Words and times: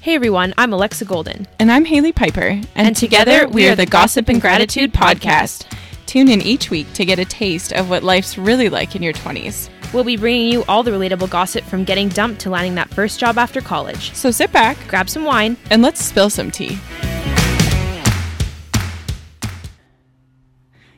Hey 0.00 0.14
everyone, 0.14 0.54
I'm 0.56 0.72
Alexa 0.72 1.04
Golden. 1.04 1.46
And 1.58 1.70
I'm 1.70 1.84
Haley 1.84 2.12
Piper. 2.12 2.40
And, 2.40 2.66
And 2.74 2.96
together, 2.96 3.46
we 3.48 3.68
are 3.68 3.76
the 3.76 3.84
Gossip 3.86 4.28
and 4.28 4.40
Gratitude 4.40 4.92
Podcast. 4.94 5.66
Tune 6.06 6.28
in 6.28 6.40
each 6.40 6.70
week 6.70 6.90
to 6.94 7.04
get 7.04 7.18
a 7.18 7.24
taste 7.24 7.72
of 7.72 7.90
what 7.90 8.02
life's 8.02 8.38
really 8.38 8.68
like 8.70 8.96
in 8.96 9.02
your 9.02 9.12
20s. 9.12 9.68
We'll 9.92 10.04
be 10.04 10.16
bringing 10.16 10.50
you 10.50 10.64
all 10.68 10.82
the 10.82 10.90
relatable 10.90 11.28
gossip 11.28 11.64
from 11.64 11.84
getting 11.84 12.08
dumped 12.08 12.40
to 12.42 12.50
landing 12.50 12.74
that 12.76 12.88
first 12.88 13.20
job 13.20 13.36
after 13.36 13.60
college. 13.60 14.14
So 14.14 14.30
sit 14.30 14.50
back 14.52 14.78
Grab 14.88 15.10
some 15.10 15.24
wine. 15.24 15.56
and 15.70 15.82
let's 15.82 16.02
spill 16.02 16.30
some 16.30 16.50
tea. 16.50 16.78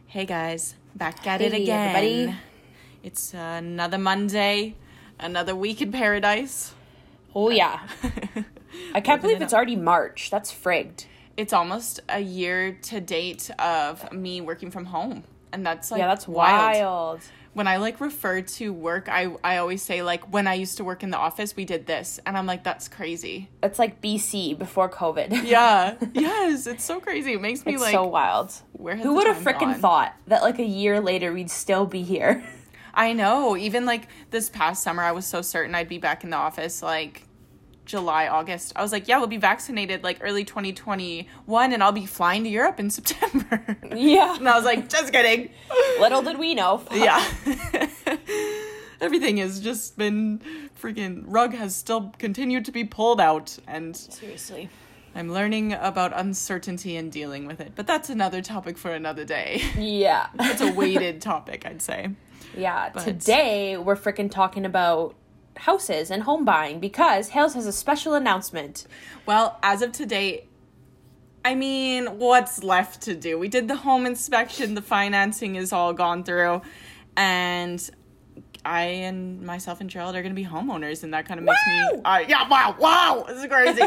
Hey 0.06 0.26
guys, 0.26 0.74
back 0.94 1.26
at 1.26 1.40
it 1.40 1.52
again. 1.54 1.96
everybody. 1.96 2.36
It's 3.02 3.34
another 3.34 3.98
Monday, 3.98 4.76
another 5.18 5.56
week 5.56 5.80
in 5.82 5.90
paradise. 5.90 6.74
Oh 7.34 7.50
yeah. 7.50 7.80
I 8.94 9.00
can't 9.00 9.20
believe 9.20 9.42
it's 9.42 9.54
already 9.54 9.76
March. 9.76 10.30
That's 10.30 10.52
frigged. 10.52 11.06
It's 11.36 11.52
almost 11.52 12.00
a 12.08 12.20
year 12.20 12.72
to 12.82 13.00
date 13.00 13.50
of 13.58 14.12
me 14.12 14.40
working 14.40 14.70
from 14.70 14.86
home. 14.86 15.24
And 15.52 15.64
that's 15.64 15.90
like 15.90 15.98
yeah, 16.00 16.08
that's 16.08 16.26
wild. 16.26 16.76
wild. 16.80 17.20
when 17.52 17.66
I 17.68 17.76
like 17.76 18.00
refer 18.00 18.40
to 18.40 18.72
work, 18.72 19.08
I 19.10 19.34
I 19.44 19.58
always 19.58 19.82
say 19.82 20.02
like 20.02 20.32
when 20.32 20.46
I 20.46 20.54
used 20.54 20.78
to 20.78 20.84
work 20.84 21.02
in 21.02 21.10
the 21.10 21.18
office, 21.18 21.54
we 21.54 21.64
did 21.66 21.84
this, 21.86 22.18
and 22.24 22.38
I'm 22.38 22.46
like 22.46 22.64
that's 22.64 22.88
crazy. 22.88 23.50
It's 23.62 23.78
like 23.78 24.00
BC 24.00 24.58
before 24.58 24.88
COVID. 24.88 25.44
Yeah, 25.44 25.96
yes, 26.14 26.66
it's 26.66 26.84
so 26.84 27.00
crazy. 27.00 27.34
It 27.34 27.42
makes 27.42 27.66
me 27.66 27.74
it's 27.74 27.82
like 27.82 27.92
so 27.92 28.06
wild. 28.06 28.54
where 28.72 28.96
has 28.96 29.04
Who 29.04 29.14
would 29.14 29.26
have 29.26 29.44
gone? 29.44 29.74
thought 29.74 30.14
that 30.28 30.42
like 30.42 30.58
a 30.58 30.64
year 30.64 31.00
later 31.00 31.32
we'd 31.32 31.50
still 31.50 31.84
be 31.86 32.02
here? 32.02 32.42
I 32.94 33.12
know. 33.12 33.56
Even 33.56 33.84
like 33.86 34.08
this 34.30 34.48
past 34.50 34.82
summer, 34.82 35.02
I 35.02 35.12
was 35.12 35.26
so 35.26 35.42
certain 35.42 35.74
I'd 35.74 35.88
be 35.88 35.98
back 35.98 36.24
in 36.24 36.30
the 36.30 36.36
office 36.36 36.82
like 36.82 37.24
July, 37.92 38.26
August. 38.26 38.72
I 38.74 38.80
was 38.80 38.90
like, 38.90 39.06
yeah, 39.06 39.18
we'll 39.18 39.26
be 39.26 39.36
vaccinated 39.36 40.02
like 40.02 40.16
early 40.22 40.44
2021, 40.44 41.72
and 41.74 41.82
I'll 41.84 41.92
be 41.92 42.06
flying 42.06 42.42
to 42.44 42.48
Europe 42.48 42.80
in 42.80 42.88
September. 42.88 43.76
Yeah. 43.94 44.36
and 44.36 44.48
I 44.48 44.56
was 44.56 44.64
like, 44.64 44.88
just 44.88 45.12
kidding. 45.12 45.50
Little 46.00 46.22
did 46.22 46.38
we 46.38 46.54
know. 46.54 46.82
yeah. 46.94 47.22
Everything 49.02 49.36
has 49.36 49.60
just 49.60 49.98
been 49.98 50.40
freaking 50.80 51.24
rug 51.26 51.52
has 51.52 51.76
still 51.76 52.14
continued 52.18 52.64
to 52.64 52.72
be 52.72 52.84
pulled 52.84 53.20
out 53.20 53.58
and 53.66 53.94
Seriously. 53.94 54.70
I'm 55.14 55.30
learning 55.30 55.74
about 55.74 56.18
uncertainty 56.18 56.96
and 56.96 57.12
dealing 57.12 57.46
with 57.46 57.60
it. 57.60 57.72
But 57.74 57.86
that's 57.86 58.08
another 58.08 58.40
topic 58.40 58.78
for 58.78 58.92
another 58.92 59.24
day. 59.26 59.60
Yeah. 59.76 60.28
It's 60.40 60.62
a 60.62 60.72
weighted 60.72 61.20
topic, 61.20 61.66
I'd 61.66 61.82
say. 61.82 62.08
yeah. 62.56 62.88
But- 62.94 63.04
Today 63.04 63.76
we're 63.76 63.96
freaking 63.96 64.30
talking 64.30 64.64
about 64.64 65.14
houses 65.56 66.10
and 66.10 66.22
home 66.22 66.44
buying 66.44 66.80
because 66.80 67.28
Hales 67.30 67.54
has 67.54 67.66
a 67.66 67.72
special 67.72 68.14
announcement. 68.14 68.86
Well, 69.26 69.58
as 69.62 69.82
of 69.82 69.92
today, 69.92 70.46
I 71.44 71.54
mean, 71.54 72.18
what's 72.18 72.62
left 72.62 73.02
to 73.02 73.14
do? 73.14 73.38
We 73.38 73.48
did 73.48 73.68
the 73.68 73.76
home 73.76 74.06
inspection, 74.06 74.74
the 74.74 74.82
financing 74.82 75.56
is 75.56 75.72
all 75.72 75.92
gone 75.92 76.24
through, 76.24 76.62
and 77.16 77.90
I 78.64 78.82
and 78.82 79.42
myself 79.42 79.80
and 79.80 79.90
Gerald 79.90 80.14
are 80.14 80.22
going 80.22 80.34
to 80.34 80.40
be 80.40 80.46
homeowners, 80.46 81.02
and 81.02 81.12
that 81.14 81.26
kind 81.26 81.40
of 81.40 81.44
makes 81.44 81.58
me. 81.66 82.00
Uh, 82.04 82.24
yeah, 82.28 82.48
wow, 82.48 82.76
wow, 82.78 83.24
this 83.26 83.38
is 83.38 83.46
crazy. 83.46 83.82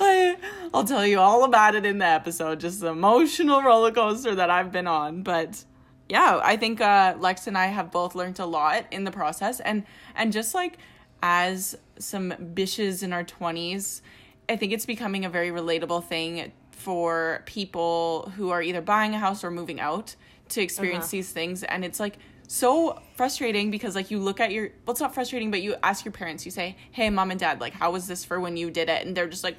I, 0.00 0.36
I'll 0.74 0.84
tell 0.84 1.04
you 1.04 1.18
all 1.18 1.44
about 1.44 1.74
it 1.74 1.84
in 1.84 1.98
the 1.98 2.06
episode, 2.06 2.60
just 2.60 2.80
the 2.80 2.88
emotional 2.88 3.62
roller 3.62 3.90
coaster 3.90 4.36
that 4.36 4.50
I've 4.50 4.70
been 4.70 4.86
on. 4.86 5.22
But 5.22 5.64
yeah, 6.08 6.40
I 6.42 6.56
think 6.56 6.80
uh, 6.80 7.16
Lex 7.18 7.46
and 7.46 7.58
I 7.58 7.66
have 7.66 7.90
both 7.90 8.14
learned 8.14 8.38
a 8.38 8.46
lot 8.46 8.86
in 8.90 9.04
the 9.04 9.10
process, 9.10 9.60
and 9.60 9.84
and 10.14 10.32
just 10.32 10.54
like 10.54 10.78
as 11.22 11.76
some 11.98 12.32
bitches 12.54 13.02
in 13.02 13.12
our 13.12 13.24
twenties, 13.24 14.02
I 14.48 14.56
think 14.56 14.72
it's 14.72 14.86
becoming 14.86 15.24
a 15.24 15.30
very 15.30 15.50
relatable 15.50 16.04
thing 16.04 16.52
for 16.70 17.42
people 17.44 18.32
who 18.36 18.50
are 18.50 18.62
either 18.62 18.80
buying 18.80 19.14
a 19.14 19.18
house 19.18 19.44
or 19.44 19.50
moving 19.50 19.80
out 19.80 20.14
to 20.50 20.62
experience 20.62 21.10
these 21.10 21.30
things, 21.30 21.62
and 21.62 21.84
it's 21.84 22.00
like 22.00 22.18
so 22.46 22.98
frustrating 23.14 23.70
because 23.70 23.94
like 23.94 24.10
you 24.10 24.18
look 24.18 24.40
at 24.40 24.50
your 24.50 24.70
well 24.86 24.92
it's 24.92 25.02
not 25.02 25.12
frustrating 25.12 25.50
but 25.50 25.60
you 25.60 25.76
ask 25.82 26.06
your 26.06 26.12
parents 26.12 26.46
you 26.46 26.50
say 26.50 26.74
hey 26.92 27.10
mom 27.10 27.30
and 27.30 27.38
dad 27.38 27.60
like 27.60 27.74
how 27.74 27.90
was 27.90 28.06
this 28.06 28.24
for 28.24 28.40
when 28.40 28.56
you 28.56 28.70
did 28.70 28.88
it? 28.88 29.06
And 29.06 29.14
they're 29.14 29.28
just 29.28 29.44
like 29.44 29.58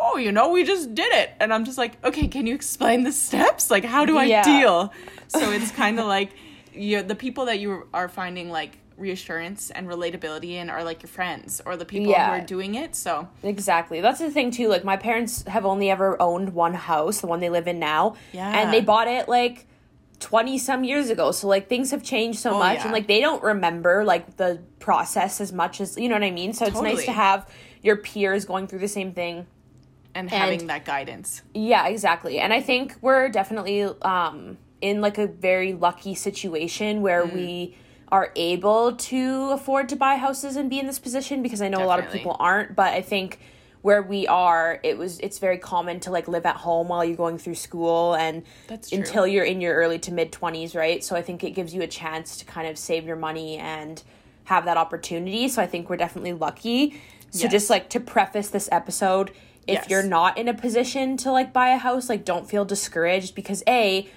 oh 0.00 0.16
you 0.16 0.30
know 0.32 0.50
we 0.50 0.64
just 0.64 0.94
did 0.94 1.12
it 1.12 1.30
and 1.40 1.52
i'm 1.52 1.64
just 1.64 1.78
like 1.78 2.02
okay 2.04 2.28
can 2.28 2.46
you 2.46 2.54
explain 2.54 3.02
the 3.04 3.12
steps 3.12 3.70
like 3.70 3.84
how 3.84 4.04
do 4.04 4.16
i 4.18 4.24
Yeah. 4.24 4.42
deal 4.42 4.92
so 5.28 5.50
it's 5.52 5.70
kind 5.70 5.98
of 5.98 6.06
like 6.06 6.30
you 6.72 7.02
the 7.02 7.14
people 7.14 7.46
that 7.46 7.58
you 7.58 7.86
are 7.92 8.08
finding 8.08 8.50
like 8.50 8.78
reassurance 8.96 9.70
and 9.70 9.86
relatability 9.88 10.50
in 10.52 10.68
are 10.70 10.82
like 10.82 11.02
your 11.02 11.08
friends 11.08 11.60
or 11.64 11.76
the 11.76 11.84
people 11.84 12.10
Yeah. 12.10 12.26
who 12.36 12.42
are 12.42 12.46
doing 12.46 12.74
it 12.74 12.96
so 12.96 13.28
Exactly. 13.44 14.00
That's 14.00 14.18
the 14.18 14.28
thing 14.30 14.50
too. 14.50 14.66
Like 14.68 14.82
my 14.84 14.96
parents 14.96 15.44
have 15.46 15.64
only 15.64 15.88
ever 15.88 16.20
owned 16.20 16.52
one 16.52 16.74
house, 16.74 17.20
the 17.20 17.28
one 17.28 17.38
they 17.38 17.48
live 17.48 17.68
in 17.68 17.78
now. 17.78 18.16
Yeah. 18.32 18.50
And 18.50 18.72
they 18.72 18.80
bought 18.80 19.06
it 19.06 19.28
like 19.28 19.66
20 20.18 20.58
some 20.58 20.82
years 20.82 21.10
ago. 21.10 21.30
So 21.30 21.46
like 21.46 21.68
things 21.68 21.92
have 21.92 22.02
changed 22.02 22.40
so 22.40 22.54
Oh, 22.54 22.58
much 22.58 22.78
yeah. 22.78 22.82
and 22.84 22.92
like 22.92 23.06
they 23.06 23.20
don't 23.20 23.40
remember 23.42 24.04
like 24.04 24.36
the 24.36 24.60
process 24.80 25.40
as 25.40 25.52
much 25.52 25.80
as, 25.80 25.96
you 25.96 26.08
know 26.08 26.16
what 26.16 26.24
I 26.24 26.32
mean? 26.32 26.52
So 26.52 26.66
it's 26.66 26.80
nice 26.80 27.04
to 27.04 27.12
have 27.12 27.48
your 27.82 27.96
peers 27.96 28.44
going 28.44 28.66
through 28.66 28.80
the 28.80 28.88
same 28.88 29.12
thing. 29.12 29.46
And 30.18 30.30
having 30.30 30.66
that 30.66 30.84
guidance 30.84 31.42
Yeah, 31.54 31.86
exactly. 31.88 32.38
And 32.38 32.52
I 32.52 32.60
think 32.60 32.96
we're 33.00 33.28
definitely 33.28 33.82
um 34.02 34.58
in 34.80 35.00
like 35.00 35.18
a 35.18 35.26
very 35.26 35.72
lucky 35.72 36.14
situation 36.14 37.00
where 37.02 37.24
Mm. 37.26 37.32
we 37.32 37.76
are 38.10 38.32
able 38.36 38.94
to 38.96 39.50
afford 39.50 39.88
to 39.90 39.96
buy 39.96 40.16
houses 40.16 40.56
and 40.56 40.70
be 40.70 40.78
in 40.80 40.86
this 40.86 40.98
position 40.98 41.42
because 41.42 41.60
I 41.60 41.68
know 41.68 41.82
a 41.82 41.88
lot 41.92 41.98
of 41.98 42.10
people 42.10 42.36
aren't, 42.40 42.74
but 42.74 42.94
I 42.94 43.02
think 43.02 43.38
where 43.82 44.02
we 44.02 44.26
are, 44.26 44.80
it 44.82 44.96
was 44.98 45.20
it's 45.20 45.38
very 45.38 45.58
common 45.58 46.00
to 46.00 46.10
like 46.10 46.26
live 46.26 46.46
at 46.46 46.56
home 46.56 46.88
while 46.88 47.04
you're 47.04 47.16
going 47.16 47.38
through 47.38 47.54
school 47.54 48.14
and 48.14 48.42
That's 48.66 48.88
true. 48.90 48.98
until 48.98 49.26
you're 49.26 49.44
in 49.44 49.60
your 49.60 49.74
early 49.74 49.98
to 50.00 50.12
mid 50.12 50.32
20s, 50.32 50.74
right? 50.74 51.02
So 51.04 51.16
I 51.16 51.22
think 51.22 51.44
it 51.44 51.50
gives 51.50 51.74
you 51.74 51.82
a 51.82 51.86
chance 51.86 52.38
to 52.38 52.44
kind 52.44 52.66
of 52.66 52.78
save 52.78 53.04
your 53.04 53.16
money 53.16 53.56
and 53.58 54.02
have 54.44 54.64
that 54.64 54.76
opportunity. 54.78 55.46
So 55.48 55.60
I 55.62 55.66
think 55.66 55.90
we're 55.90 55.96
definitely 55.98 56.32
lucky. 56.32 56.92
So 57.30 57.42
Yes. 57.44 57.52
just 57.52 57.70
like 57.70 57.88
to 57.90 58.00
preface 58.00 58.48
this 58.48 58.68
episode, 58.72 59.30
if 59.68 59.74
Yes. 59.74 59.90
you're 59.90 60.02
not 60.02 60.38
in 60.38 60.48
a 60.48 60.54
position 60.54 61.16
to 61.18 61.30
like 61.30 61.52
buy 61.52 61.68
a 61.68 61.78
house, 61.78 62.08
like 62.08 62.24
don't 62.24 62.48
feel 62.48 62.64
discouraged 62.64 63.34
because 63.34 63.62
A, 63.68 64.08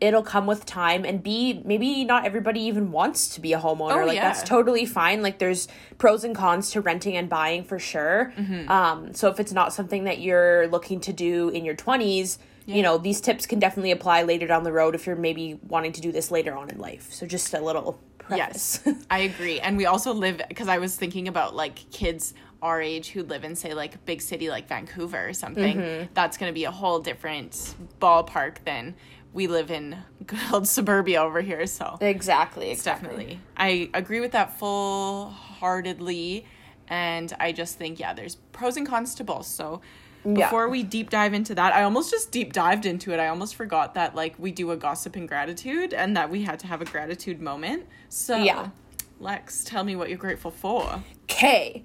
it'll 0.00 0.22
come 0.22 0.46
with 0.46 0.66
time 0.66 1.04
and 1.04 1.22
B, 1.22 1.62
maybe 1.64 2.04
not 2.04 2.24
everybody 2.24 2.60
even 2.62 2.90
wants 2.92 3.28
to 3.34 3.40
be 3.40 3.52
a 3.52 3.58
homeowner. 3.60 4.02
Oh, 4.02 4.06
like 4.06 4.16
yeah. 4.16 4.24
that's 4.28 4.42
totally 4.42 4.84
fine. 4.84 5.22
Like 5.22 5.38
there's 5.38 5.68
pros 5.96 6.24
and 6.24 6.34
cons 6.34 6.70
to 6.72 6.80
renting 6.80 7.16
and 7.16 7.28
buying 7.28 7.64
for 7.64 7.78
sure. 7.78 8.32
Mm-hmm. 8.36 8.68
Um, 8.70 9.14
so 9.14 9.28
if 9.28 9.40
it's 9.40 9.52
not 9.52 9.72
something 9.72 10.04
that 10.04 10.20
you're 10.20 10.66
looking 10.68 11.00
to 11.00 11.12
do 11.12 11.48
in 11.50 11.64
your 11.64 11.74
20s, 11.76 12.38
you 12.66 12.82
know, 12.82 12.96
these 12.98 13.20
tips 13.20 13.46
can 13.46 13.58
definitely 13.58 13.90
apply 13.90 14.22
later 14.22 14.46
down 14.46 14.62
the 14.62 14.72
road 14.72 14.94
if 14.94 15.06
you're 15.06 15.16
maybe 15.16 15.58
wanting 15.66 15.92
to 15.92 16.00
do 16.00 16.12
this 16.12 16.30
later 16.30 16.56
on 16.56 16.68
in 16.70 16.78
life. 16.78 17.12
So 17.12 17.26
just 17.26 17.52
a 17.54 17.60
little 17.60 17.98
preface. 18.18 18.80
Yes, 18.84 18.96
I 19.10 19.18
agree. 19.20 19.58
And 19.60 19.76
we 19.76 19.86
also 19.86 20.12
live 20.12 20.40
because 20.48 20.68
I 20.68 20.78
was 20.78 20.94
thinking 20.94 21.26
about 21.28 21.56
like 21.56 21.90
kids 21.90 22.34
our 22.62 22.80
age 22.80 23.08
who 23.08 23.24
live 23.24 23.42
in 23.44 23.56
say 23.56 23.74
like 23.74 23.96
a 23.96 23.98
big 23.98 24.22
city 24.22 24.48
like 24.48 24.68
Vancouver 24.68 25.28
or 25.28 25.32
something. 25.32 25.76
Mm-hmm. 25.76 26.12
That's 26.14 26.38
going 26.38 26.48
to 26.48 26.54
be 26.54 26.64
a 26.64 26.70
whole 26.70 27.00
different 27.00 27.74
ballpark 28.00 28.64
than 28.64 28.94
we 29.32 29.48
live 29.48 29.70
in 29.70 29.98
good 30.26 30.38
old 30.52 30.68
suburbia 30.68 31.20
over 31.20 31.40
here. 31.40 31.66
So 31.66 31.98
exactly, 32.00 32.70
exactly. 32.70 33.08
definitely, 33.08 33.40
I 33.56 33.90
agree 33.92 34.20
with 34.20 34.32
that 34.32 34.58
full 34.58 35.30
heartedly. 35.30 36.46
And 36.88 37.32
I 37.40 37.52
just 37.52 37.78
think 37.78 37.98
yeah, 37.98 38.14
there's 38.14 38.36
pros 38.52 38.76
and 38.76 38.86
cons 38.86 39.14
to 39.16 39.24
both. 39.24 39.46
So. 39.46 39.82
Yeah. 40.24 40.46
Before 40.46 40.68
we 40.68 40.84
deep 40.84 41.10
dive 41.10 41.34
into 41.34 41.52
that, 41.56 41.74
I 41.74 41.82
almost 41.82 42.12
just 42.12 42.30
deep 42.30 42.52
dived 42.52 42.86
into 42.86 43.12
it. 43.12 43.18
I 43.18 43.26
almost 43.26 43.56
forgot 43.56 43.94
that 43.94 44.14
like 44.14 44.38
we 44.38 44.52
do 44.52 44.70
a 44.70 44.76
gossip 44.76 45.16
and 45.16 45.26
gratitude 45.26 45.92
and 45.92 46.16
that 46.16 46.30
we 46.30 46.44
had 46.44 46.60
to 46.60 46.68
have 46.68 46.80
a 46.80 46.84
gratitude 46.84 47.40
moment. 47.40 47.88
So 48.08 48.36
Yeah. 48.36 48.68
Lex, 49.18 49.64
tell 49.64 49.82
me 49.82 49.96
what 49.96 50.10
you're 50.10 50.18
grateful 50.18 50.52
for. 50.52 51.02
Okay. 51.24 51.82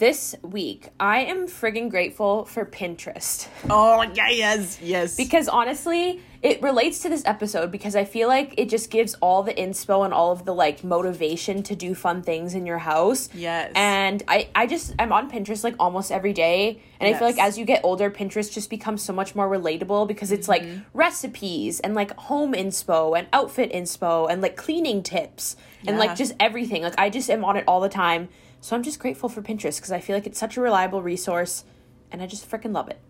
This 0.00 0.34
week, 0.40 0.88
I 0.98 1.24
am 1.24 1.46
friggin' 1.46 1.90
grateful 1.90 2.46
for 2.46 2.64
Pinterest. 2.64 3.46
Oh, 3.68 4.00
yeah, 4.14 4.30
yes, 4.30 4.78
yes. 4.80 5.14
Because 5.14 5.46
honestly, 5.46 6.22
it 6.40 6.62
relates 6.62 7.00
to 7.00 7.10
this 7.10 7.22
episode 7.26 7.70
because 7.70 7.94
I 7.94 8.06
feel 8.06 8.26
like 8.26 8.54
it 8.56 8.70
just 8.70 8.90
gives 8.90 9.12
all 9.20 9.42
the 9.42 9.52
inspo 9.52 10.06
and 10.06 10.14
all 10.14 10.32
of 10.32 10.46
the 10.46 10.54
like 10.54 10.82
motivation 10.82 11.62
to 11.64 11.76
do 11.76 11.94
fun 11.94 12.22
things 12.22 12.54
in 12.54 12.64
your 12.64 12.78
house. 12.78 13.28
Yes. 13.34 13.72
And 13.74 14.22
I 14.26 14.48
I 14.54 14.66
just 14.66 14.94
I'm 14.98 15.12
on 15.12 15.30
Pinterest 15.30 15.62
like 15.62 15.74
almost 15.78 16.10
every 16.10 16.32
day 16.32 16.80
and 16.98 17.14
I 17.14 17.18
feel 17.18 17.28
like 17.28 17.38
as 17.38 17.58
you 17.58 17.66
get 17.66 17.82
older 17.84 18.10
Pinterest 18.10 18.50
just 18.50 18.70
becomes 18.70 19.02
so 19.02 19.12
much 19.12 19.34
more 19.34 19.50
relatable 19.50 20.08
because 20.08 20.32
it's 20.32 20.48
like 20.48 20.62
Mm-hmm. 20.62 20.80
recipes 20.94 21.78
and 21.80 21.94
like 21.94 22.12
home 22.16 22.54
inspo 22.54 23.18
and 23.18 23.28
outfit 23.34 23.70
inspo 23.70 24.30
and 24.30 24.40
like 24.40 24.56
cleaning 24.56 25.02
tips 25.02 25.56
and 25.86 25.98
like 25.98 26.16
just 26.16 26.32
everything. 26.40 26.82
Like 26.82 26.98
I 26.98 27.10
just 27.10 27.28
am 27.28 27.44
on 27.44 27.58
it 27.58 27.64
all 27.68 27.80
the 27.80 27.90
time. 27.90 28.30
So 28.60 28.76
I'm 28.76 28.82
just 28.82 28.98
grateful 28.98 29.28
for 29.28 29.42
Pinterest 29.42 29.76
because 29.76 29.92
I 29.92 30.00
feel 30.00 30.16
like 30.16 30.26
it's 30.26 30.38
such 30.38 30.56
a 30.56 30.60
reliable 30.60 31.02
resource 31.02 31.64
and 32.12 32.22
I 32.22 32.26
just 32.26 32.48
freaking 32.48 32.72
love 32.72 32.88
it. 32.88 33.00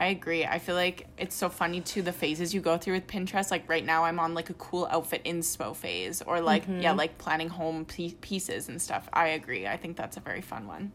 I 0.00 0.06
agree. 0.06 0.44
I 0.44 0.58
feel 0.58 0.76
like 0.76 1.08
it's 1.18 1.34
so 1.34 1.48
funny 1.48 1.80
too 1.80 2.02
the 2.02 2.12
phases 2.12 2.54
you 2.54 2.60
go 2.60 2.78
through 2.78 2.94
with 2.94 3.06
Pinterest. 3.08 3.50
Like 3.50 3.68
right 3.68 3.84
now, 3.84 4.04
I'm 4.04 4.20
on 4.20 4.32
like 4.32 4.48
a 4.48 4.54
cool 4.54 4.86
outfit 4.90 5.24
inspo 5.24 5.74
phase, 5.74 6.22
or 6.22 6.40
like 6.40 6.64
yeah, 6.68 6.92
like 6.92 7.18
planning 7.18 7.48
home 7.48 7.84
pie- 7.84 8.14
pieces 8.20 8.68
and 8.68 8.80
stuff. 8.80 9.08
I 9.12 9.28
agree. 9.28 9.66
I 9.66 9.76
think 9.76 9.96
that's 9.96 10.16
a 10.16 10.20
very 10.20 10.40
fun 10.40 10.68
one. 10.68 10.92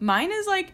Mine 0.00 0.32
is 0.32 0.46
like 0.48 0.72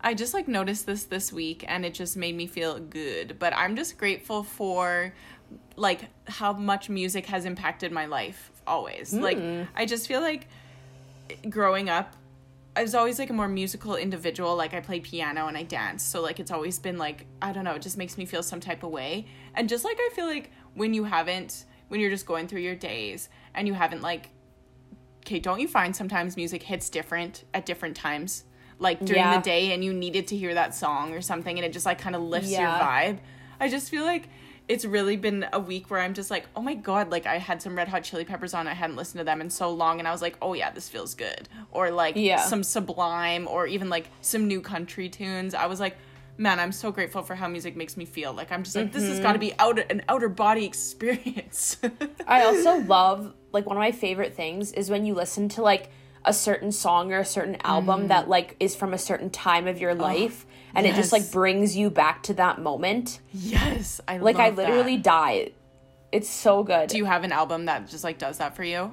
I 0.00 0.14
just 0.14 0.32
like 0.32 0.48
noticed 0.48 0.86
this 0.86 1.04
this 1.04 1.32
week 1.32 1.64
and 1.68 1.84
it 1.84 1.92
just 1.92 2.16
made 2.16 2.34
me 2.34 2.46
feel 2.46 2.78
good. 2.78 3.38
But 3.38 3.54
I'm 3.54 3.76
just 3.76 3.98
grateful 3.98 4.42
for 4.42 5.12
like 5.76 6.02
how 6.26 6.54
much 6.54 6.88
music 6.88 7.26
has 7.26 7.44
impacted 7.44 7.92
my 7.92 8.06
life 8.06 8.52
always. 8.66 9.12
Mm. 9.12 9.20
Like 9.20 9.68
I 9.76 9.84
just 9.84 10.08
feel 10.08 10.22
like 10.22 10.48
growing 11.48 11.88
up 11.88 12.16
I 12.78 12.82
was 12.82 12.94
always 12.94 13.18
like 13.18 13.28
a 13.28 13.32
more 13.32 13.48
musical 13.48 13.96
individual. 13.96 14.54
Like 14.54 14.72
I 14.72 14.78
played 14.78 15.02
piano 15.02 15.48
and 15.48 15.56
I 15.56 15.64
danced. 15.64 16.12
So 16.12 16.22
like 16.22 16.38
it's 16.38 16.52
always 16.52 16.78
been 16.78 16.96
like 16.96 17.26
I 17.42 17.50
don't 17.50 17.64
know, 17.64 17.72
it 17.72 17.82
just 17.82 17.98
makes 17.98 18.16
me 18.16 18.24
feel 18.24 18.40
some 18.40 18.60
type 18.60 18.84
of 18.84 18.90
way. 18.90 19.26
And 19.54 19.68
just 19.68 19.84
like 19.84 19.96
I 19.98 20.10
feel 20.14 20.26
like 20.26 20.52
when 20.74 20.94
you 20.94 21.02
haven't 21.02 21.64
when 21.88 21.98
you're 21.98 22.10
just 22.10 22.24
going 22.24 22.46
through 22.46 22.60
your 22.60 22.76
days 22.76 23.30
and 23.52 23.66
you 23.66 23.74
haven't 23.74 24.00
like 24.00 24.30
okay, 25.26 25.40
don't 25.40 25.58
you 25.58 25.66
find 25.66 25.94
sometimes 25.94 26.36
music 26.36 26.62
hits 26.62 26.88
different 26.88 27.42
at 27.52 27.66
different 27.66 27.96
times? 27.96 28.44
Like 28.78 29.04
during 29.04 29.22
yeah. 29.22 29.36
the 29.36 29.42
day 29.42 29.72
and 29.72 29.84
you 29.84 29.92
needed 29.92 30.28
to 30.28 30.36
hear 30.36 30.54
that 30.54 30.72
song 30.72 31.12
or 31.12 31.20
something 31.20 31.58
and 31.58 31.66
it 31.66 31.72
just 31.72 31.84
like 31.84 31.98
kind 31.98 32.14
of 32.14 32.22
lifts 32.22 32.52
yeah. 32.52 32.60
your 32.60 32.86
vibe. 32.86 33.18
I 33.58 33.68
just 33.68 33.90
feel 33.90 34.04
like 34.04 34.28
it's 34.68 34.84
really 34.84 35.16
been 35.16 35.46
a 35.52 35.58
week 35.58 35.90
where 35.90 36.00
I'm 36.00 36.14
just 36.14 36.30
like, 36.30 36.46
oh 36.54 36.60
my 36.60 36.74
god, 36.74 37.10
like 37.10 37.26
I 37.26 37.38
had 37.38 37.62
some 37.62 37.76
Red 37.76 37.88
Hot 37.88 38.04
Chili 38.04 38.24
Peppers 38.24 38.54
on, 38.54 38.68
I 38.68 38.74
hadn't 38.74 38.96
listened 38.96 39.18
to 39.18 39.24
them 39.24 39.40
in 39.40 39.48
so 39.48 39.70
long, 39.70 39.98
and 39.98 40.06
I 40.06 40.12
was 40.12 40.22
like, 40.22 40.36
oh 40.42 40.52
yeah, 40.52 40.70
this 40.70 40.88
feels 40.88 41.14
good. 41.14 41.48
Or 41.70 41.90
like 41.90 42.16
yeah. 42.16 42.42
some 42.42 42.62
Sublime, 42.62 43.48
or 43.48 43.66
even 43.66 43.88
like 43.88 44.10
some 44.20 44.46
new 44.46 44.60
country 44.60 45.08
tunes. 45.08 45.54
I 45.54 45.66
was 45.66 45.80
like, 45.80 45.96
man, 46.36 46.60
I'm 46.60 46.72
so 46.72 46.92
grateful 46.92 47.22
for 47.22 47.34
how 47.34 47.48
music 47.48 47.76
makes 47.76 47.96
me 47.96 48.04
feel. 48.04 48.32
Like 48.32 48.52
I'm 48.52 48.62
just 48.62 48.76
like, 48.76 48.86
mm-hmm. 48.86 48.98
this 48.98 49.08
has 49.08 49.20
got 49.20 49.32
to 49.32 49.38
be 49.38 49.54
out 49.58 49.78
an 49.90 50.02
outer 50.08 50.28
body 50.28 50.64
experience. 50.64 51.78
I 52.26 52.44
also 52.44 52.76
love 52.80 53.34
like 53.52 53.66
one 53.66 53.76
of 53.76 53.80
my 53.80 53.92
favorite 53.92 54.34
things 54.34 54.72
is 54.72 54.90
when 54.90 55.06
you 55.06 55.14
listen 55.14 55.48
to 55.50 55.62
like 55.62 55.90
a 56.24 56.32
certain 56.32 56.70
song 56.72 57.12
or 57.12 57.20
a 57.20 57.24
certain 57.24 57.56
album 57.64 58.04
mm. 58.04 58.08
that 58.08 58.28
like 58.28 58.54
is 58.60 58.76
from 58.76 58.92
a 58.92 58.98
certain 58.98 59.30
time 59.30 59.66
of 59.66 59.80
your 59.80 59.94
life 59.94 60.44
and 60.74 60.86
yes. 60.86 60.94
it 60.94 60.96
just 60.96 61.12
like 61.12 61.30
brings 61.30 61.76
you 61.76 61.90
back 61.90 62.22
to 62.24 62.34
that 62.34 62.60
moment. 62.60 63.20
Yes, 63.32 64.00
I 64.06 64.18
like 64.18 64.36
I 64.36 64.50
literally 64.50 64.96
that. 64.96 65.04
die. 65.04 65.50
It's 66.10 66.30
so 66.30 66.62
good. 66.62 66.88
Do 66.88 66.96
you 66.96 67.04
have 67.04 67.24
an 67.24 67.32
album 67.32 67.66
that 67.66 67.88
just 67.88 68.04
like 68.04 68.18
does 68.18 68.38
that 68.38 68.56
for 68.56 68.64
you? 68.64 68.92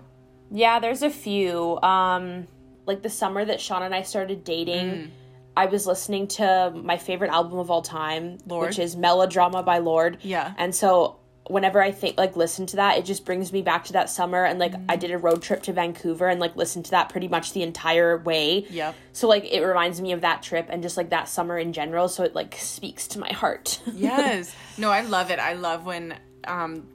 Yeah, 0.51 0.79
there's 0.79 1.01
a 1.01 1.09
few. 1.09 1.79
Um 1.81 2.47
like 2.85 3.01
the 3.01 3.09
summer 3.09 3.43
that 3.43 3.59
Sean 3.59 3.83
and 3.83 3.95
I 3.95 4.03
started 4.03 4.43
dating, 4.43 4.89
mm. 4.89 5.09
I 5.57 5.65
was 5.65 5.87
listening 5.87 6.27
to 6.29 6.71
my 6.75 6.97
favorite 6.97 7.31
album 7.31 7.57
of 7.57 7.71
all 7.71 7.81
time, 7.81 8.37
Lorde? 8.45 8.69
which 8.69 8.79
is 8.79 8.95
Melodrama 8.95 9.63
by 9.63 9.79
Lorde. 9.79 10.17
Yeah. 10.21 10.53
And 10.57 10.75
so 10.75 11.17
whenever 11.47 11.81
I 11.81 11.91
think 11.91 12.17
like 12.17 12.35
listen 12.35 12.65
to 12.67 12.77
that, 12.77 12.97
it 12.97 13.05
just 13.05 13.25
brings 13.25 13.53
me 13.53 13.61
back 13.61 13.85
to 13.85 13.93
that 13.93 14.09
summer 14.09 14.45
and 14.45 14.59
like 14.59 14.71
mm-hmm. 14.71 14.89
I 14.89 14.95
did 14.95 15.11
a 15.11 15.17
road 15.17 15.41
trip 15.41 15.63
to 15.63 15.73
Vancouver 15.73 16.27
and 16.27 16.39
like 16.39 16.55
listened 16.55 16.85
to 16.85 16.91
that 16.91 17.09
pretty 17.09 17.27
much 17.27 17.53
the 17.53 17.61
entire 17.61 18.17
way. 18.17 18.65
Yeah. 18.69 18.93
So 19.13 19.27
like 19.27 19.45
it 19.45 19.61
reminds 19.63 20.01
me 20.01 20.11
of 20.11 20.21
that 20.21 20.41
trip 20.41 20.67
and 20.69 20.81
just 20.81 20.97
like 20.97 21.09
that 21.09 21.29
summer 21.29 21.57
in 21.57 21.73
general, 21.73 22.07
so 22.07 22.23
it 22.23 22.33
like 22.33 22.55
speaks 22.55 23.07
to 23.09 23.19
my 23.19 23.31
heart. 23.31 23.79
yes. 23.93 24.55
No, 24.77 24.89
I 24.89 25.01
love 25.01 25.29
it. 25.31 25.39
I 25.39 25.53
love 25.53 25.85
when 25.85 26.17
um 26.47 26.87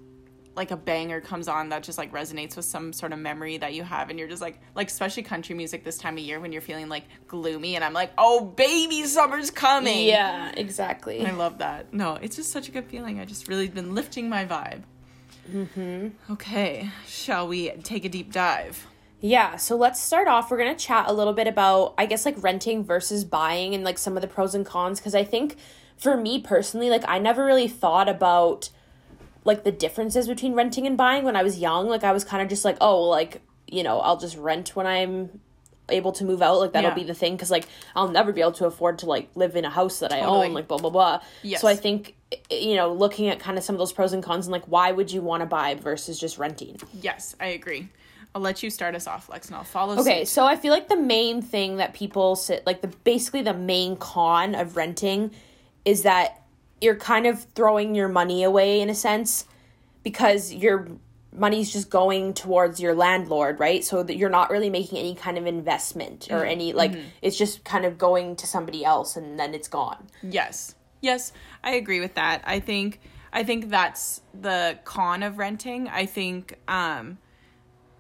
like 0.61 0.71
a 0.71 0.77
banger 0.77 1.21
comes 1.21 1.49
on 1.49 1.71
that 1.71 1.83
just 1.83 1.97
like 1.97 2.13
resonates 2.13 2.55
with 2.55 2.67
some 2.67 2.93
sort 2.93 3.13
of 3.13 3.19
memory 3.19 3.57
that 3.57 3.73
you 3.73 3.83
have 3.83 4.11
and 4.11 4.19
you're 4.19 4.29
just 4.29 4.43
like 4.43 4.61
like 4.75 4.89
especially 4.89 5.23
country 5.23 5.55
music 5.55 5.85
this 5.85 5.97
time 5.97 6.19
of 6.19 6.23
year 6.23 6.39
when 6.39 6.53
you're 6.53 6.61
feeling 6.61 6.89
like 6.89 7.05
gloomy 7.27 7.77
and 7.77 7.85
I'm 7.85 7.95
like, 7.95 8.11
"Oh, 8.19 8.45
baby, 8.45 9.05
summer's 9.05 9.51
coming." 9.51 10.07
Yeah, 10.07 10.53
exactly. 10.57 11.25
I 11.27 11.31
love 11.31 11.59
that. 11.59 11.93
No, 11.95 12.17
it's 12.21 12.37
just 12.37 12.53
such 12.53 12.69
a 12.69 12.73
good 12.73 12.85
feeling. 12.85 13.19
I 13.19 13.25
just 13.25 13.49
really 13.49 13.69
been 13.69 13.95
lifting 13.95 14.29
my 14.29 14.45
vibe. 14.45 14.83
Mhm. 15.51 16.13
Okay, 16.31 16.91
shall 17.07 17.49
we 17.49 17.71
take 17.83 18.05
a 18.05 18.09
deep 18.09 18.33
dive? 18.33 18.87
Yeah, 19.23 19.57
so 19.57 19.77
let's 19.77 20.01
start 20.01 20.29
off. 20.29 20.51
We're 20.51 20.59
going 20.59 20.75
to 20.77 20.85
chat 20.85 21.07
a 21.09 21.13
little 21.13 21.33
bit 21.33 21.47
about 21.47 21.95
I 21.99 22.05
guess 22.07 22.25
like 22.27 22.43
renting 22.43 22.85
versus 22.85 23.25
buying 23.25 23.75
and 23.75 23.83
like 23.85 23.99
some 23.99 24.17
of 24.17 24.23
the 24.23 24.29
pros 24.29 24.55
and 24.55 24.65
cons 24.65 25.01
cuz 25.01 25.15
I 25.15 25.25
think 25.25 25.57
for 25.97 26.17
me 26.17 26.41
personally, 26.41 26.91
like 26.91 27.05
I 27.07 27.19
never 27.19 27.45
really 27.45 27.69
thought 27.69 28.09
about 28.09 28.71
like 29.45 29.65
the 29.65 29.73
differences 29.73 30.29
between 30.29 30.55
renting 30.55 30.87
and 30.87 30.97
buying 30.97 31.25
when 31.25 31.37
I 31.37 31.43
was 31.43 31.59
young. 31.59 31.89
Like 31.89 32.05
I 32.05 32.13
was 32.13 32.25
kind 32.25 32.43
of 32.43 32.49
just 32.49 32.65
like, 32.65 32.77
oh, 32.81 33.03
like, 33.03 33.41
you 33.67 33.83
know, 33.83 34.01
I'll 34.01 34.17
just 34.17 34.37
rent 34.37 34.77
when 34.77 34.87
I'm 34.87 35.41
able 35.89 36.13
to 36.13 36.25
move 36.25 36.43
out. 36.43 36.59
Like 36.59 36.73
that'll 36.73 36.91
yeah. 36.91 36.95
be 36.95 37.05
the 37.05 37.15
thing 37.15 37.37
cuz 37.37 37.51
like 37.51 37.67
I'll 37.97 38.09
never 38.09 38.33
be 38.33 38.41
able 38.41 38.53
to 38.53 38.67
afford 38.67 38.99
to 39.01 39.07
like 39.07 39.29
live 39.35 39.57
in 39.57 39.65
a 39.65 39.71
house 39.71 39.99
that 40.01 40.11
totally. 40.11 40.43
I 40.43 40.47
own, 40.47 40.55
like 40.55 40.69
blah 40.69 40.79
blah 40.79 40.91
blah. 40.91 41.21
Yes. 41.43 41.61
So 41.61 41.69
I 41.69 41.77
think 41.77 42.17
you 42.51 42.77
know, 42.77 42.93
looking 42.93 43.29
at 43.29 43.41
kind 43.41 43.59
of 43.59 43.65
some 43.65 43.75
of 43.75 43.79
those 43.79 43.93
pros 43.93 44.13
and 44.13 44.23
cons 44.23 44.47
and 44.47 44.53
like 44.53 44.65
why 44.67 44.93
would 44.93 45.11
you 45.11 45.21
want 45.21 45.41
to 45.41 45.47
buy 45.47 45.75
versus 45.75 46.19
just 46.19 46.39
renting? 46.39 46.79
Yes, 47.01 47.35
I 47.41 47.47
agree. 47.47 47.89
I'll 48.35 48.41
let 48.41 48.63
you 48.63 48.71
start 48.71 48.95
us 48.95 49.09
off, 49.09 49.29
Lex, 49.29 49.49
and 49.49 49.57
I'll 49.57 49.65
follow. 49.65 49.99
Okay, 49.99 50.21
suit. 50.21 50.29
so 50.29 50.45
I 50.45 50.55
feel 50.55 50.73
like 50.73 50.89
the 50.89 50.97
main 50.97 51.43
thing 51.43 51.79
that 51.79 51.95
people 51.95 52.37
sit 52.37 52.65
like 52.67 52.81
the 52.81 52.89
basically 52.89 53.43
the 53.43 53.55
main 53.55 53.97
con 53.97 54.55
of 54.55 54.77
renting 54.77 55.33
is 55.85 56.03
that 56.03 56.41
you're 56.81 56.97
kind 56.97 57.27
of 57.27 57.45
throwing 57.55 57.95
your 57.95 58.09
money 58.09 58.43
away 58.43 58.81
in 58.81 58.89
a 58.89 58.95
sense 58.95 59.45
because 60.03 60.53
your 60.53 60.89
money's 61.33 61.73
just 61.73 61.91
going 61.91 62.35
towards 62.35 62.81
your 62.81 62.95
landlord, 62.95 63.61
right? 63.61 63.85
So 63.85 64.03
that 64.03 64.17
you're 64.17 64.31
not 64.31 64.51
really 64.51 64.71
making 64.71 64.99
any 64.99 65.15
kind 65.15 65.39
of 65.39 65.47
investment 65.47 66.29
or 66.31 66.41
mm-hmm. 66.41 66.51
any 66.51 66.73
like 66.73 66.93
mm-hmm. 66.93 67.09
it's 67.23 67.37
just 67.37 67.65
kind 67.65 67.85
of 67.85 67.99
going 67.99 68.37
to 68.37 68.47
somebody 68.47 68.85
else 68.85 69.17
and 69.17 69.39
then 69.39 69.55
it's 69.55 69.69
gone. 69.69 70.09
Yes. 70.23 70.75
Yes, 71.01 71.33
I 71.65 71.73
agree 71.73 72.01
with 72.01 72.15
that. 72.15 72.43
I 72.45 72.61
think 72.61 73.01
I 73.33 73.45
think 73.45 73.71
that's 73.71 74.23
the 74.39 74.79
con 74.85 75.23
of 75.23 75.39
renting. 75.39 75.89
I 75.89 76.07
think 76.07 76.59
um 76.69 77.19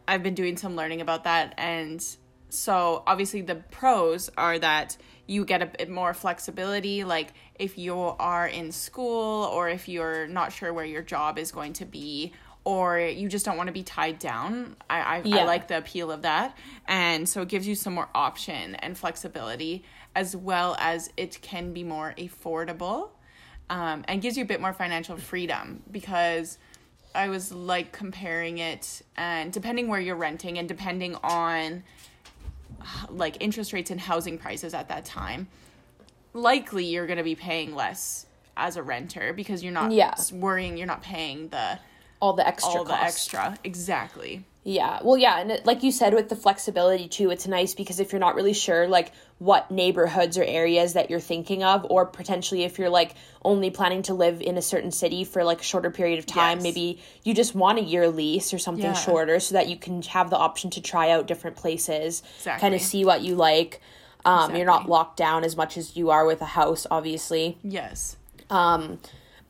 I've 0.08 0.22
been 0.22 0.34
doing 0.34 0.56
some 0.56 0.74
learning 0.74 1.00
about 1.00 1.24
that 1.24 1.54
and 1.56 2.04
so 2.52 3.02
obviously 3.06 3.40
the 3.42 3.54
pros 3.54 4.30
are 4.36 4.58
that 4.58 4.96
you 5.26 5.44
get 5.44 5.62
a 5.62 5.66
bit 5.66 5.88
more 5.88 6.12
flexibility 6.12 7.04
like 7.04 7.32
if 7.58 7.78
you 7.78 7.94
are 7.94 8.46
in 8.46 8.72
school 8.72 9.44
or 9.44 9.68
if 9.68 9.88
you're 9.88 10.26
not 10.26 10.52
sure 10.52 10.72
where 10.72 10.84
your 10.84 11.02
job 11.02 11.38
is 11.38 11.52
going 11.52 11.72
to 11.72 11.84
be 11.84 12.32
or 12.64 12.98
you 12.98 13.28
just 13.28 13.44
don't 13.44 13.56
want 13.56 13.68
to 13.68 13.72
be 13.72 13.82
tied 13.82 14.18
down 14.18 14.76
I, 14.88 15.00
I, 15.00 15.22
yeah. 15.24 15.36
I 15.38 15.44
like 15.44 15.68
the 15.68 15.78
appeal 15.78 16.10
of 16.10 16.22
that 16.22 16.56
and 16.86 17.28
so 17.28 17.42
it 17.42 17.48
gives 17.48 17.66
you 17.66 17.74
some 17.74 17.94
more 17.94 18.08
option 18.14 18.74
and 18.76 18.98
flexibility 18.98 19.84
as 20.14 20.34
well 20.34 20.76
as 20.78 21.10
it 21.16 21.40
can 21.40 21.72
be 21.72 21.84
more 21.84 22.14
affordable 22.18 23.10
um, 23.70 24.04
and 24.08 24.20
gives 24.20 24.36
you 24.36 24.42
a 24.42 24.46
bit 24.46 24.60
more 24.60 24.72
financial 24.72 25.16
freedom 25.16 25.82
because 25.90 26.58
I 27.14 27.28
was 27.28 27.52
like 27.52 27.92
comparing 27.92 28.58
it 28.58 29.02
and 29.16 29.52
depending 29.52 29.88
where 29.88 30.00
you're 30.00 30.16
renting 30.16 30.58
and 30.58 30.68
depending 30.68 31.16
on 31.22 31.82
like 33.08 33.36
interest 33.40 33.72
rates 33.72 33.90
and 33.90 34.00
housing 34.00 34.38
prices 34.38 34.74
at 34.74 34.88
that 34.88 35.04
time, 35.04 35.48
likely 36.32 36.84
you're 36.84 37.06
going 37.06 37.18
to 37.18 37.24
be 37.24 37.34
paying 37.34 37.74
less 37.74 38.26
as 38.56 38.76
a 38.76 38.82
renter 38.82 39.32
because 39.32 39.62
you're 39.62 39.72
not 39.72 39.92
yeah. 39.92 40.14
worrying, 40.32 40.76
you're 40.76 40.86
not 40.86 41.02
paying 41.02 41.48
the 41.48 41.78
all 42.20 42.34
the 42.34 42.46
extra 42.46 42.70
all 42.70 42.84
cost. 42.84 42.88
the 42.88 43.02
extra 43.02 43.58
exactly 43.64 44.44
yeah 44.62 44.98
well 45.02 45.16
yeah 45.16 45.40
and 45.40 45.50
it, 45.50 45.64
like 45.64 45.82
you 45.82 45.90
said 45.90 46.12
with 46.12 46.28
the 46.28 46.36
flexibility 46.36 47.08
too 47.08 47.30
it's 47.30 47.46
nice 47.46 47.74
because 47.74 47.98
if 47.98 48.12
you're 48.12 48.20
not 48.20 48.34
really 48.34 48.52
sure 48.52 48.86
like 48.86 49.10
what 49.38 49.70
neighborhoods 49.70 50.36
or 50.36 50.44
areas 50.44 50.92
that 50.92 51.08
you're 51.08 51.18
thinking 51.18 51.64
of 51.64 51.86
or 51.88 52.04
potentially 52.04 52.62
if 52.62 52.78
you're 52.78 52.90
like 52.90 53.14
only 53.42 53.70
planning 53.70 54.02
to 54.02 54.12
live 54.12 54.42
in 54.42 54.58
a 54.58 54.62
certain 54.62 54.90
city 54.90 55.24
for 55.24 55.44
like 55.44 55.60
a 55.60 55.64
shorter 55.64 55.90
period 55.90 56.18
of 56.18 56.26
time 56.26 56.58
yes. 56.58 56.62
maybe 56.62 57.00
you 57.22 57.32
just 57.32 57.54
want 57.54 57.78
a 57.78 57.82
year 57.82 58.08
lease 58.08 58.52
or 58.52 58.58
something 58.58 58.84
yeah. 58.84 58.92
shorter 58.92 59.40
so 59.40 59.54
that 59.54 59.66
you 59.66 59.76
can 59.76 60.02
have 60.02 60.28
the 60.28 60.36
option 60.36 60.68
to 60.68 60.82
try 60.82 61.10
out 61.10 61.26
different 61.26 61.56
places 61.56 62.22
exactly. 62.36 62.60
kind 62.60 62.74
of 62.74 62.82
see 62.82 63.04
what 63.04 63.22
you 63.22 63.34
like 63.34 63.80
um, 64.26 64.34
exactly. 64.34 64.58
you're 64.58 64.66
not 64.66 64.88
locked 64.88 65.16
down 65.16 65.42
as 65.42 65.56
much 65.56 65.78
as 65.78 65.96
you 65.96 66.10
are 66.10 66.26
with 66.26 66.42
a 66.42 66.46
house 66.46 66.86
obviously 66.90 67.56
yes 67.62 68.18
um 68.50 68.98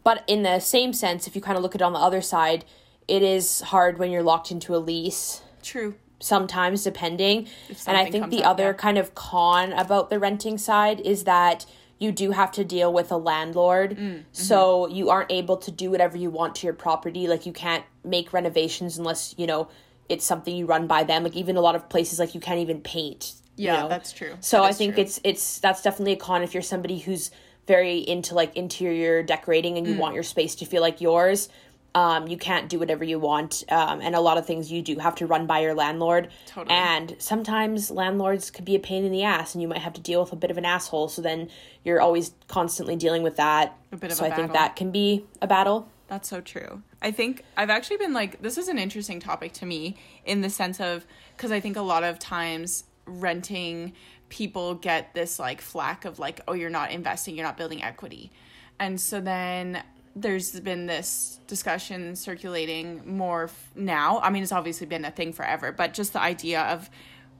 but 0.02 0.24
in 0.26 0.42
the 0.42 0.60
same 0.60 0.92
sense, 0.92 1.26
if 1.26 1.36
you 1.36 1.42
kind 1.42 1.56
of 1.56 1.62
look 1.62 1.74
at 1.74 1.80
it 1.80 1.84
on 1.84 1.92
the 1.92 1.98
other 1.98 2.22
side, 2.22 2.64
it 3.10 3.22
is 3.22 3.60
hard 3.60 3.98
when 3.98 4.12
you're 4.12 4.22
locked 4.22 4.52
into 4.52 4.74
a 4.74 4.78
lease. 4.78 5.42
True. 5.62 5.96
Sometimes, 6.20 6.84
depending. 6.84 7.48
And 7.86 7.96
I 7.96 8.08
think 8.08 8.30
the 8.30 8.44
up, 8.44 8.52
other 8.52 8.66
yeah. 8.66 8.72
kind 8.74 8.98
of 8.98 9.14
con 9.14 9.72
about 9.72 10.10
the 10.10 10.18
renting 10.18 10.58
side 10.58 11.00
is 11.00 11.24
that 11.24 11.66
you 11.98 12.12
do 12.12 12.30
have 12.30 12.52
to 12.52 12.64
deal 12.64 12.92
with 12.92 13.10
a 13.10 13.16
landlord. 13.16 13.96
Mm, 13.96 13.98
mm-hmm. 13.98 14.22
So 14.32 14.86
you 14.86 15.10
aren't 15.10 15.32
able 15.32 15.56
to 15.58 15.72
do 15.72 15.90
whatever 15.90 16.16
you 16.16 16.30
want 16.30 16.54
to 16.56 16.66
your 16.66 16.74
property. 16.74 17.26
Like 17.26 17.46
you 17.46 17.52
can't 17.52 17.84
make 18.04 18.32
renovations 18.32 18.96
unless, 18.96 19.34
you 19.36 19.46
know, 19.46 19.68
it's 20.08 20.24
something 20.24 20.54
you 20.54 20.66
run 20.66 20.86
by 20.86 21.02
them. 21.02 21.24
Like 21.24 21.36
even 21.36 21.56
a 21.56 21.60
lot 21.60 21.74
of 21.74 21.88
places 21.88 22.18
like 22.18 22.34
you 22.34 22.40
can't 22.40 22.60
even 22.60 22.80
paint. 22.80 23.32
Yeah, 23.56 23.74
you 23.74 23.82
know? 23.82 23.88
that's 23.88 24.12
true. 24.12 24.36
So 24.40 24.62
that 24.62 24.68
I 24.68 24.72
think 24.72 24.94
true. 24.94 25.02
it's 25.02 25.20
it's 25.24 25.58
that's 25.58 25.82
definitely 25.82 26.12
a 26.12 26.16
con 26.16 26.42
if 26.42 26.54
you're 26.54 26.62
somebody 26.62 26.98
who's 26.98 27.30
very 27.66 27.98
into 27.98 28.34
like 28.34 28.56
interior 28.56 29.22
decorating 29.22 29.76
and 29.78 29.86
you 29.86 29.94
mm. 29.94 29.98
want 29.98 30.14
your 30.14 30.22
space 30.22 30.54
to 30.56 30.64
feel 30.64 30.80
like 30.80 31.00
yours 31.00 31.48
um, 31.94 32.28
you 32.28 32.36
can't 32.36 32.68
do 32.68 32.78
whatever 32.78 33.02
you 33.02 33.18
want 33.18 33.64
um, 33.68 34.00
and 34.00 34.14
a 34.14 34.20
lot 34.20 34.38
of 34.38 34.46
things 34.46 34.70
you 34.70 34.82
do 34.82 34.98
have 34.98 35.14
to 35.16 35.26
run 35.26 35.46
by 35.46 35.60
your 35.60 35.74
landlord 35.74 36.28
totally. 36.46 36.74
and 36.74 37.16
sometimes 37.18 37.90
landlords 37.90 38.50
could 38.50 38.64
be 38.64 38.76
a 38.76 38.80
pain 38.80 39.04
in 39.04 39.12
the 39.12 39.24
ass 39.24 39.54
and 39.54 39.62
you 39.62 39.68
might 39.68 39.78
have 39.78 39.92
to 39.92 40.00
deal 40.00 40.20
with 40.20 40.32
a 40.32 40.36
bit 40.36 40.50
of 40.50 40.58
an 40.58 40.64
asshole 40.64 41.08
so 41.08 41.20
then 41.20 41.48
you're 41.84 42.00
always 42.00 42.32
constantly 42.48 42.96
dealing 42.96 43.22
with 43.22 43.36
that 43.36 43.76
a 43.92 43.96
bit 43.96 44.10
of 44.10 44.16
so 44.16 44.24
I 44.24 44.28
battle. 44.28 44.44
think 44.44 44.54
that 44.54 44.76
can 44.76 44.90
be 44.90 45.24
a 45.42 45.46
battle 45.46 45.88
that's 46.10 46.28
so 46.28 46.40
true. 46.40 46.82
I 47.00 47.12
think 47.12 47.44
I've 47.56 47.70
actually 47.70 47.98
been 47.98 48.12
like, 48.12 48.42
this 48.42 48.58
is 48.58 48.66
an 48.66 48.80
interesting 48.80 49.20
topic 49.20 49.52
to 49.54 49.64
me 49.64 49.96
in 50.24 50.40
the 50.40 50.50
sense 50.50 50.80
of, 50.80 51.06
because 51.36 51.52
I 51.52 51.60
think 51.60 51.76
a 51.76 51.82
lot 51.82 52.02
of 52.02 52.18
times 52.18 52.82
renting 53.06 53.92
people 54.28 54.74
get 54.74 55.14
this 55.14 55.38
like 55.38 55.60
flack 55.60 56.04
of 56.04 56.18
like, 56.18 56.40
oh, 56.48 56.52
you're 56.52 56.68
not 56.68 56.90
investing, 56.90 57.36
you're 57.36 57.46
not 57.46 57.56
building 57.56 57.84
equity. 57.84 58.32
And 58.80 59.00
so 59.00 59.20
then 59.20 59.84
there's 60.20 60.58
been 60.60 60.86
this 60.86 61.40
discussion 61.46 62.14
circulating 62.14 63.02
more 63.06 63.44
f- 63.44 63.70
now. 63.74 64.20
I 64.20 64.30
mean, 64.30 64.42
it's 64.42 64.52
obviously 64.52 64.86
been 64.86 65.04
a 65.04 65.10
thing 65.10 65.32
forever, 65.32 65.72
but 65.72 65.94
just 65.94 66.12
the 66.12 66.20
idea 66.20 66.62
of 66.62 66.90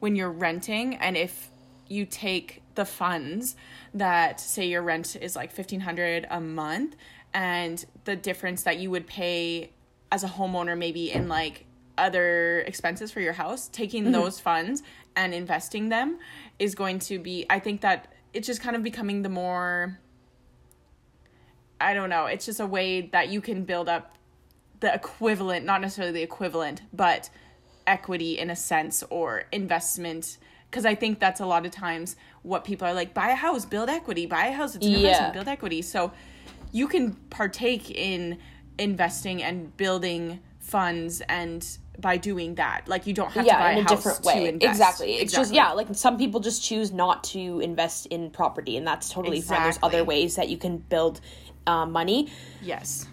when 0.01 0.17
you're 0.17 0.31
renting 0.31 0.97
and 0.97 1.17
if 1.17 1.51
you 1.89 2.07
take 2.07 2.63
the 2.75 2.85
funds 2.85 3.57
that 3.93 4.41
say 4.41 4.67
your 4.67 4.83
rent 4.83 5.17
is 5.17 5.37
like 5.37 5.51
1500 5.57 6.27
a 6.31 6.41
month 6.41 6.97
and 7.35 7.85
the 8.05 8.17
difference 8.17 8.63
that 8.63 8.79
you 8.79 8.91
would 8.91 9.07
pay 9.07 9.71
as 10.11 10.25
a 10.25 10.29
homeowner 10.29 10.79
maybe 10.79 11.11
in 11.11 11.29
like 11.29 11.67
other 11.99 12.61
expenses 12.61 13.11
for 13.11 13.21
your 13.21 13.33
house 13.33 13.69
taking 13.69 14.05
mm-hmm. 14.05 14.13
those 14.13 14.41
funds 14.41 14.83
and 15.17 15.35
investing 15.35 15.89
them 15.89 16.19
is 16.59 16.75
going 16.75 16.99
to 16.99 17.19
be 17.19 17.45
i 17.51 17.59
think 17.59 17.81
that 17.81 18.13
it's 18.33 18.47
just 18.47 18.63
kind 18.63 18.77
of 18.77 18.83
becoming 18.83 19.23
the 19.23 19.29
more 19.29 19.99
i 21.81 21.95
don't 21.95 22.11
know 22.11 22.27
it's 22.27 22.47
just 22.47 22.61
a 22.61 22.67
way 22.67 23.01
that 23.01 23.29
you 23.29 23.41
can 23.41 23.65
build 23.65 23.89
up 23.89 24.17
the 24.81 24.93
equivalent 24.95 25.65
not 25.65 25.81
necessarily 25.81 26.13
the 26.13 26.23
equivalent 26.23 26.83
but 26.93 27.31
equity 27.87 28.39
in 28.39 28.51
a 28.51 28.57
sense 28.57 29.03
or 29.11 29.45
investment 29.53 30.39
because 30.71 30.87
I 30.87 30.95
think 30.95 31.19
that's 31.19 31.41
a 31.41 31.47
lot 31.47 31.67
of 31.67 31.73
times 31.73 32.17
what 32.43 32.65
people 32.65 32.87
are 32.87 32.95
like 32.95 33.13
buy 33.13 33.31
a 33.31 33.35
house, 33.35 33.65
build 33.65 33.89
equity, 33.89 34.27
buy 34.27 34.47
a 34.47 34.53
house, 34.53 34.77
it's 34.77 34.87
an 34.87 34.93
yeah. 34.93 34.99
investment, 34.99 35.35
build 35.35 35.49
equity. 35.49 35.83
So 35.83 36.13
you 36.73 36.87
can 36.87 37.15
partake 37.31 37.91
in 37.91 38.39
investing 38.79 39.43
and 39.43 39.77
building 39.77 40.41
funds 40.61 41.21
and 41.29 41.79
by 41.99 42.17
doing 42.17 42.55
that 42.55 42.83
like 42.87 43.07
you 43.07 43.13
don't 43.13 43.31
have 43.33 43.45
yeah, 43.45 43.55
to 43.55 43.59
buy 43.59 43.73
in 43.73 43.79
a, 43.79 43.81
a 43.81 43.85
different 43.85 44.25
way 44.25 44.49
exactly 44.49 45.15
it's 45.15 45.23
exactly. 45.25 45.43
just 45.43 45.53
yeah 45.53 45.73
like 45.73 45.89
some 45.93 46.17
people 46.17 46.41
just 46.41 46.63
choose 46.63 46.93
not 46.93 47.23
to 47.23 47.61
invest 47.61 48.07
in 48.07 48.31
property 48.31 48.79
and 48.79 48.87
that's 48.87 49.11
totally 49.11 49.39
exactly. 49.39 49.57
fine 49.57 49.65
there's 49.65 49.79
other 49.83 50.05
ways 50.05 50.37
that 50.37 50.49
you 50.49 50.57
can 50.57 50.79
build 50.79 51.21
uh, 51.67 51.87
money 51.87 52.31
yes 52.63 53.07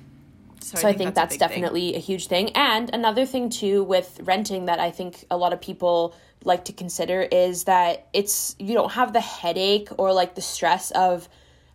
so, 0.61 0.77
so 0.77 0.79
I, 0.79 0.91
think 0.91 0.95
I 0.95 0.97
think 0.97 1.15
that's, 1.15 1.37
that's 1.37 1.51
definitely 1.51 1.91
thing. 1.91 1.95
a 1.95 1.99
huge 1.99 2.27
thing 2.27 2.49
and 2.51 2.93
another 2.93 3.25
thing 3.25 3.49
too 3.49 3.83
with 3.83 4.19
renting 4.23 4.65
that 4.65 4.79
i 4.79 4.91
think 4.91 5.25
a 5.29 5.37
lot 5.37 5.53
of 5.53 5.61
people 5.61 6.15
like 6.43 6.65
to 6.65 6.73
consider 6.73 7.21
is 7.21 7.65
that 7.65 8.07
it's 8.13 8.55
you 8.59 8.73
don't 8.73 8.91
have 8.91 9.13
the 9.13 9.21
headache 9.21 9.89
or 9.97 10.13
like 10.13 10.35
the 10.35 10.41
stress 10.41 10.91
of 10.91 11.27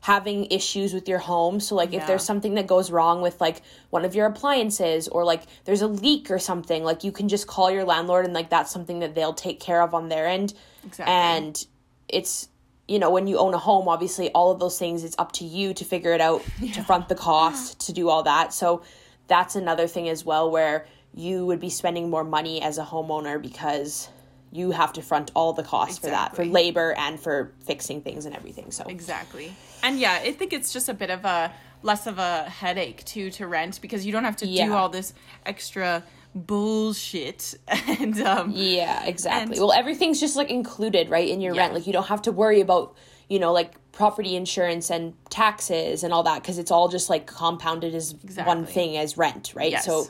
having 0.02 0.46
issues 0.46 0.92
with 0.92 1.08
your 1.08 1.20
home. 1.20 1.60
So 1.60 1.76
like 1.76 1.92
yeah. 1.92 2.00
if 2.00 2.06
there's 2.08 2.24
something 2.24 2.54
that 2.54 2.66
goes 2.66 2.90
wrong 2.90 3.22
with 3.22 3.40
like 3.40 3.62
one 3.90 4.04
of 4.04 4.16
your 4.16 4.26
appliances 4.26 5.06
or 5.06 5.24
like 5.24 5.42
there's 5.64 5.80
a 5.80 5.86
leak 5.86 6.30
or 6.30 6.40
something, 6.40 6.82
like 6.82 7.04
you 7.04 7.12
can 7.12 7.28
just 7.28 7.46
call 7.46 7.70
your 7.70 7.84
landlord 7.84 8.24
and 8.24 8.34
like 8.34 8.50
that's 8.50 8.72
something 8.72 8.98
that 8.98 9.14
they'll 9.14 9.32
take 9.32 9.60
care 9.60 9.80
of 9.80 9.94
on 9.94 10.08
their 10.08 10.26
end. 10.26 10.54
Exactly. 10.84 11.14
And 11.14 11.66
it's 12.08 12.48
you 12.88 12.98
know, 12.98 13.10
when 13.10 13.26
you 13.26 13.38
own 13.38 13.54
a 13.54 13.58
home, 13.58 13.88
obviously 13.88 14.30
all 14.30 14.50
of 14.50 14.58
those 14.58 14.78
things 14.78 15.04
it's 15.04 15.16
up 15.18 15.32
to 15.32 15.44
you 15.44 15.72
to 15.74 15.84
figure 15.84 16.12
it 16.12 16.20
out, 16.20 16.42
yeah. 16.60 16.72
to 16.72 16.82
front 16.82 17.08
the 17.08 17.14
cost, 17.14 17.80
to 17.86 17.92
do 17.92 18.08
all 18.08 18.22
that. 18.24 18.52
So 18.52 18.82
that's 19.28 19.56
another 19.56 19.86
thing 19.86 20.08
as 20.08 20.24
well 20.24 20.50
where 20.50 20.86
you 21.14 21.46
would 21.46 21.60
be 21.60 21.70
spending 21.70 22.10
more 22.10 22.24
money 22.24 22.60
as 22.62 22.78
a 22.78 22.84
homeowner 22.84 23.40
because 23.40 24.08
you 24.50 24.70
have 24.70 24.92
to 24.92 25.02
front 25.02 25.30
all 25.34 25.52
the 25.52 25.62
costs 25.62 25.98
exactly. 25.98 26.10
for 26.10 26.16
that 26.16 26.36
for 26.36 26.44
labor 26.44 26.94
and 26.98 27.18
for 27.18 27.52
fixing 27.64 28.02
things 28.02 28.26
and 28.26 28.36
everything 28.36 28.70
so 28.70 28.84
exactly 28.84 29.54
and 29.82 29.98
yeah 29.98 30.20
i 30.22 30.32
think 30.32 30.52
it's 30.52 30.72
just 30.72 30.88
a 30.90 30.94
bit 30.94 31.10
of 31.10 31.24
a 31.24 31.50
less 31.82 32.06
of 32.06 32.18
a 32.18 32.44
headache 32.44 33.02
too 33.04 33.30
to 33.30 33.46
rent 33.46 33.80
because 33.80 34.04
you 34.06 34.12
don't 34.12 34.24
have 34.24 34.36
to 34.36 34.46
yeah. 34.46 34.66
do 34.66 34.72
all 34.74 34.88
this 34.88 35.14
extra 35.46 36.02
bullshit 36.34 37.54
and 37.86 38.20
um 38.22 38.50
yeah 38.54 39.04
exactly 39.04 39.56
and, 39.56 39.60
well 39.60 39.72
everything's 39.72 40.18
just 40.18 40.34
like 40.34 40.50
included 40.50 41.10
right 41.10 41.28
in 41.28 41.40
your 41.40 41.54
yeah. 41.54 41.62
rent 41.62 41.74
like 41.74 41.86
you 41.86 41.92
don't 41.92 42.06
have 42.06 42.22
to 42.22 42.32
worry 42.32 42.60
about 42.60 42.96
you 43.28 43.38
know 43.38 43.52
like 43.52 43.74
property 43.92 44.34
insurance 44.34 44.90
and 44.90 45.12
taxes 45.28 46.02
and 46.02 46.12
all 46.12 46.22
that 46.22 46.42
because 46.42 46.58
it's 46.58 46.70
all 46.70 46.88
just 46.88 47.10
like 47.10 47.26
compounded 47.26 47.94
as 47.94 48.12
exactly. 48.24 48.44
one 48.44 48.64
thing 48.64 48.96
as 48.96 49.18
rent 49.18 49.52
right 49.54 49.72
yes. 49.72 49.84
so 49.84 50.06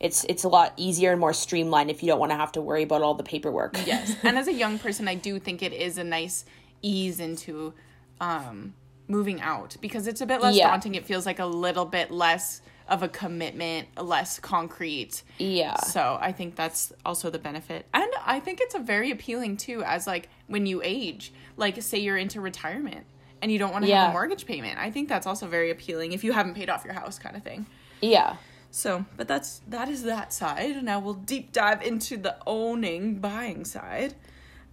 it's 0.00 0.24
it's 0.28 0.44
a 0.44 0.48
lot 0.48 0.74
easier 0.76 1.12
and 1.12 1.20
more 1.20 1.32
streamlined 1.32 1.90
if 1.90 2.02
you 2.02 2.08
don't 2.08 2.18
want 2.18 2.30
to 2.30 2.36
have 2.36 2.52
to 2.52 2.60
worry 2.60 2.82
about 2.82 3.00
all 3.00 3.14
the 3.14 3.22
paperwork. 3.22 3.78
Yes. 3.86 4.14
and 4.22 4.36
as 4.36 4.48
a 4.48 4.52
young 4.52 4.78
person, 4.78 5.08
I 5.08 5.14
do 5.14 5.38
think 5.38 5.62
it 5.62 5.72
is 5.72 5.96
a 5.96 6.04
nice 6.04 6.44
ease 6.82 7.20
into 7.20 7.72
um, 8.20 8.74
moving 9.08 9.40
out 9.40 9.76
because 9.80 10.06
it's 10.06 10.20
a 10.20 10.26
bit 10.26 10.42
less 10.42 10.56
yeah. 10.56 10.68
daunting. 10.68 10.94
It 10.94 11.06
feels 11.06 11.24
like 11.24 11.38
a 11.38 11.46
little 11.46 11.86
bit 11.86 12.10
less 12.10 12.60
of 12.88 13.02
a 13.02 13.08
commitment, 13.08 13.88
less 14.00 14.38
concrete. 14.38 15.22
Yeah. 15.38 15.76
So 15.76 16.18
I 16.20 16.32
think 16.32 16.54
that's 16.54 16.92
also 17.04 17.30
the 17.30 17.38
benefit. 17.38 17.86
And 17.94 18.10
I 18.24 18.40
think 18.40 18.60
it's 18.60 18.74
a 18.74 18.78
very 18.78 19.10
appealing 19.10 19.56
too 19.56 19.82
as 19.84 20.06
like 20.06 20.28
when 20.48 20.66
you 20.66 20.82
age, 20.84 21.32
like 21.56 21.80
say 21.82 21.98
you're 21.98 22.18
into 22.18 22.40
retirement 22.40 23.06
and 23.40 23.50
you 23.50 23.58
don't 23.58 23.72
want 23.72 23.84
to 23.84 23.90
yeah. 23.90 24.02
have 24.02 24.10
a 24.10 24.12
mortgage 24.12 24.46
payment. 24.46 24.78
I 24.78 24.90
think 24.90 25.08
that's 25.08 25.26
also 25.26 25.46
very 25.46 25.70
appealing 25.70 26.12
if 26.12 26.24
you 26.24 26.32
haven't 26.32 26.54
paid 26.54 26.68
off 26.68 26.84
your 26.84 26.94
house 26.94 27.18
kind 27.18 27.36
of 27.36 27.42
thing. 27.42 27.66
Yeah. 28.00 28.36
So, 28.70 29.04
but 29.16 29.28
that's 29.28 29.62
that 29.68 29.88
is 29.88 30.02
that 30.02 30.32
side. 30.32 30.82
Now 30.82 30.98
we'll 30.98 31.14
deep 31.14 31.52
dive 31.52 31.82
into 31.82 32.16
the 32.16 32.36
owning, 32.46 33.20
buying 33.20 33.64
side. 33.64 34.14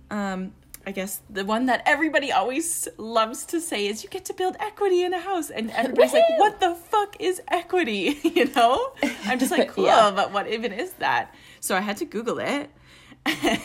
Um, 0.10 0.54
I 0.86 0.92
guess 0.92 1.22
the 1.30 1.46
one 1.46 1.68
that 1.68 1.84
everybody 1.86 2.32
always 2.32 2.88
loves 2.98 3.46
to 3.46 3.62
say 3.62 3.86
is 3.88 4.04
you 4.04 4.10
get 4.10 4.26
to 4.26 4.34
build 4.34 4.56
equity 4.60 5.04
in 5.04 5.14
a 5.14 5.20
house, 5.20 5.50
and 5.50 5.70
everybody's 5.76 6.14
like, 6.14 6.24
"What 6.38 6.60
the 6.60 6.76
fuck 6.76 7.16
is 7.20 7.42
equity?" 7.48 8.20
you 8.24 8.46
know? 8.46 8.94
I'm 9.26 9.40
just 9.40 9.52
like, 9.52 9.70
"Cool, 9.74 9.86
yeah. 9.86 10.12
but 10.12 10.32
what 10.32 10.48
even 10.48 10.72
is 10.72 10.94
that?" 10.94 11.34
So 11.60 11.76
I 11.76 11.82
had 11.82 11.98
to 11.98 12.06
Google 12.06 12.40
it, 12.40 12.72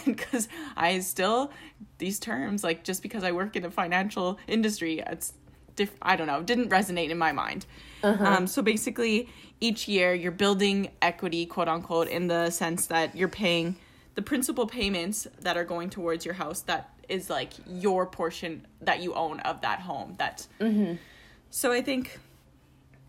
because 0.04 0.48
I 0.76 0.98
still 1.00 1.50
these 1.98 2.18
terms 2.18 2.62
like 2.62 2.84
just 2.84 3.02
because 3.02 3.24
I 3.24 3.32
work 3.32 3.56
in 3.56 3.64
a 3.64 3.70
financial 3.70 4.38
industry, 4.46 5.02
it's 5.06 5.32
diff- 5.76 5.96
I 6.02 6.16
don't 6.16 6.26
know, 6.26 6.42
didn't 6.42 6.68
resonate 6.68 7.10
in 7.10 7.18
my 7.18 7.32
mind. 7.32 7.66
Uh-huh. 8.02 8.24
Um, 8.24 8.46
so 8.46 8.62
basically, 8.62 9.30
each 9.60 9.88
year 9.88 10.12
you're 10.12 10.32
building 10.32 10.90
equity, 11.00 11.46
quote 11.46 11.68
unquote, 11.68 12.08
in 12.08 12.26
the 12.26 12.50
sense 12.50 12.86
that 12.86 13.16
you're 13.16 13.28
paying 13.28 13.76
the 14.14 14.22
principal 14.22 14.66
payments 14.66 15.26
that 15.40 15.56
are 15.56 15.64
going 15.64 15.90
towards 15.90 16.24
your 16.24 16.34
house 16.34 16.62
that 16.62 16.90
is 17.08 17.30
like 17.30 17.52
your 17.66 18.06
portion 18.06 18.66
that 18.80 19.00
you 19.00 19.14
own 19.14 19.40
of 19.40 19.60
that 19.60 19.80
home 19.80 20.14
that 20.18 20.46
mm-hmm. 20.60 20.94
so 21.50 21.72
i 21.72 21.80
think 21.80 22.18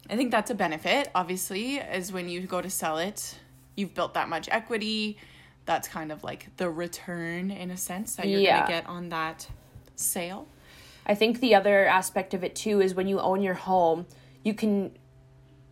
i 0.10 0.16
think 0.16 0.32
that's 0.32 0.52
a 0.52 0.56
benefit 0.56 1.10
obviously 1.16 1.78
is 1.78 2.12
when 2.12 2.30
you 2.30 2.42
go 2.42 2.62
to 2.62 2.70
sell 2.70 2.98
it 2.98 3.36
you've 3.76 3.94
built 3.94 4.14
that 4.14 4.30
much 4.30 4.48
equity 4.52 5.18
that's 5.66 5.88
kind 5.88 6.12
of 6.12 6.24
like 6.24 6.48
the 6.58 6.70
return 6.70 7.52
in 7.52 7.72
a 7.72 7.78
sense 7.78 8.16
that 8.16 8.28
you're 8.28 8.40
yeah. 8.40 8.60
gonna 8.62 8.72
get 8.82 8.88
on 8.88 9.10
that 9.10 9.48
sale 9.96 10.48
i 11.06 11.14
think 11.14 11.40
the 11.40 11.56
other 11.56 11.86
aspect 11.86 12.34
of 12.34 12.44
it 12.44 12.56
too 12.56 12.82
is 12.82 12.94
when 12.94 13.08
you 13.08 13.20
own 13.20 13.42
your 13.42 13.54
home 13.54 14.06
you 14.44 14.54
can 14.54 14.92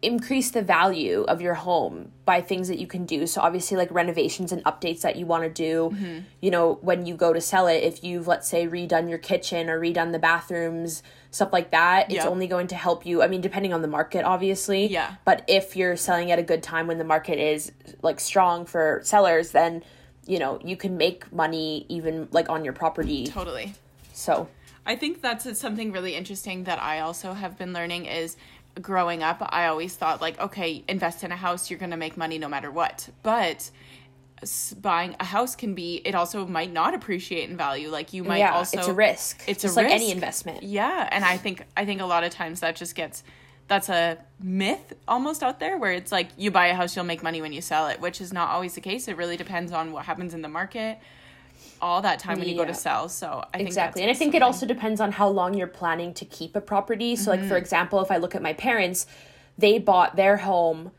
increase 0.06 0.52
the 0.52 0.62
value 0.62 1.24
of 1.28 1.42
your 1.42 1.56
home 1.56 2.12
by 2.26 2.42
things 2.42 2.68
that 2.68 2.80
you 2.80 2.88
can 2.88 3.06
do. 3.06 3.26
So 3.28 3.42
obviously 3.42 3.78
like 3.78 3.92
renovations 3.92 4.52
and 4.52 4.64
updates 4.64 5.02
that 5.02 5.16
you 5.16 5.26
want 5.26 5.44
to 5.44 5.50
do. 5.50 5.92
Mm-hmm. 5.94 6.20
You 6.42 6.52
know, 6.52 6.80
when 6.82 7.06
you 7.06 7.16
go 7.16 7.34
to 7.34 7.42
sell 7.42 7.68
it, 7.68 7.84
if 7.84 8.04
you've 8.04 8.28
let's 8.28 8.48
say 8.48 8.68
redone 8.68 9.10
your 9.10 9.18
kitchen 9.18 9.70
or 9.70 9.80
redone 9.80 10.12
the 10.12 10.20
bathrooms, 10.20 11.04
stuff 11.32 11.52
like 11.52 11.72
that, 11.72 12.12
it's 12.12 12.26
only 12.26 12.48
going 12.48 12.68
to 12.68 12.76
help 12.76 13.06
you. 13.06 13.22
I 13.22 13.28
mean, 13.28 13.42
depending 13.42 13.74
on 13.74 13.82
the 13.82 13.88
market 13.88 14.24
obviously. 14.24 14.88
Yeah. 14.88 15.16
But 15.26 15.44
if 15.48 15.76
you're 15.76 15.98
selling 15.98 16.32
at 16.32 16.40
a 16.40 16.44
good 16.44 16.64
time 16.64 16.88
when 16.88 16.98
the 16.98 17.04
market 17.04 17.40
is 17.40 17.72
like 18.02 18.20
strong 18.20 18.66
for 18.66 19.02
sellers, 19.04 19.52
then 19.52 19.84
you 20.28 20.40
know, 20.40 20.60
you 20.64 20.76
can 20.76 20.98
make 20.98 21.32
money 21.32 21.86
even 21.90 22.28
like 22.32 22.50
on 22.50 22.64
your 22.64 22.74
property. 22.74 23.28
Totally. 23.28 23.74
So 24.14 24.48
I 24.86 24.96
think 24.96 25.22
that's 25.22 25.58
something 25.60 25.92
really 25.92 26.16
interesting 26.16 26.66
that 26.66 26.82
I 26.82 27.00
also 27.00 27.34
have 27.34 27.58
been 27.58 27.74
learning 27.74 28.06
is 28.06 28.38
growing 28.82 29.24
up, 29.24 29.38
I 29.50 29.68
always 29.68 29.96
thought 29.96 30.22
like, 30.22 30.40
okay, 30.40 30.84
invest 30.88 31.24
in 31.24 31.32
a 31.32 31.36
house, 31.36 31.70
you're 31.70 31.80
going 31.80 31.92
to 31.92 31.98
make 31.98 32.18
money 32.18 32.38
no 32.38 32.48
matter 32.48 32.72
what. 32.72 33.10
But 33.24 33.70
buying 34.82 35.16
a 35.20 35.26
house 35.26 35.56
can 35.56 35.74
be 35.74 36.02
it 36.06 36.14
also 36.14 36.46
might 36.46 36.72
not 36.72 36.94
appreciate 36.94 37.50
in 37.50 37.58
value 37.58 37.90
like 37.90 38.14
you 38.14 38.24
might 38.24 38.40
yeah, 38.40 38.54
also 38.54 38.78
it's 38.78 38.88
a 38.88 38.94
risk 38.94 39.42
it's 39.48 39.62
just 39.62 39.76
a 39.76 39.80
like 39.80 39.86
risk. 39.86 39.96
any 39.96 40.12
investment 40.12 40.62
yeah 40.62 41.08
and 41.12 41.24
i 41.24 41.38
think 41.38 41.66
i 41.78 41.86
think 41.86 42.02
a 42.02 42.06
lot 42.06 42.24
of 42.24 42.32
times 42.32 42.60
that 42.60 42.76
just 42.76 42.96
gets 42.96 43.24
that's 43.68 43.90
a 43.90 44.18
myth 44.40 44.94
almost 45.08 45.42
out 45.42 45.60
there 45.60 45.78
where 45.78 45.94
it's 45.94 46.12
like 46.12 46.30
you 46.38 46.52
buy 46.52 46.68
a 46.68 46.76
house 46.76 46.96
you'll 46.96 47.06
make 47.06 47.24
money 47.24 47.42
when 47.42 47.54
you 47.54 47.62
sell 47.62 47.88
it 47.88 48.00
which 48.02 48.22
is 48.22 48.32
not 48.34 48.50
always 48.50 48.76
the 48.76 48.82
case 48.82 49.08
it 49.08 49.18
really 49.18 49.38
depends 49.38 49.72
on 49.72 49.92
what 49.92 50.06
happens 50.06 50.34
in 50.34 50.42
the 50.42 50.50
market 50.50 51.00
all 51.82 52.02
that 52.02 52.20
time 52.20 52.40
when 52.40 52.48
you 52.48 52.56
go 52.56 52.66
to 52.66 52.74
sell. 52.74 53.10
So 53.10 53.44
I 53.54 53.60
exactly, 53.60 54.02
and 54.02 54.10
I 54.10 54.14
think 54.14 54.30
something. 54.30 54.42
it 54.42 54.44
also 54.44 54.66
depends 54.66 55.02
on 55.02 55.14
how 55.14 55.28
long 55.28 55.54
you're 55.54 55.68
planning 55.68 56.14
to 56.16 56.26
keep 56.26 56.56
a 56.56 56.62
property. 56.62 57.16
So, 57.16 57.32
mm-hmm. 57.32 57.42
like 57.42 57.50
for 57.50 57.58
example, 57.58 58.02
if 58.02 58.12
I 58.12 58.18
look 58.18 58.36
at 58.36 58.42
my 58.42 58.54
parents, 58.54 59.06
they 59.58 59.80
bought 59.80 60.16
their 60.16 60.38
home, 60.38 60.92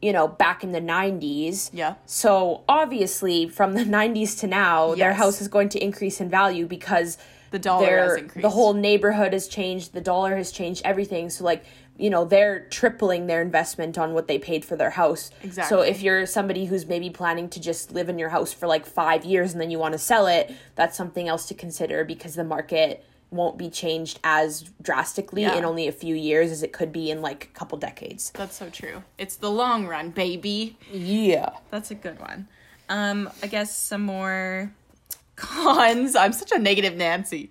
you 0.00 0.12
know, 0.12 0.28
back 0.28 0.64
in 0.64 0.72
the 0.72 0.80
'90s. 0.80 1.70
Yeah. 1.72 1.94
So 2.06 2.64
obviously, 2.68 3.48
from 3.48 3.74
the 3.74 3.84
'90s 3.84 4.38
to 4.40 4.46
now, 4.46 4.88
yes. 4.90 4.98
their 4.98 5.12
house 5.14 5.40
is 5.40 5.48
going 5.48 5.68
to 5.70 5.82
increase 5.82 6.20
in 6.20 6.28
value 6.28 6.66
because 6.66 7.18
the 7.52 7.58
dollar 7.58 7.98
has 7.98 8.16
increased. 8.16 8.42
The 8.42 8.50
whole 8.50 8.72
neighborhood 8.72 9.32
has 9.32 9.46
changed. 9.46 9.92
The 9.92 10.00
dollar 10.00 10.36
has 10.36 10.50
changed 10.50 10.82
everything. 10.84 11.30
So 11.30 11.44
like 11.44 11.64
you 11.98 12.10
know, 12.10 12.24
they're 12.24 12.60
tripling 12.70 13.26
their 13.26 13.42
investment 13.42 13.96
on 13.98 14.14
what 14.14 14.26
they 14.26 14.38
paid 14.38 14.64
for 14.64 14.76
their 14.76 14.90
house. 14.90 15.30
exactly. 15.42 15.68
So 15.76 15.82
if 15.82 16.02
you're 16.02 16.26
somebody 16.26 16.64
who's 16.64 16.86
maybe 16.86 17.10
planning 17.10 17.48
to 17.50 17.60
just 17.60 17.92
live 17.92 18.08
in 18.08 18.18
your 18.18 18.30
house 18.30 18.52
for 18.52 18.66
like 18.66 18.86
5 18.86 19.24
years 19.24 19.52
and 19.52 19.60
then 19.60 19.70
you 19.70 19.78
want 19.78 19.92
to 19.92 19.98
sell 19.98 20.26
it, 20.26 20.50
that's 20.74 20.96
something 20.96 21.28
else 21.28 21.46
to 21.46 21.54
consider 21.54 22.04
because 22.04 22.34
the 22.34 22.44
market 22.44 23.04
won't 23.30 23.56
be 23.56 23.70
changed 23.70 24.20
as 24.24 24.62
drastically 24.82 25.42
Yeah. 25.42 25.56
in 25.56 25.64
only 25.64 25.86
a 25.88 25.92
few 25.92 26.14
years 26.14 26.50
as 26.50 26.62
it 26.62 26.72
could 26.72 26.92
be 26.92 27.10
in 27.10 27.22
like 27.22 27.44
a 27.44 27.58
couple 27.58 27.78
decades. 27.78 28.30
That's 28.34 28.56
so 28.56 28.68
true. 28.68 29.04
It's 29.16 29.36
the 29.36 29.50
long 29.50 29.86
run, 29.86 30.10
baby. 30.10 30.76
Yeah. 30.92 31.50
That's 31.70 31.90
a 31.90 31.94
good 31.94 32.18
one. 32.20 32.48
Um, 32.88 33.30
I 33.42 33.46
guess 33.46 33.74
some 33.74 34.02
more 34.02 34.70
cons. 35.36 36.14
I'm 36.16 36.32
such 36.32 36.52
a 36.52 36.58
negative 36.58 36.94
Nancy. 36.96 37.50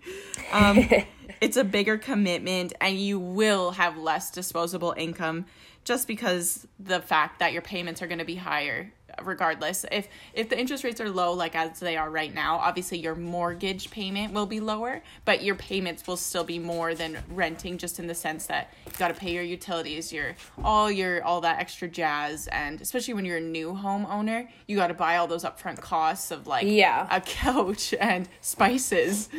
Um, 0.51 0.87
it's 1.41 1.57
a 1.57 1.63
bigger 1.63 1.97
commitment, 1.97 2.73
and 2.79 2.97
you 2.99 3.19
will 3.19 3.71
have 3.71 3.97
less 3.97 4.31
disposable 4.31 4.93
income 4.95 5.45
just 5.83 6.07
because 6.07 6.67
the 6.79 7.01
fact 7.01 7.39
that 7.39 7.51
your 7.51 7.63
payments 7.63 8.01
are 8.01 8.07
going 8.07 8.19
to 8.19 8.25
be 8.25 8.35
higher 8.35 8.93
regardless 9.23 9.85
if 9.91 10.07
if 10.33 10.49
the 10.49 10.59
interest 10.59 10.83
rates 10.83 10.99
are 11.01 11.09
low 11.09 11.33
like 11.33 11.55
as 11.55 11.79
they 11.79 11.97
are 11.97 12.09
right 12.09 12.33
now 12.33 12.57
obviously 12.57 12.97
your 12.97 13.15
mortgage 13.15 13.89
payment 13.91 14.33
will 14.33 14.45
be 14.45 14.59
lower 14.59 15.01
but 15.25 15.43
your 15.43 15.55
payments 15.55 16.05
will 16.07 16.17
still 16.17 16.43
be 16.43 16.59
more 16.59 16.93
than 16.95 17.17
renting 17.29 17.77
just 17.77 17.99
in 17.99 18.07
the 18.07 18.15
sense 18.15 18.45
that 18.47 18.73
you 18.85 18.91
got 18.97 19.07
to 19.09 19.13
pay 19.13 19.33
your 19.33 19.43
utilities 19.43 20.11
your 20.13 20.35
all 20.63 20.91
your 20.91 21.23
all 21.23 21.41
that 21.41 21.59
extra 21.59 21.87
jazz 21.87 22.47
and 22.47 22.81
especially 22.81 23.13
when 23.13 23.25
you're 23.25 23.37
a 23.37 23.41
new 23.41 23.73
homeowner 23.73 24.47
you 24.67 24.75
got 24.75 24.87
to 24.87 24.93
buy 24.93 25.17
all 25.17 25.27
those 25.27 25.43
upfront 25.43 25.79
costs 25.79 26.31
of 26.31 26.47
like 26.47 26.65
Yeah. 26.67 27.07
a 27.11 27.21
couch 27.21 27.93
and 27.99 28.27
spices 28.41 29.29